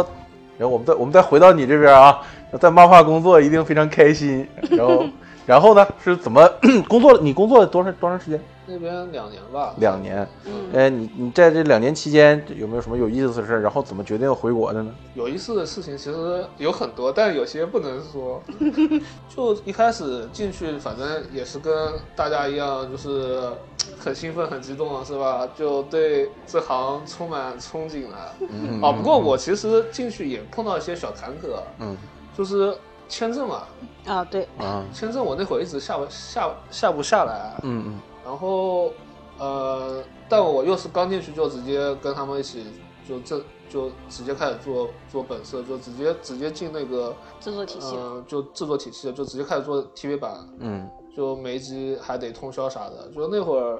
[0.57, 2.21] 然后我们再我们再回到你这边啊，
[2.59, 4.47] 在漫画工作一定非常开心。
[4.71, 5.05] 然后，
[5.45, 6.47] 然后呢是怎么
[6.87, 7.17] 工作？
[7.19, 8.39] 你工作了多长多长时间？
[8.67, 10.27] 那边两年吧，两年。
[10.45, 13.61] 嗯，哎，你你在这两年期间有没有什么有意思的事？
[13.61, 14.91] 然后怎么决定回国的呢？
[15.13, 18.41] 有意思的事情其实有很多，但有些不能说。
[19.29, 23.51] 就一开始进去，反正也是跟大家一样，就是
[23.99, 25.47] 很兴奋、很激动，是吧？
[25.55, 28.33] 就对这行充满憧憬了。
[28.49, 28.81] 嗯。
[28.81, 31.59] 啊，不过我其实进去也碰到一些小坎坷。
[31.79, 31.95] 嗯。
[32.35, 32.75] 就是
[33.07, 33.63] 签证嘛。
[34.05, 34.47] 啊，对。
[34.57, 34.83] 啊。
[34.93, 37.59] 签证我那会儿一直下不下下不下来。
[37.63, 37.99] 嗯嗯。
[38.23, 38.91] 然后，
[39.37, 42.65] 呃，但我又是刚进去就直接跟他们一起，
[43.07, 43.39] 就这
[43.69, 53.79] 就直接开始做做本色，就直接直接进那个制作体系，嗯，就制作体系，就直接开始做 TV 版，嗯，就每一集还得通宵啥的，就那会儿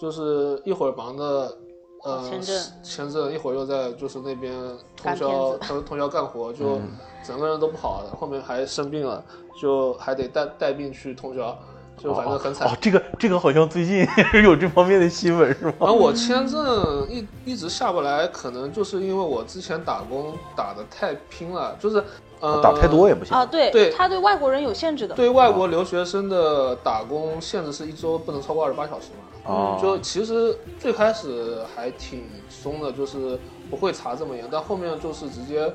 [0.00, 1.54] 就是一会儿忙的，
[2.02, 4.52] 呃，签证，签证，一会儿又在就是那边
[4.96, 6.80] 通宵通通宵干活，就
[7.24, 9.24] 整个人都不好，后面还生病了，
[9.60, 11.56] 就还得带带病去通宵。
[12.02, 14.04] 就反正很惨哦，这个这个好像最近
[14.42, 15.72] 有这方面的新闻是吗？
[15.78, 22.02] 然后我签证一一直下不来，可能就是因为我之前打工打的太拼了，就是
[22.40, 23.46] 呃打太多也不行啊。
[23.46, 29.52] 对对，他对外国人有限制的，对外国留学生的打工限制是一周不能超过二十八小时嘛。
[29.52, 33.38] 哦，就其实最开始还挺松的，就是
[33.70, 35.72] 不会查这么严，但后面就是直接。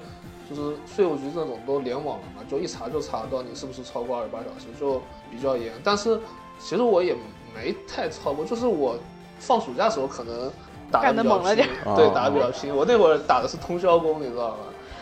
[0.49, 5.73] 就是税务局这种都联网了嘛，就一查就查到你是不是超过二十八小时，就比较严。
[5.83, 6.19] 但是
[6.59, 7.15] 其实我也
[7.55, 8.95] 没太超过，就是我
[9.39, 10.51] 放暑假时候可能
[10.91, 12.75] 打的比较拼，对，打的比较拼。
[12.75, 14.55] 我那会儿打的是通宵工，你知道吗？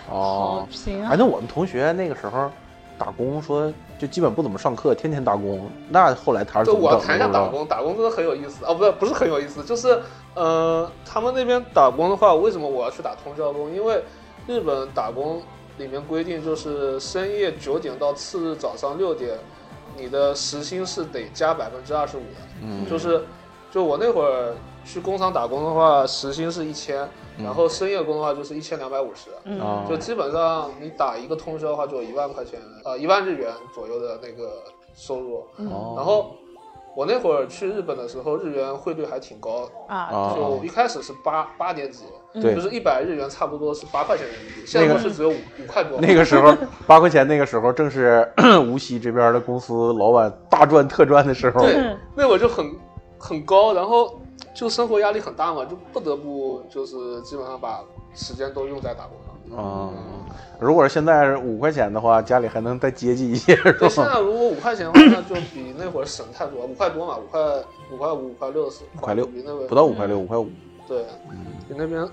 [0.10, 1.10] 哦，拼啊！
[1.10, 2.50] 反正我们同学那个时候
[2.98, 5.68] 打工说就基本不怎么上课，天天打工。
[5.90, 8.74] 那后来他是怎么我谈一下打工，打工真的很有意思啊！
[8.74, 10.00] 不是不是很有意思，就是
[10.34, 13.74] 呃，他们那边打工的话，为什么我要去打通宵工？
[13.74, 14.04] 因为
[14.48, 15.42] 日本打工
[15.78, 19.38] 里面规定就是深夜九点到次日早上六点，
[19.98, 22.38] 你的时薪是得加百分之二十五的。
[22.62, 23.24] 嗯，就是，
[23.72, 24.54] 就我那会儿
[24.86, 29.30] 去工厂打工的话，时薪是一千，然后深夜工的话就是一千两百五十。
[29.46, 35.40] 嗯，就基本上你打一个通宵的话，就有一万块钱，呃，一万日元左右的那个收入。
[35.58, 36.36] 哦，然后。
[36.98, 42.06] 我那会儿去日本的时候，日元汇率还挺高啊，就一开始是八八点几，
[42.42, 46.00] 对，就是一百日元差不多是八块钱人民币，现在是只有五五块多。
[46.02, 46.56] 那个时候
[46.86, 48.30] 八块钱，那个时候正是
[48.68, 51.62] 无锡这边的公司老板大赚特赚的时候。
[51.62, 52.70] 对，那会儿就很
[53.18, 54.20] 很高，然后
[54.54, 57.80] 就生活压力很大嘛，就不得不就是基本上把
[58.14, 59.58] 时间都用在打工上。
[59.58, 59.90] 啊。
[60.60, 63.88] 如果是现在五块钱的话，家里还能再接济一些，是吧？
[63.90, 67.42] 现在如果五块钱的话，那就比那会儿省太多，五块多嘛，五块
[67.92, 70.50] 五块五五块六是五块六，比那边不到五块六，五块五。
[70.88, 71.04] 对，
[71.68, 72.08] 比那边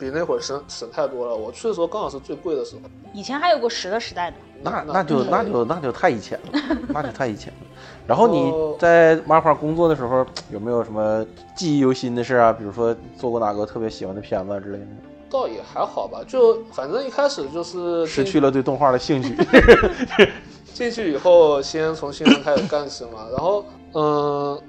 [0.00, 1.36] 比那会儿省省太多了。
[1.36, 2.82] 我去的时候刚好是最贵的时候。
[3.12, 4.36] 以前还有过十的时代呢。
[4.62, 7.66] 那那就那就那就太以前了， 那就太以前了。
[8.06, 11.24] 然后你在漫画工作的时候，有没有什么
[11.54, 12.52] 记忆犹新的事啊？
[12.52, 14.86] 比如说做过哪个特别喜欢的片子之类的？
[15.30, 19.36] 倒也还好吧，就反正一开始就是失去了对动画的兴趣。
[20.74, 24.60] 进去以后，先从新人开始干起嘛，然后嗯，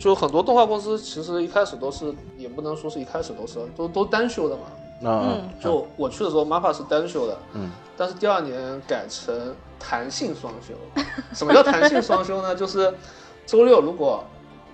[0.00, 4.62] 就很多动画公司其实一开始都是，也不能说是一开始都是，都都单休的嘛。
[5.02, 7.38] 嗯，就我去的时候，MAPPA 是单休的。
[7.52, 10.74] 嗯，但是第二年改成弹性双休。
[11.34, 12.52] 什么叫弹性双休呢？
[12.56, 12.92] 就是
[13.46, 14.24] 周六如果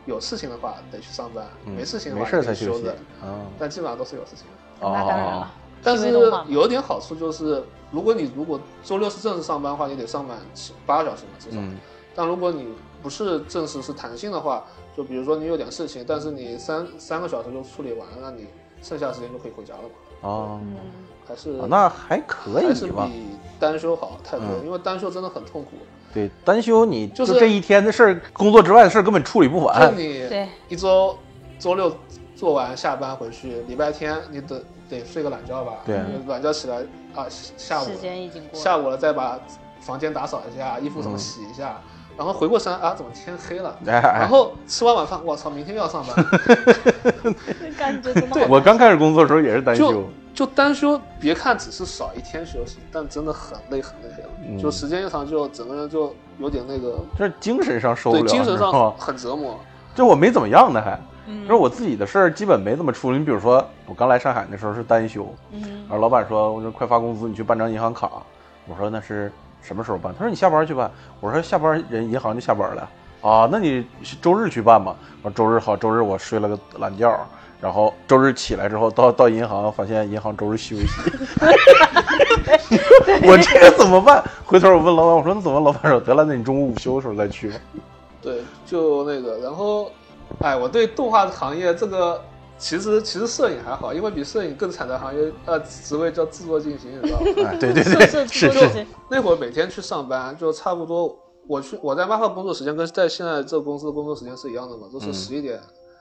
[0.05, 2.93] 有事情的话得去上班，没事情的话可以休的。
[3.21, 4.47] 啊，但基本上都是有事情。
[4.81, 5.51] 那当然了，
[5.83, 6.11] 但是
[6.49, 11.59] 有一点好处就是，如果你如果周六是正式上班的话，你得上满七八个小时嘛，至少。
[12.15, 12.69] 但如果你
[13.03, 14.65] 不是正式是弹性的话，
[14.97, 18.47] 就比如说你有点事情，但是你三三个小时就处理完了，那你
[18.83, 19.89] 剩下时间就可以回家了嘛。
[20.23, 20.61] 哦，
[21.27, 22.93] 还是那还可以，还是比
[23.61, 25.71] 单休好太多，因为单休真的很痛苦。
[26.15, 29.95] 对，单休你就是这一天的事儿，工作之外的事儿根本处理不完。
[29.95, 30.27] 就你
[30.69, 31.17] 一周
[31.59, 31.95] 周六。
[32.37, 35.79] 做完下班回去，礼拜天你得得睡个懒觉吧？
[35.87, 36.85] 对，懒觉起来
[37.15, 39.41] 啊，下午时间已经过，下午了再把
[39.81, 41.81] 房间打扫一下，衣服什么洗一下，
[42.17, 43.77] 然后回过神啊，怎么天黑了？
[43.85, 46.17] 然后吃完晚饭，我操，明天又要上班。
[47.77, 48.47] 感觉真的。
[48.49, 54.61] 我刚开始工作的时候也是单休，就单休，别看只是少一天休息，但真的很累很累了。
[54.61, 59.59] 就时间一长，就整个人就有点那个，就是精神上受不了，精神上很折磨。
[59.95, 60.99] 就我没怎么样的还。
[61.49, 63.19] 说我自己的事儿基本没怎么处理。
[63.19, 68.09] 你比如说，我刚来上海那时候是单休，然后老板说：“我说快发工资，你去办张银行卡。”
[68.69, 69.33] 我说：“那是
[69.67, 70.91] 什么时候办？”他说：“你下班去办。”
[71.21, 72.89] 我说：“下班人银行就下班了
[73.21, 73.49] 啊？
[73.51, 73.85] 那你
[74.23, 77.19] 周日去办吧。”我说：“周日好，周日我睡了个懒觉，
[77.61, 80.87] 然后周日起来之后到到银行，发现银行周日休息。
[83.27, 84.23] 我这个怎么办？
[84.45, 87.57] 回头我问老板，我说：“那怎么？”老板说：“得了，那你中午午休的时候再去吧。”
[88.23, 89.91] 对，就那个，然后。
[90.41, 92.21] 哎，我对动画行业这个，
[92.59, 97.57] 其实其实摄影还好，因为比摄影更惨的行业，呃，职位叫制作进行，你知道吗？
[97.61, 98.87] 对 对对， 是是是。
[99.11, 105.61] 那会儿每天去上班，就差不多，我去我在漫画工作时间跟在现在这个公司的工作时间是一样的嘛，都是十一点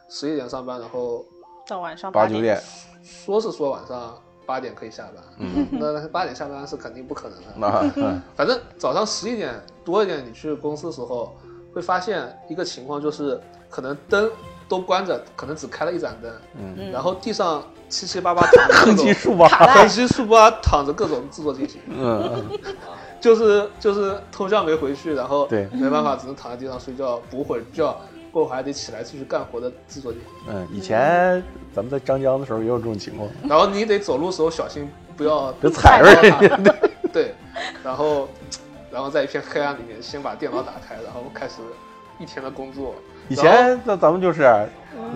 [0.10, 1.26] 十一点上班，然后
[1.68, 2.62] 到晚上八九点，
[3.04, 7.48] 说是说晚上八点可以下班，嗯，那八点下班是肯定不可能的。
[7.94, 9.54] 那反正早上十一点
[9.84, 11.36] 多一点，你去公司的时候。
[11.74, 13.38] 会发现一个情况，就是
[13.70, 14.32] 可能灯
[14.68, 22.50] 都关着，可能只开了一盏灯，嗯，然后地上七七八八躺着横七竖八，横七竖八躺着各种制作进行，嗯，
[23.22, 27.96] 就是就是通宵没回去，然后对，没办法，只能躺在地上睡觉，补会儿觉，
[28.32, 30.30] 过会儿还得起来继续干活的制作进行。
[30.54, 31.44] 嗯，以前
[31.74, 36.76] 咱们在张江的时候也有这种情况，然后你得走路时候小心不要别踩着人家，
[37.14, 37.36] 对，
[37.84, 38.28] 然后。
[38.92, 41.56] 然后在一片黑暗里面，先把电脑打开，然后开始
[42.18, 42.96] 一天的工作。
[43.28, 44.44] 以前那咱们就是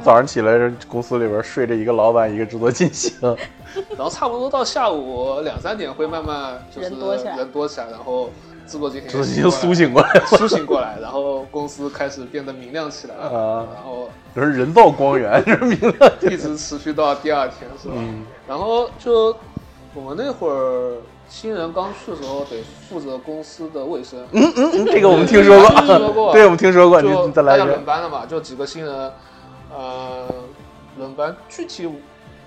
[0.03, 3.13] 早上起来，公司里边睡着一个老板，一个制作进行，
[3.95, 8.29] 然后差不多到下午两三点会慢慢就是人多起来，人多起来，然后
[8.65, 17.95] 制作进行，制作进行苏醒过来，苏醒过来，然后公司开始变得明亮起来啊，然后就是人造光源， 就是明亮，一直持续到第二天是吧？
[18.47, 19.35] 然后就
[19.93, 20.93] 我们那会儿。
[21.29, 24.19] 新人刚去的时候得负责公司的卫生。
[24.31, 26.33] 嗯嗯， 这个我们听说过，听说过。
[26.33, 27.01] 对，我们听说过。
[27.01, 29.11] 就大家轮班的嘛，就几个新人，
[29.71, 30.25] 呃，
[30.97, 31.35] 轮班。
[31.47, 31.89] 具体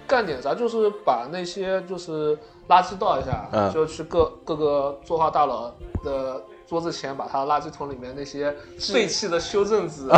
[0.06, 0.54] 干点啥？
[0.54, 2.36] 就是把那些就是
[2.68, 5.70] 垃圾倒一下，就去各各个作画大佬
[6.04, 10.08] 的桌子前，把他垃圾桶里面那些废弃的修正纸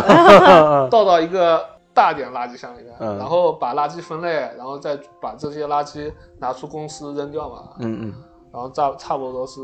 [0.91, 1.63] 倒到一个。
[1.95, 7.69] 大点垃圾箱里面，然后把垃圾分类，然后再把这些垃圾拿出公司扔掉嘛。
[7.79, 8.15] 嗯嗯。
[8.55, 9.61] 然后差差不多是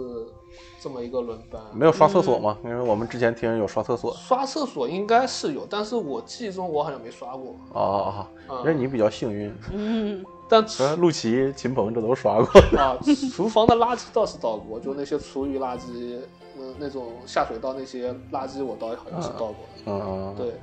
[0.80, 1.62] 这么一个轮班。
[1.72, 2.58] 没有刷厕所吗？
[2.64, 4.12] 因为我们之前听人有刷厕所。
[4.14, 7.54] 刷厕所应该是有，但是我记忆中我好像没刷过。
[7.72, 8.62] 哦哦哦。
[8.64, 9.54] 那你比较幸运。
[9.72, 10.24] 嗯。
[10.48, 10.66] 但
[10.98, 12.60] 陆琪、秦鹏这都刷过。
[12.76, 12.98] 啊，
[13.32, 16.18] 厨房的垃圾倒是倒过，就那些厨余垃圾，
[16.58, 19.56] 嗯，那种下水道那些垃圾我倒好像是倒过。
[19.86, 20.34] 嗯嗯。
[20.36, 20.54] 对。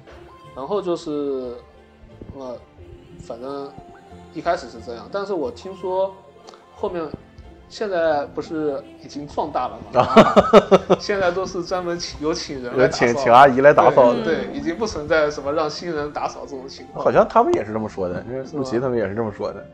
[0.54, 1.56] 然后就是，
[2.38, 2.58] 呃，
[3.22, 3.72] 反正
[4.34, 6.14] 一开始是这样，但是我听说
[6.76, 7.08] 后面
[7.70, 10.96] 现在不是已经放大了吗？
[11.00, 17.04] 现在都是专门请有请人来请请阿姨来打扫，对，已经不存在什么让新人打扫这种情况。
[17.04, 19.66] 好像他们也是这么说的，因为陆琪他们也是这么说的。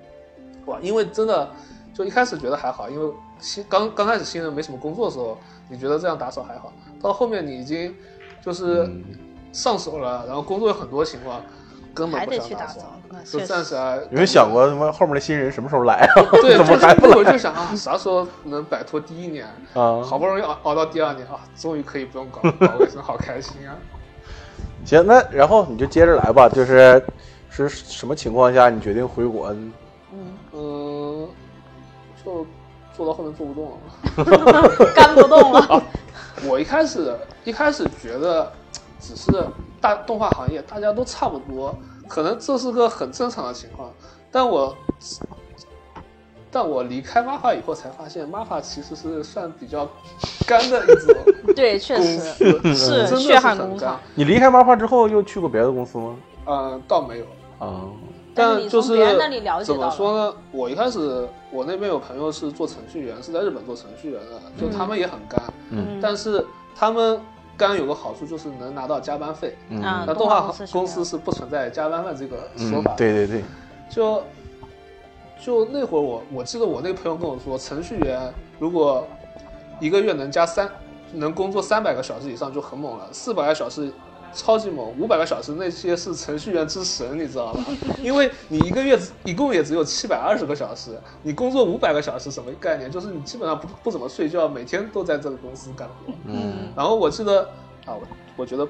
[0.66, 1.48] 哇，因为真的
[1.94, 5.38] 就一开始觉得还好，因为新刚刚开始新人没什么工作的时候，
[5.70, 6.74] 你觉得这样打扫还好。
[7.00, 7.96] 到后面你已经
[8.42, 8.90] 就是
[9.52, 11.40] 上手了，然后工作有很多情况，
[11.94, 12.82] 根本不想打扫，
[13.24, 13.96] 就暂时还。
[13.98, 16.24] 有没有想过什么后面的新人什么时候来啊？
[16.42, 17.32] 对，怎么还不来？
[17.32, 20.02] 就想啊，啥时候能摆脱第一年啊？
[20.02, 23.76] 好不容易熬熬到第二年啊，终于可以不用搞搞卫生，好开心啊！
[24.86, 27.04] 行，那然后你就接着来吧，就是
[27.50, 29.50] 是什么情况下你决定回国？
[29.52, 29.74] 嗯
[30.54, 31.28] 嗯，
[32.24, 32.46] 就
[32.96, 35.84] 做到后面做不动了， 干不动了。
[36.46, 37.16] 我一开始
[37.46, 38.52] 一开始觉得
[39.00, 39.32] 只是
[39.84, 41.76] 大动画行业大家都差不多，
[42.08, 43.92] 可能这是个很正常的情况，
[44.32, 44.74] 但我。
[46.56, 49.90] 但我离开 MAFA 以后才发现，MAFA 其实是算比较
[50.46, 51.16] 干的一种
[51.56, 52.20] 对，确实
[52.76, 54.00] 是血汗工厂。
[54.14, 56.16] 你离开 MAFA 之后又去过别的公司吗？
[56.46, 57.26] 嗯，倒没有
[57.58, 57.82] 啊。
[58.36, 58.96] 但就是
[59.64, 60.36] 怎么说呢？
[60.52, 65.42] 我一开始我那边有朋友是做程序员，是在日本做程序员的，就他们也很干。
[65.72, 66.00] 嗯。
[66.00, 67.20] 但是他们
[67.58, 69.56] 干有个好处就是能拿到加班费。
[69.70, 69.82] 嗯。
[69.82, 72.94] 那动画公司是不存在加班费这个说法。
[72.96, 73.44] 对对对。
[73.90, 74.22] 就。
[75.46, 79.06] 就那会儿，我我记得我那个朋友跟我说，程序员如果
[79.82, 80.70] 一个月能加三，
[81.12, 83.92] 能工作三百个小时以上就很猛了，四百个小时
[84.34, 87.66] 超级猛，五百个小时那些是程序员之神，你知道吗？
[88.02, 92.92] 因为你一个月一共也只有七百二十个小时，你工作五百个小时什么概念？
[92.92, 96.14] 就是你基本上不不怎么睡觉，每天都在这个公司干活。
[96.26, 96.70] 嗯。
[96.76, 97.42] 然后我记得
[97.86, 98.02] 啊，我
[98.38, 98.68] 我觉得。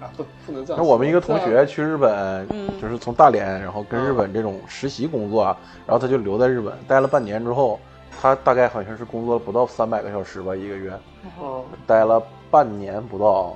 [0.00, 0.82] 啊不不能这样。
[0.82, 2.48] 那我们一个同学去日本，
[2.80, 5.54] 就是从大连，然后跟日本这种实习工作啊，
[5.86, 7.78] 然后他就留在日本待了半年之后，
[8.18, 10.90] 他大概好像是工作了不到三百个小时吧一个月，
[11.38, 13.54] 哦，待了半年不到，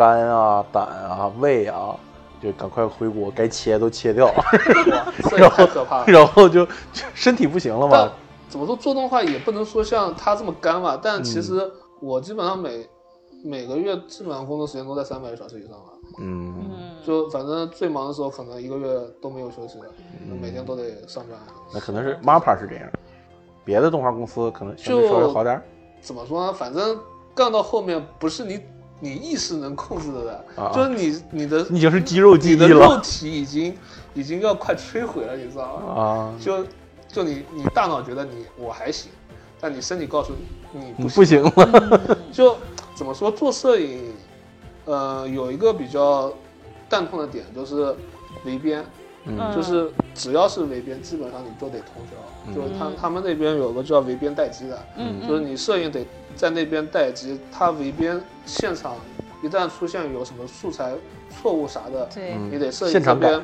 [0.00, 1.94] 肝啊胆啊胃啊，
[2.42, 4.32] 就赶快回国，该切都切掉，
[5.36, 6.66] 然后可怕，然后就
[7.12, 8.10] 身体不行了嘛。
[8.48, 11.70] 怎么说做动画也不能说像他这么干吧，但其实
[12.00, 12.88] 我基本上每。
[13.42, 15.86] 每个月基本上工作时间都在三百个小时以上吧。
[16.20, 16.70] 嗯，
[17.02, 19.86] 就反正最忙的时候，可能一个月都没有休息的，
[20.38, 21.38] 每天都得上班。
[21.72, 22.86] 那可能是 MAPA 是这样，
[23.64, 25.58] 别的动画公司可能相对稍微好点。
[26.02, 26.52] 怎么说呢？
[26.52, 26.98] 反正
[27.34, 28.60] 干到后面不是你
[29.00, 33.76] 你意识能控制的，就是你你的已经是肌肉记忆了，你的肉体已经
[34.14, 36.02] 已经要快摧毁了，你知道吗？
[36.02, 36.64] 啊，就
[37.08, 39.10] 就你你大脑觉得你我还行，
[39.60, 40.32] 但你身体告诉
[40.72, 41.42] 你你不行。
[41.42, 42.56] 了，就。
[42.92, 44.12] 怎么说做摄影，
[44.84, 46.30] 呃，有一个比较
[46.86, 47.96] 蛋痛的点就是
[48.44, 48.84] 围边，
[49.56, 52.54] 就是只要是围边，基本上你都得通宵。
[52.54, 54.78] 就是他他们那边有个叫围边待机的，
[55.26, 56.04] 就是你摄影得
[56.36, 58.96] 在那边待机，他围边现场
[59.42, 60.92] 一旦出现有什么素材
[61.30, 62.08] 错误啥的，
[62.50, 63.42] 你得摄影这边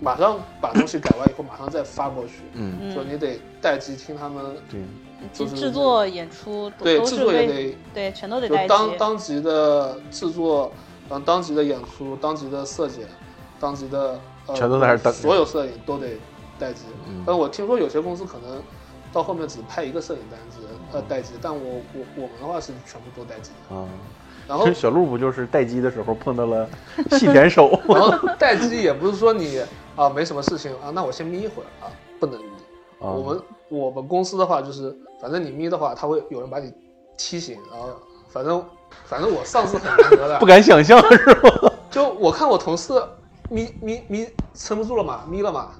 [0.00, 2.42] 马上把东西改完以后马上再发过去。
[2.54, 4.44] 嗯，就你得待机听他们。
[4.70, 4.80] 对。
[5.32, 10.70] 就是制作演出，对制作也得对全都得待当当级的制作，
[11.10, 13.00] 嗯，当级的演出，当级的设计，
[13.58, 14.16] 当级的
[14.46, 15.12] 呃，全都在那等。
[15.12, 16.10] 所有摄影都得
[16.56, 16.82] 待机。
[17.26, 18.62] 但我听说有些公司可能
[19.12, 23.84] 到后面只拍一个摄影单子呃待机，但我我我们的话是全部都待机啊。
[24.46, 26.68] 然后小鹿不就是待机的时候碰到了
[27.10, 27.78] 细点手？
[27.88, 29.60] 然后待机也不是说你
[29.94, 32.50] 啊没什么事情啊，那我先眯一会儿啊，不能眯。
[32.98, 34.96] 我们我们公司的话就是。
[35.20, 36.72] 反正你眯的话，他会有人把你
[37.16, 37.88] 踢醒，然后
[38.28, 38.64] 反正
[39.04, 41.72] 反正我上次很难得的， 不敢想象是吧？
[41.90, 43.02] 就我看我同事
[43.50, 45.72] 眯眯眯撑不住了嘛，眯了嘛，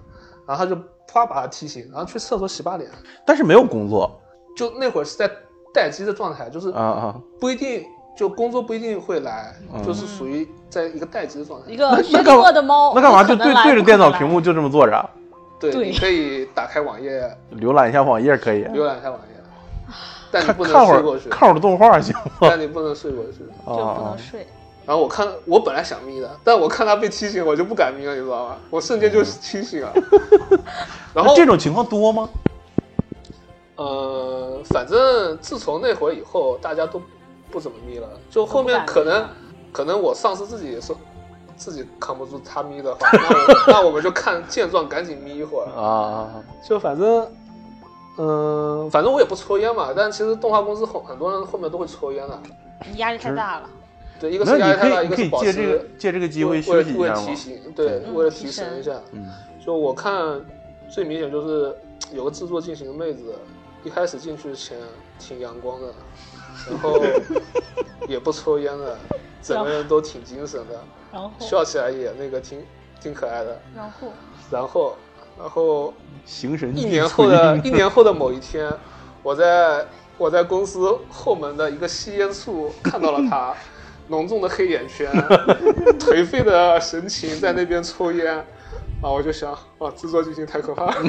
[0.45, 0.76] 然后他就
[1.11, 2.89] 啪把他踢醒，然后去厕所洗把脸。
[3.27, 4.21] 但是没有工作，
[4.57, 5.29] 就那会儿是在
[5.73, 7.85] 待机的状态，就是啊啊，不一定
[8.17, 9.55] 就工作不一定会来，
[9.85, 11.71] 就是属于在一个待机的状态。
[11.71, 15.11] 一个虚弱的猫，那干嘛就对对着电脑屏幕就这么坐着？
[15.59, 19.35] 对，你可以打开网页，浏览一下网页，可以浏览一下网页。
[20.31, 22.23] 但你不能睡过去，看会儿动画行吗？
[22.43, 24.47] 但你不能睡过去，就不能睡。
[24.89, 28.57] 然后我看，我本来想眯的，但我看他被提醒，我就不敢眯了，你知道吗？
[28.70, 29.93] 我瞬间就清醒了。
[31.12, 32.26] 然后这种情况多吗？
[33.76, 37.03] 呃，反正自从那会儿以后，大家都
[37.51, 38.09] 不怎么眯了。
[38.30, 39.28] 就后面可能，
[39.72, 40.95] 可能我上司自己也是，
[41.55, 43.28] 自己扛不住他眯的话，那
[43.74, 46.43] 那我们就看见状赶紧眯一会儿啊。
[46.66, 47.30] 就反正。
[48.20, 52.41] 嗯，反正我也不抽烟嘛，但其实动画公司后很多人后面都会抽烟的，
[52.91, 53.70] 你压力太大了。
[54.21, 55.53] 对，一个是压力太大，一个是保持。
[55.53, 59.01] 借这个借这个机会休息一下提醒，对，为了提神一下。
[59.12, 59.27] 嗯。
[59.64, 60.41] 就我看，
[60.89, 61.77] 最明显就是
[62.12, 63.35] 有个制作进行的妹子，
[63.85, 64.77] 一开始进去前
[65.19, 65.89] 挺阳光的，
[66.71, 67.01] 然后
[68.09, 68.99] 也不抽烟的，
[69.43, 70.81] 整个人都挺精神的，
[71.12, 72.62] 然后笑起来也那个挺
[73.01, 73.61] 挺可爱的。
[73.75, 74.12] 然后。
[74.51, 74.97] 然后。
[75.39, 75.95] 然后
[76.27, 78.69] 形神一年后的一年后的某一天，
[79.23, 83.55] 我在我在公司后门的一个吸烟处看到了他，
[84.09, 85.11] 浓重的黑眼圈，
[86.01, 88.45] 颓废的神情在那边抽烟，啊，
[89.11, 91.03] 我就想，哇，制作剧情太可怕了， 就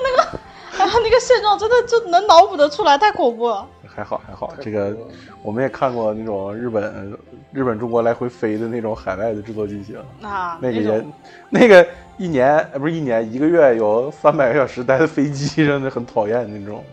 [0.00, 0.38] 那个，
[0.78, 3.66] 哎后，那个现状真的就能脑补得出来，太恐怖了。
[3.92, 4.96] 还好还好，这个
[5.42, 7.18] 我们也看过那种日本
[7.52, 11.04] 日本中国来回飞的那种海外的制作剧情啊，那个也
[11.50, 16.84] 那个一年不是一年一个月有三百个小时待在飞机上的很讨厌那种，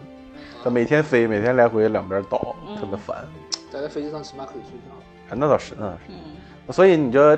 [0.63, 3.15] 他每天飞每天来回两边倒特别烦。
[3.71, 4.95] 待在飞机上起码可以睡觉。
[5.29, 5.99] 啊，那倒是那倒是。
[6.09, 7.35] 嗯，所以你就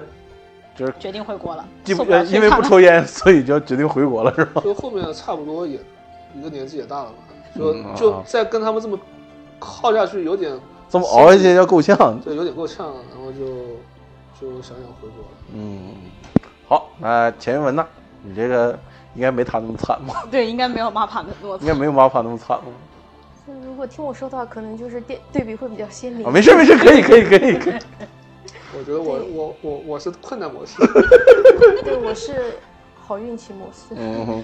[0.76, 4.62] 就是决定回国了，因为不抽烟， 所以就决定回国了，是吧？
[4.62, 5.80] 就后面差不多也
[6.36, 7.18] 一个年纪也大了嘛，
[7.56, 8.98] 就就再跟他们这么。
[9.62, 10.58] 耗下去有点，
[10.88, 13.46] 这么熬下去要够呛，对，有点够呛，然后就
[14.40, 15.28] 就想想回国了。
[15.54, 15.96] 嗯，
[16.66, 17.86] 好，那钱云文呢？
[18.24, 18.80] 你这个
[19.16, 20.24] 应该没他那么惨吧？
[20.32, 22.64] 对，应该没有马帕那么，应该没有马帕那么惨吧？
[23.66, 26.32] 如果听我说的话，可能就是对对比会比较鲜明。
[26.32, 27.74] 没事没事，可以可以可以可以。
[28.78, 30.76] 我觉得我我我我是困难模式，
[31.84, 32.56] 对，我是
[33.00, 33.96] 好运气模式。
[33.96, 34.44] 嗯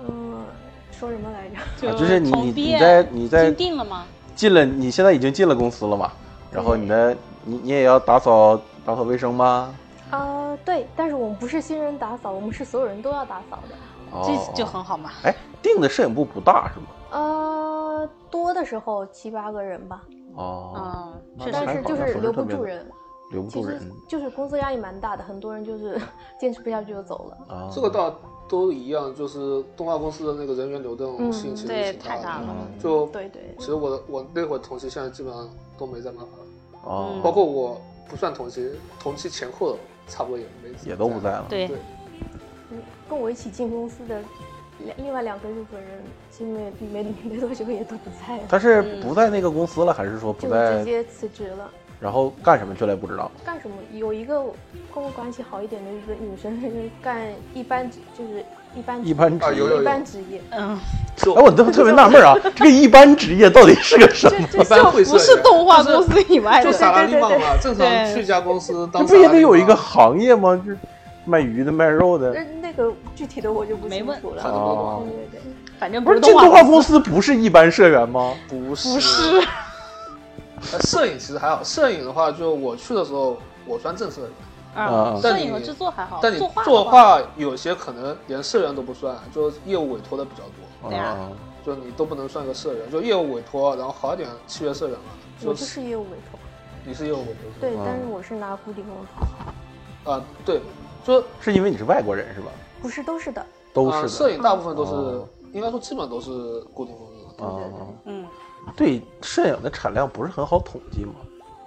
[0.00, 0.44] 嗯，
[0.90, 1.48] 说什么来
[1.80, 1.92] 着？
[1.96, 4.04] 就是你你你在你在定了吗？
[4.34, 6.10] 进了，你现在已经进了公司了嘛？
[6.50, 9.74] 然后你的你你也要打扫打扫卫生吗？
[10.10, 13.74] 啊，对，但是我们不是新人打扫，我们是所有人都要打扫的。
[14.24, 15.10] 这就很好嘛。
[15.22, 16.86] 哎，定的摄影部不大是吗？
[17.10, 20.02] 呃，多的时候七八个人吧。
[20.34, 21.82] 哦，但是。
[21.82, 22.86] 就是留不住人，
[23.32, 26.00] 留不住人，就是工作压力蛮大的，很多人就是
[26.40, 27.54] 坚持不下去就走了。
[27.54, 28.14] 啊，这个倒。
[28.48, 32.46] 都一样，就是动画公司的那个人员流动性其实挺大的。
[32.80, 39.76] 就对对，其实我的我那会儿同期现在基本上都没在漫画哦，包括我不算同期，同期前后
[40.06, 41.46] 差不多也没也都不在了。
[41.48, 41.68] 对，
[42.70, 42.80] 嗯，
[43.10, 44.22] 跟我一起进公司的
[44.78, 46.04] 两另外两个日本人，
[46.38, 48.42] 因为没没多久也都不在了。
[48.48, 50.78] 他是不在那个公司了，还是说不在？
[50.78, 51.70] 直接辞职了。
[51.98, 53.30] 然后干什么去了不知道。
[53.44, 53.76] 干什么？
[53.94, 54.44] 有一个
[54.94, 56.60] 跟我关系好一点的一个女生，
[57.02, 57.18] 干
[57.54, 60.40] 一般就是一般一般职业，一般职业。
[60.50, 60.78] 嗯。
[61.34, 64.46] 哎，我特特别纳闷啊，这个一般职业到底是个什么？
[64.60, 67.30] 一般会不是动画公司以外的，就萨拉利嘛。
[67.62, 70.54] 正常去一家公司，这不也得有一个行业吗？
[70.64, 70.72] 就
[71.24, 72.36] 卖鱼的、卖肉的。
[72.60, 74.42] 那个具体的我就不清楚了。
[74.42, 75.40] 啊，对对对，
[75.78, 78.34] 反正不是进动画公司不是一般社员吗？
[78.48, 78.92] 不是。
[78.94, 79.46] 不是。
[80.80, 85.20] 摄影其实还好，摄影的话，就我去的时候，我算正式的人啊。
[85.20, 90.90] 摄影和制作还好，但你作画有些可能连社员都不算，就业务委托的比较多。
[90.90, 91.28] 对啊，
[91.64, 95.04] 就你都不能算个社员，就业务委托，然后好一点契约社员嘛。
[95.44, 96.40] 我就是业务委托。
[96.84, 97.34] 你是业务委托？
[97.60, 100.10] 对，但是我是拿固定工资。
[100.10, 100.60] 啊，对，
[101.04, 102.46] 就是因为你是外国人是吧？
[102.80, 104.08] 不是，都是的，都是。
[104.08, 104.92] 摄影大部分都是，
[105.56, 107.12] 应该说基本都是固定工资。
[107.38, 108.26] 对对对，嗯。
[108.76, 111.14] 对摄影的产量不是很好统计嘛？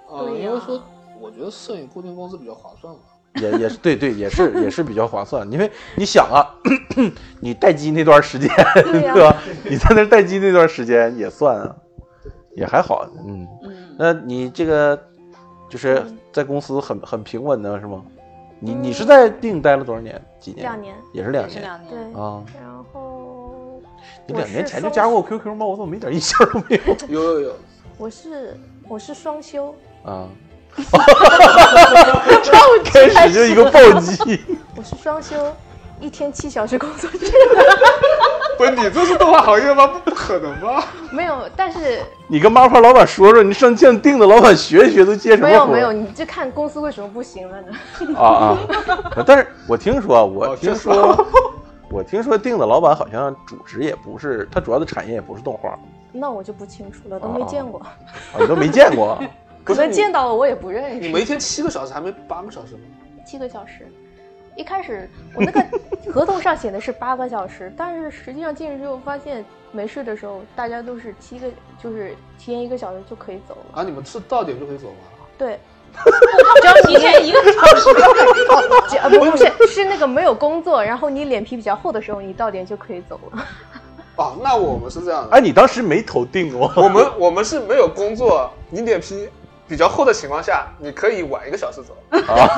[0.08, 0.80] 啊，因为说
[1.20, 3.00] 我觉得摄影固定工资比较划算嘛。
[3.36, 5.50] 也也是对对，也是也是比较划算。
[5.50, 6.54] 因为你想啊，
[7.40, 9.36] 你待机那段时间， 对吧？
[9.64, 11.76] 你在那待机那段时间也算啊，
[12.54, 13.08] 也还好。
[13.26, 15.00] 嗯嗯，那你这个
[15.68, 18.04] 就是在公司很很平稳的是吗？
[18.58, 20.20] 你你是在定待了多少年？
[20.38, 20.64] 几年？
[20.64, 21.62] 两年，也是两年。
[21.88, 23.19] 对啊，然后。
[24.30, 25.66] 你两年前就加过我 QQ 吗？
[25.66, 26.96] 我怎么一点印象都没有？
[27.08, 27.56] 有有有，
[27.98, 28.56] 我是
[28.88, 29.74] 我是双休
[30.04, 30.28] 啊，
[32.84, 34.40] 开始就一个暴击。
[34.76, 35.34] 我是双休，
[36.00, 37.32] 一天七小时工作制。
[38.56, 39.86] 不是你这是动画行业吗？
[40.04, 40.84] 不可能吧？
[41.10, 47.68] 没有，但是你跟妈炮老板说说，你上线定的老板学一学都接什么没有没有，你就看公司为什么不行了呢？
[48.20, 48.58] 啊啊！
[49.26, 51.26] 但是我听说，我听说。
[51.90, 55.76] 我听说定的老板好像主职也不是，他主要的产业也不是动画。
[56.12, 57.80] 那我就不清楚了，都没见过。
[57.80, 57.96] 啊
[58.38, 59.20] 你都没见过？
[59.64, 61.00] 可能见到了我也不认识。
[61.00, 62.80] 你每天七个小时，还没八个小时吗？
[63.26, 63.86] 七个小时，
[64.56, 65.64] 一开始我那个
[66.12, 71.48] 合同上写的是八个小时，但是实际上进去之后发现没事的时候，大家都是七个，
[71.82, 73.80] 就是提前一个小时就可以走了。
[73.80, 75.26] 啊，你们是到点就可以走吗？
[75.36, 75.58] 对。
[76.60, 77.92] 只要提前一个小时
[79.18, 83.42] 不是是那个没有工作，然后你脸皮比较厚的时候，你到点就可以走了。
[84.16, 85.30] 啊，那我们是这样的。
[85.36, 86.70] 哎，你当时没投定哦？
[86.76, 89.28] 我们我们是没有工作，你脸皮
[89.66, 91.96] 比较厚的情况下，你可以晚一个小时走。
[92.10, 92.48] 啊，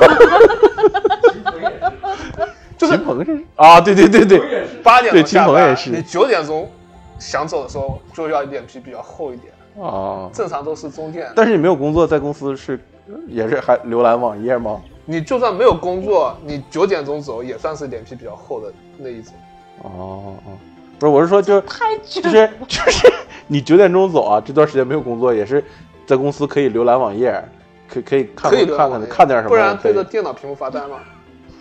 [2.77, 6.69] 就是秦鹏是啊，对对对对，八点对秦鹏也是，你九点钟
[7.17, 9.53] 想走的时候就要脸皮比较厚一点。
[9.81, 11.27] 啊，正常都是中介。
[11.35, 12.79] 但是你没有工作，在公司是。
[13.27, 14.81] 也是还浏览网页吗？
[15.03, 19.33] 你就算没有工作，你九点钟走也算是脸皮比较厚的那一种。
[19.81, 20.55] 哦哦，
[20.97, 23.11] 不是，我是说就太就是 就是
[23.45, 25.61] 你九点钟走啊，这段时间没有工作，也是
[26.07, 27.43] 在公司可以浏览网页，
[27.89, 30.99] 可可以看可以看看看点什么，不然对着电脑屏幕发呆吗？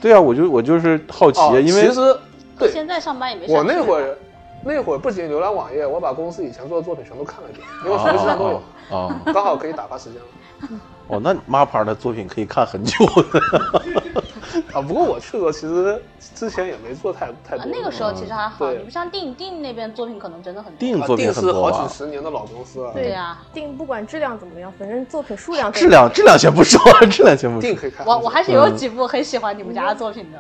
[0.01, 2.17] 对啊，我就我就是好奇，因为其实
[2.57, 3.53] 对现在上班也没。
[3.53, 4.17] 我那会儿
[4.65, 10.81] 那会儿不仅浏览网页，我把公司以前做的作品全都看了一遍，因为什么时间都有，啊，刚好可以打发时间了。
[11.09, 13.41] 哦，那 MAPA 的作品可以看很久的
[14.73, 14.81] 啊。
[14.81, 16.01] 不过我去过其实
[16.37, 17.67] 之前也没做太太多。
[17.67, 20.79] 那个时候其实还好，你不像定定那边作品可能真的很多。
[20.79, 22.93] 定作品是好几十年的老公司了。
[22.93, 25.71] 对呀，定不管质量怎么样，反正作品数量。
[25.73, 26.81] 质量质量先不说，
[27.11, 27.69] 质量先不说。
[27.69, 28.07] 定可以看。
[28.07, 30.39] 我我还是有几部很喜欢你们家的作品的。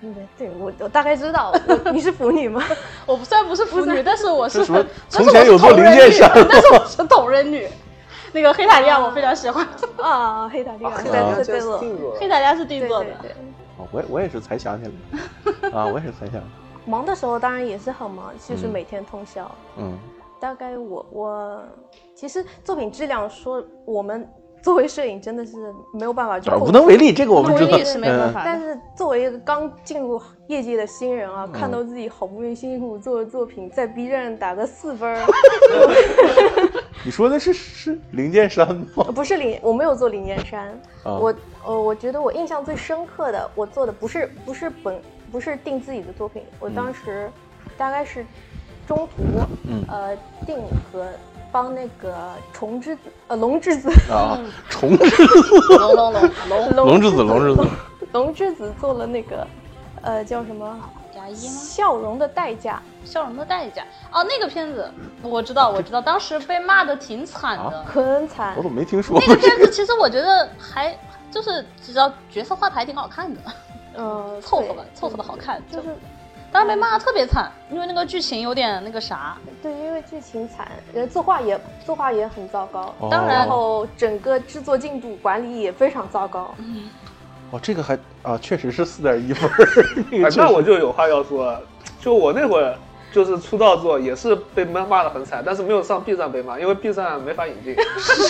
[0.00, 1.52] 对对，我我大概知道，
[1.92, 2.62] 你是腐女吗？
[3.06, 4.64] 我虽然不是腐女，但是我是
[5.08, 7.66] 从前有做零件衫，但是我是同人女。
[8.32, 9.66] 那个黑塔利亚我非常喜欢
[9.96, 11.60] 啊，黑塔利亚黑塔利亚是定
[11.98, 13.06] 做，黑塔利亚是定做的。
[13.78, 16.42] 哦，我我也是才想起来啊，我也是才想。
[16.84, 19.50] 忙的时候当然也是很忙，就是每天通宵。
[19.78, 19.98] 嗯，
[20.38, 21.62] 大概我我
[22.14, 24.28] 其实作品质量说我们。
[24.66, 28.42] 作为摄影真的是没有办法去，无能为力，这个我们知道是没办法。
[28.44, 35.24] 但是作为一个刚进入业界的新人啊，看到自己好不容易辛辛苦苦做的作品，在 B 站打个四分，
[37.06, 39.04] 你说的是是零剑山吗？
[39.14, 40.76] 不是零，我没有做零件衫。
[41.04, 41.32] 我
[41.64, 47.30] 呃，我觉得我印象最深刻的，我做的不是不是本不是定自己的作品，我当时
[47.78, 48.26] 大概是
[48.84, 49.22] 中途
[49.86, 50.58] 呃定
[50.90, 51.06] 和。
[51.56, 52.14] 帮那个
[52.52, 54.36] 虫之子呃龙之子啊
[54.68, 55.24] 虫之子
[55.78, 57.66] 龙龙龙龙龙之子龙之子
[58.12, 59.46] 龙之子做了那个
[60.02, 60.78] 呃叫什么
[61.16, 61.54] 牙医吗？
[61.54, 64.92] 笑容的代价，笑容的代价哦，那个片子
[65.22, 68.52] 我知道我知道，当时被骂的挺惨的，很惨。
[68.54, 69.18] 我怎么没听说？
[69.26, 70.94] 那个片子其实我觉得还
[71.30, 73.40] 就是只要角色画的还挺好看的，
[73.96, 75.96] 嗯，凑合吧，凑合的好看，就是。
[76.56, 79.36] 当时被骂的特别惨，因为那个剧情有点那个啥。
[79.62, 82.94] 对，因为剧情惨，呃，作画也作画也很糟糕。
[83.10, 86.54] 当然后整个制作进度管理也非常糟糕。
[87.50, 89.50] 哦，这个还啊，确实是四点一分。
[90.34, 91.54] 那我就有话要说，
[92.00, 92.74] 就我那会儿
[93.12, 97.76] 就是出道作也是被骂骂的很惨，但是没有上 B 站被骂，因为 B 站没法引进。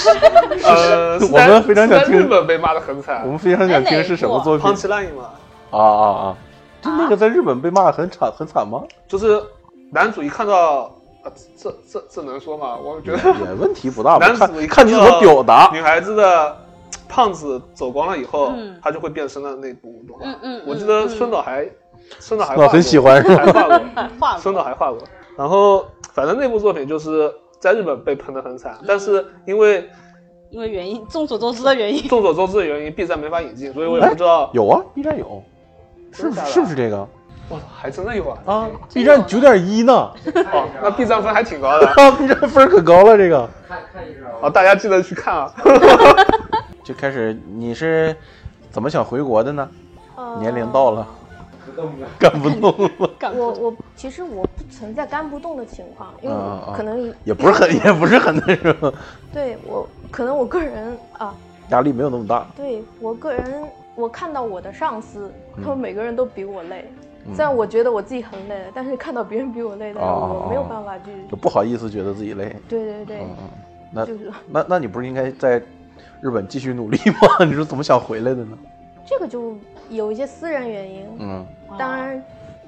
[0.66, 3.22] 呃， 我们非常想听日本被骂的很惨。
[3.24, 4.64] 我们非常想听是什么作品？
[4.64, 5.30] 胖起烂嘛。
[5.70, 6.36] 啊啊啊！
[6.98, 8.82] 那个在日本被骂的很惨很惨吗？
[9.08, 9.42] 就是
[9.92, 10.90] 男主一看到，
[11.56, 12.76] 这这这能说吗？
[12.76, 14.16] 我觉得也问题不大。
[14.18, 16.56] 男主一看你怎么表达，女孩子的
[17.08, 18.52] 胖子走光了以后，
[18.82, 20.24] 他就会变身的那部动画。
[20.24, 20.62] 嗯嗯。
[20.66, 21.68] 我记得孙导还
[22.18, 23.80] 孙导还画很喜欢，还画过，
[24.38, 24.98] 孙导还画过。
[25.36, 29.88] 然后反正那部作品就是在日本被喷的很惨，但是因为
[30.50, 34.50] 因为原因众所周知的原因，众所周知的原因，B 站没法引进，所以我也不知道。
[34.52, 35.42] 有啊，B 站有。
[36.12, 37.06] 是是不是这个？
[37.48, 38.38] 哇，还真的有啊！
[38.44, 39.92] 啊，B 站九点一呢。
[39.92, 41.86] 哦，那 B 站分还挺高的。
[41.94, 43.48] 啊，B 站分可高了，这个。
[43.68, 44.22] 看看一下。
[44.42, 45.54] 啊，大家记得去看啊。
[46.82, 48.16] 就开始，你是
[48.72, 49.68] 怎么想回国的呢？
[50.40, 51.06] 年龄到了，
[52.18, 53.10] 干不动了。
[53.32, 56.36] 我我其实我不存在干不动的情况，因为
[56.76, 58.92] 可能也不是很也不是很那什么。
[59.32, 61.32] 对我可能我个人啊，
[61.68, 62.44] 压力没有那么大。
[62.56, 63.62] 对我个人。
[63.96, 66.84] 我看到我的上司，他们每个人都比我累，
[67.34, 72.54] 虽然我觉得我自己很累，但是看到别人比我累，的时候我没有办法去，就不好意思觉得自己累。
[72.68, 73.26] 对对对，
[73.90, 75.60] 那就是那那你不是应该在
[76.20, 77.44] 日本继续努力吗？
[77.46, 78.56] 你是怎么想回来的呢？
[79.06, 79.56] 这个就
[79.88, 81.06] 有一些私人原因。
[81.18, 81.46] 嗯，
[81.78, 82.22] 当然，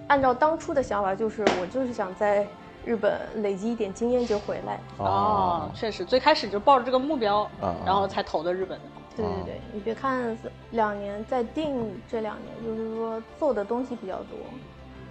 [0.07, 2.47] 按照当初的想法，就是我就是想在
[2.87, 4.81] 日本累积一点经验就回来。
[4.97, 7.47] 哦，确实，最开始就抱着这个目标，
[7.85, 8.85] 然后才投的日本的。
[9.23, 10.37] 对对对，你别看
[10.71, 14.39] 两年在定这两年，就是说做的东西比较多。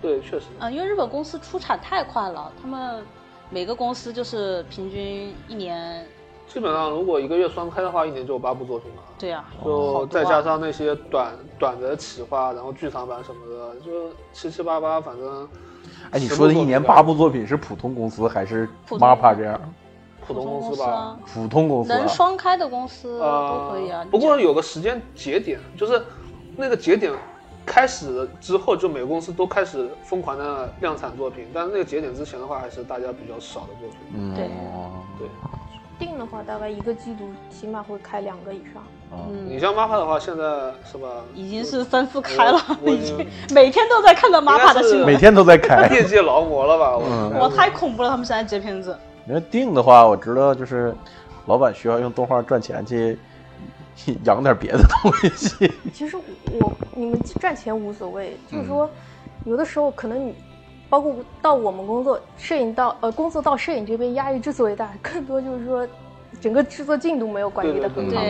[0.01, 0.45] 对，确实。
[0.59, 3.03] 嗯，因为日本公司出产太快了，他们
[3.49, 6.05] 每个公司就是平均一年。
[6.47, 9.01] 基本上，如果一个月双开的话，一年就有八部作品了。
[9.19, 9.43] 对呀。
[9.63, 15.49] 就再加上那些短短的企划，然后剧场版什么的，就七七八八，反正。
[16.11, 19.59] 哎，你说的一年八部作品是普通公司还是 MAPA 这样？
[20.27, 24.05] 普通公司吧，普通公司能双开的公司都可以啊。
[24.11, 26.01] 不过有个时间节点，就是
[26.55, 27.13] 那个节点
[27.65, 31.45] 开始之后，就每个公司都开始疯狂的量产作品。
[31.53, 33.97] 但是那个节点之前的话，还是大家比较少的作品。
[34.15, 34.47] 嗯，对
[35.17, 35.27] 对。
[35.99, 38.83] 定的话，大概一个季度起码会开两个以上。
[39.11, 40.43] 嗯，你像 MAPA 的话，现在
[40.85, 41.07] 是吧？
[41.33, 46.97] 已经是三四开了，已经每天都在看到 MAPA 的新闻，每天都在开， 业界劳模了吧？
[47.39, 48.95] 我太恐怖了，他们现在接片子。
[49.27, 50.95] 因为定的话，我知道就是
[51.45, 53.17] 老板需要用动画赚钱去
[54.23, 55.71] 养点别的东西。
[55.93, 56.15] 其实
[56.59, 58.89] 我你们赚钱无所谓，就是说，
[59.45, 60.33] 有的时候可能你，
[60.89, 65.85] 包括到我们工作，摄影到呃工作到摄影这边压力之所以大，更多就是说，
[66.39, 68.21] 整个制作进度没有管理的很好，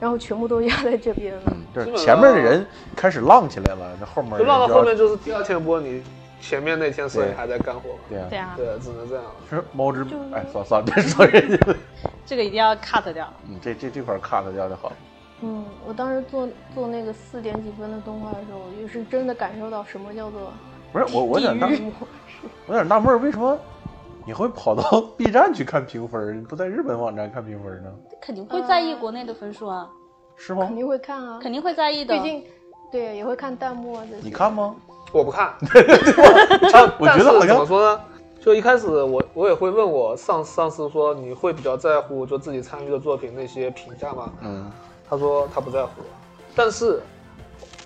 [0.00, 1.42] 然后全部都压在这边了。
[1.74, 2.66] 就是前面的人
[2.96, 6.02] 开始浪起来了，那后面就浪到后面就是第二天播你。
[6.40, 9.24] 前面那天所以还在干活，对啊，对啊，对，只能这样。
[9.50, 10.02] 是猫之，
[10.32, 11.74] 哎，算了算了，别说人家。
[12.24, 13.32] 这个一定要 cut 掉。
[13.48, 14.92] 嗯，这这这块 cut 掉就好。
[15.40, 20.52] 嗯，我当时做做那个四点几分的动画的时候，我也是真的感受到什么叫做
[20.92, 21.66] 不是我，我有点纳，
[22.66, 23.58] 我有点纳闷，为什么
[24.26, 27.90] 你会跑到 B 站去看评分，你不在日本网站看评分呢？
[28.20, 29.88] 肯定会在意国内的分数啊。
[30.36, 30.66] 是吗？
[30.66, 32.14] 肯定会看啊，肯定会在意的。
[32.16, 32.44] 毕竟，
[32.92, 34.22] 对，也会看弹幕啊这些。
[34.22, 34.74] 你看吗？
[35.12, 35.54] 我不看，
[36.98, 38.00] 我觉得怎么说呢？
[38.40, 44.32] 就一开始我我也会问我上上司说你会比较在乎就自己参与的作品那些评价吗？
[44.42, 44.70] 嗯，
[45.08, 45.90] 他说他不在乎，
[46.54, 47.00] 但是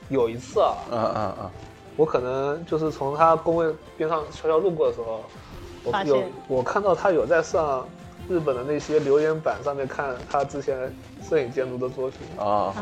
[0.08, 1.50] 有一次啊，嗯嗯嗯，
[1.96, 5.20] 我可能就是从他工位边上悄悄路过的时候，
[5.84, 7.86] 我有我看到他有在上。
[8.28, 10.76] 日本的那些留言板上面看他之前
[11.28, 12.72] 摄影监督的作品啊，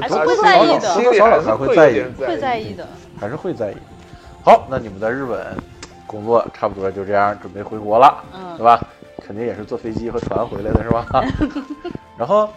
[0.00, 2.86] 还是会在意的，多少还会在意，会在意的，
[3.18, 3.76] 还是会在意。
[4.44, 5.56] 好，那你们在日本
[6.06, 8.80] 工作差不多就这样，准备回国了，嗯，对吧？
[9.26, 11.06] 肯定也是坐飞机和船回来的是吧？
[12.16, 12.48] 然后，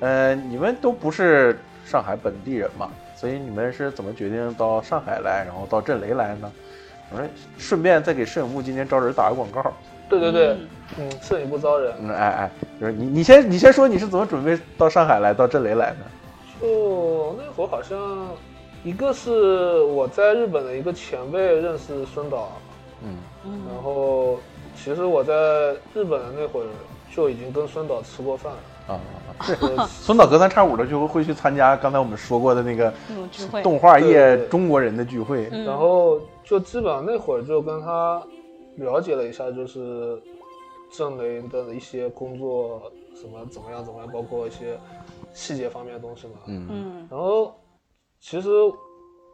[0.00, 6.50] 呃，你们都不是上海本地人嘛，所以你们是怎么决定到上海来，然后到震雷来呢？
[7.10, 7.26] 我说，
[7.58, 9.72] 顺便再给摄影部今年招人打个广告。
[10.10, 10.56] 对对对，
[10.98, 12.50] 嗯，摄影不招人，嗯，哎哎，
[12.80, 15.96] 就是你，你先，你先说你是怎么准备到上海来，到震雷来的？
[16.60, 17.96] 就那会儿好像，
[18.82, 22.50] 一个是我在日本的一个前辈认识孙导，
[23.04, 23.16] 嗯。
[23.46, 24.38] 嗯，然后
[24.76, 25.32] 其实我在
[25.94, 26.66] 日本的那会儿
[27.14, 29.00] 就已经跟孙导吃过饭了啊
[29.78, 32.92] 啊， 孙导隔三差五的就会去参加刚才我们说过的那个，
[33.62, 38.20] 动画业中国人的聚会，然后就基本上那会儿就跟他。
[38.80, 40.20] 了解了一下，就是
[40.90, 44.78] 郑雷的一些工作什么怎么样怎么样，包括一些
[45.32, 46.34] 细节方面的东西嘛。
[46.46, 47.08] 嗯嗯。
[47.10, 47.54] 然后
[48.18, 48.48] 其实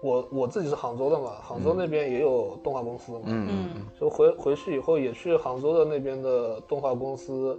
[0.03, 3.21] 我我自己是杭州的嘛，杭州那边也有动画公司嘛。
[3.25, 3.87] 嗯嗯。
[3.99, 7.59] 就回回去以后也去杭州的那边的动画公司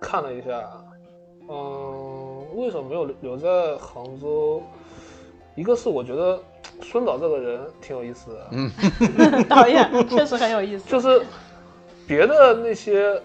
[0.00, 0.68] 看了一下。
[1.48, 4.62] 嗯，为什么没有留在杭州？
[5.54, 6.42] 一个是我觉得。
[6.82, 8.70] 孙导这个人挺有意思的，嗯，
[9.48, 10.88] 导演确实很有意思。
[10.88, 11.22] 就是
[12.06, 13.20] 别的那些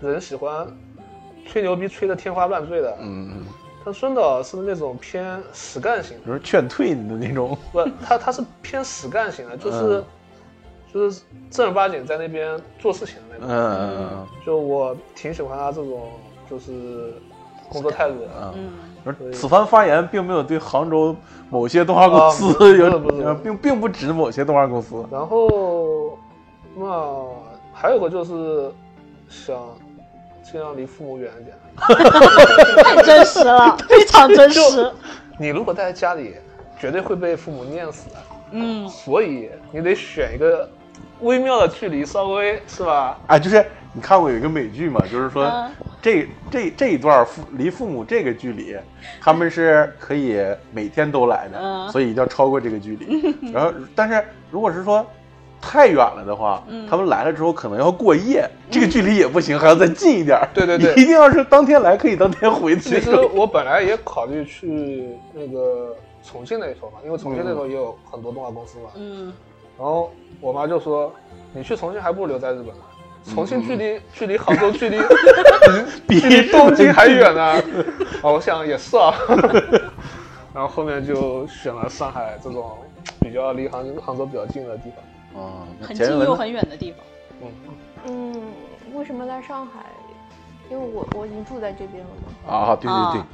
[0.00, 0.66] 人喜欢
[1.46, 3.44] 吹牛逼吹的天花乱坠的，嗯嗯，
[3.84, 7.56] 他孙导是那种偏实干型，就是劝退你的那种。
[7.72, 10.04] 不，他他是偏实干型的，就是
[10.92, 13.48] 就是正儿八经在那边做事情的那种。
[13.48, 14.26] 嗯嗯嗯。
[14.46, 16.10] 就我挺喜欢他这种
[16.48, 17.14] 就是
[17.68, 18.52] 工作态度的。
[18.56, 18.70] 嗯。
[19.32, 21.16] 此番发言并没有对杭州
[21.48, 25.04] 某些动画公司有，并并不指某些动画公司。
[25.10, 26.18] 然后，
[26.76, 27.26] 那
[27.72, 28.70] 还有个就是
[29.28, 29.56] 想
[30.42, 31.56] 尽量离父母远一点。
[32.84, 34.92] 太真实了， 非常真实。
[35.38, 36.34] 你如果待在家里，
[36.78, 38.16] 绝对会被父母念死的。
[38.52, 40.68] 嗯，所以你得选一个
[41.20, 43.18] 微妙的距离，稍微是吧？
[43.26, 43.64] 啊，就是。
[43.92, 45.00] 你看过有一个美剧吗？
[45.10, 45.50] 就是说，
[46.00, 48.76] 这这这一段父离父母这个距离，
[49.20, 50.40] 他们是可以
[50.72, 53.34] 每天都来的，所以一定要超过这个距离。
[53.52, 55.04] 然后，但是如果是说
[55.60, 60.38] 太远了的话，他们来了之后可能要过夜，这个距离也不行，还要再近一点。
[60.54, 62.76] 对对对，一定要是当天来可以当天回。
[62.76, 68.90] 其实我本来也考虑去那个重庆那头嘛，因为重庆那头也有很多动画公司嘛。
[68.94, 69.32] 嗯。
[69.76, 71.12] 然后我妈就说
[71.54, 72.84] ：“你去重庆还不如留在日本呢。”
[73.26, 74.98] 重庆距离距离杭州距离
[76.08, 77.42] 比比东京还远呢，
[78.22, 79.14] 啊，我想也是啊，
[80.54, 82.78] 然后后面就选了上海这种
[83.20, 84.90] 比较离杭杭州比较近的地
[85.32, 87.00] 方，啊，很近又很远的地方。
[87.42, 87.48] 嗯
[88.06, 88.42] 嗯，
[88.94, 89.84] 为什么来上海？
[90.70, 92.10] 因为我我已经住在这边了
[92.46, 92.52] 嘛。
[92.52, 93.24] 啊，对对对，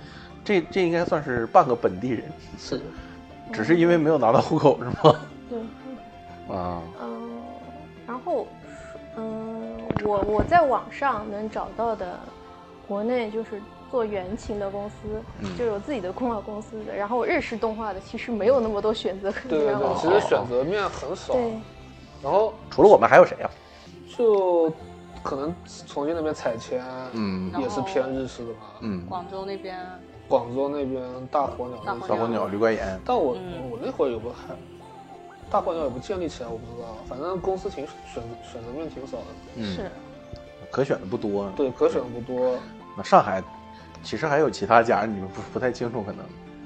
[0.45, 2.25] 这这应该算是半个本地人，
[2.59, 2.81] 是，
[3.53, 5.17] 只是因为没有拿到户口是吗？
[5.49, 5.59] 对，
[6.57, 7.31] 啊，嗯，
[8.07, 8.47] 然后，
[9.17, 9.66] 嗯。
[10.03, 12.19] 我我在网上能找到的，
[12.89, 13.61] 国内就是
[13.91, 15.23] 做原型的公司，
[15.57, 16.95] 就有自己的动画公司的。
[16.95, 21.33] 然后日式动画的其实没有那么多选择，对对对，其实选择面很少。
[21.35, 21.53] 对。
[22.23, 23.51] 然后除了我们还有谁呀？
[24.17, 24.73] 就
[25.23, 25.55] 可能
[25.87, 28.59] 重庆那边彩铅，嗯，也是偏日式的吧。
[28.81, 29.05] 嗯。
[29.07, 29.79] 广州那边。
[30.29, 33.01] 广州那边大火鸟，大火鸟、绿怪岩。
[33.05, 33.37] 但我
[33.71, 34.55] 我那会儿有个还。
[35.51, 36.97] 大火鸟也不建立起来，我不知道。
[37.09, 39.90] 反正公司挺选选择面挺少的，是，
[40.70, 41.51] 可选的不多。
[41.56, 42.56] 对，可选的不多。
[42.97, 43.43] 那上海，
[44.02, 46.24] 其实还有其他家，你们不不太清楚可能。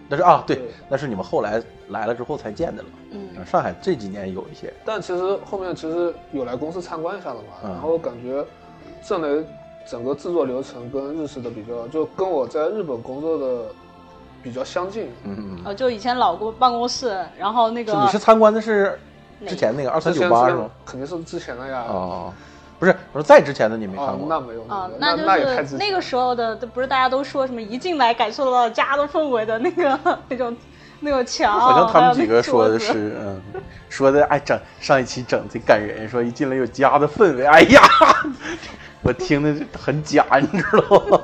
[0.09, 2.89] 但是啊，对，那是你们后来来了之后才建的了。
[3.13, 8.45] 嗯，上海这几年有一些，但其实后面其实有来公司参观一下的嘛，然后感觉
[9.05, 9.47] 这类
[9.87, 13.67] 整个制作流程跟日式的比较，就跟我在日本工作的
[14.43, 15.11] 比较相近。
[15.25, 15.63] 嗯嗯。
[15.65, 18.99] 哦，就以前老公办公室，然后那个你是参观的是
[19.47, 20.69] 之前那个二三九八是吗？
[20.85, 21.85] 肯定是之前的呀。
[21.89, 22.33] 哦。
[22.79, 30.01] 不是，我说再之前的你没看过，那没有啊，那就是那个时候的，不是大家都说什么一进来感受到家的氛围的那个
[30.31, 30.57] 那种
[31.01, 33.39] 那种墙，好像他们几个说的是，嗯，
[33.91, 37.83] 说的哎整上一期整贼感人，说一进来有家的氛围，哎呀，
[39.05, 41.21] 我听的很假，你知道吗？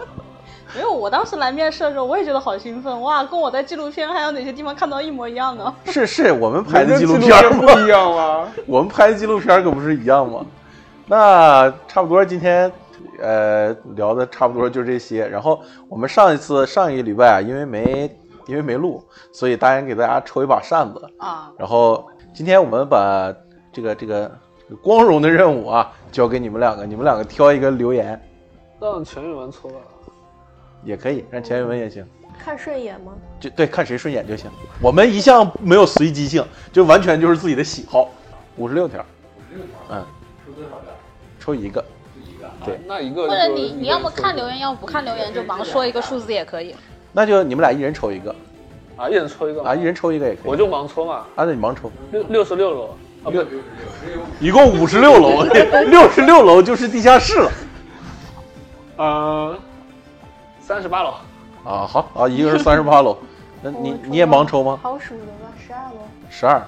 [0.76, 5.74] 没有，我当时来面试的时候，我也觉得好兴奋，哇，跟我在纪录片还有哪些地方看到一模一样的。
[5.86, 8.46] 是是，我们拍的纪录片不一样吗？
[8.66, 10.44] 我们拍的纪录片可不是一样吗？
[11.06, 12.70] 那差不多，今天，
[13.20, 15.26] 呃，聊的差不多就这些。
[15.26, 18.14] 然后我们上一次上一个礼拜啊，因为没
[18.46, 21.50] 因为没录，所以答应给大家抽一把扇子啊。
[21.56, 23.32] 然后今天我们把
[23.72, 24.30] 这个这个
[24.82, 28.20] 光荣的任务啊，交给你们两个，你们两个挑一个留言。
[28.78, 29.76] 让陈宇文抽吧，
[30.84, 32.06] 也可以，让钱宇文也行。
[32.38, 33.12] 看顺眼吗？
[33.40, 34.50] 就对，看谁顺眼就行。
[34.80, 38.08] 我们一向没有随机性，就完全就是自己的喜好。
[38.56, 39.04] 五十六条，
[39.38, 40.04] 五十六条，嗯。
[40.46, 40.94] 抽多少的？
[41.40, 41.84] 抽一个，
[42.16, 46.74] 一个，对，那一个或者你你要么看留言，要么不看留言，就盲说一个数字也可以。
[47.12, 48.34] 那就你们俩一人抽一个，
[48.96, 50.44] 啊，一人抽一个，啊，一人抽一个也可以。
[50.44, 51.90] 我就盲抽嘛，啊，那你盲抽。
[52.12, 53.44] 六六十六楼，啊，六，
[54.40, 57.52] 一共五十六楼，六十六楼就是地下室了。
[58.98, 59.58] 呃，
[60.66, 61.10] 三十八楼。
[61.64, 63.16] 啊，好啊，一个是三十八楼，
[63.62, 64.76] 那你你也盲抽吗？
[64.82, 65.98] 好数的吧，十二楼。
[66.28, 66.60] 十二。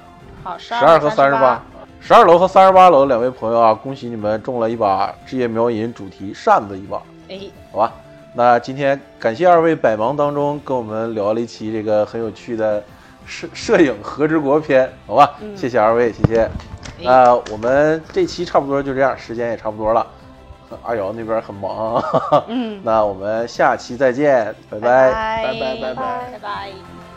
[0.45, 1.61] 好，十二和三十八。
[2.01, 7.03] 十二楼和三十八楼两位朋友啊，恭喜你们中了一把职业瞄银主题扇子一把。
[7.29, 7.41] 哎，
[7.73, 7.93] 好吧，
[8.35, 12.81] 那今天感谢二位百忙当中跟我们聊了一期这个很有趣的
[13.27, 16.49] 摄摄影和之国篇，好吧，谢谢二位，谢谢。
[17.03, 20.07] 那我们这期差不多就这样，时间也差不多了。
[20.85, 22.03] 阿瑶那边很忙，
[22.49, 24.79] 嗯， 那我们下期再见，拜。
[24.81, 26.31] 拜，拜拜拜。
[26.33, 27.08] 拜拜。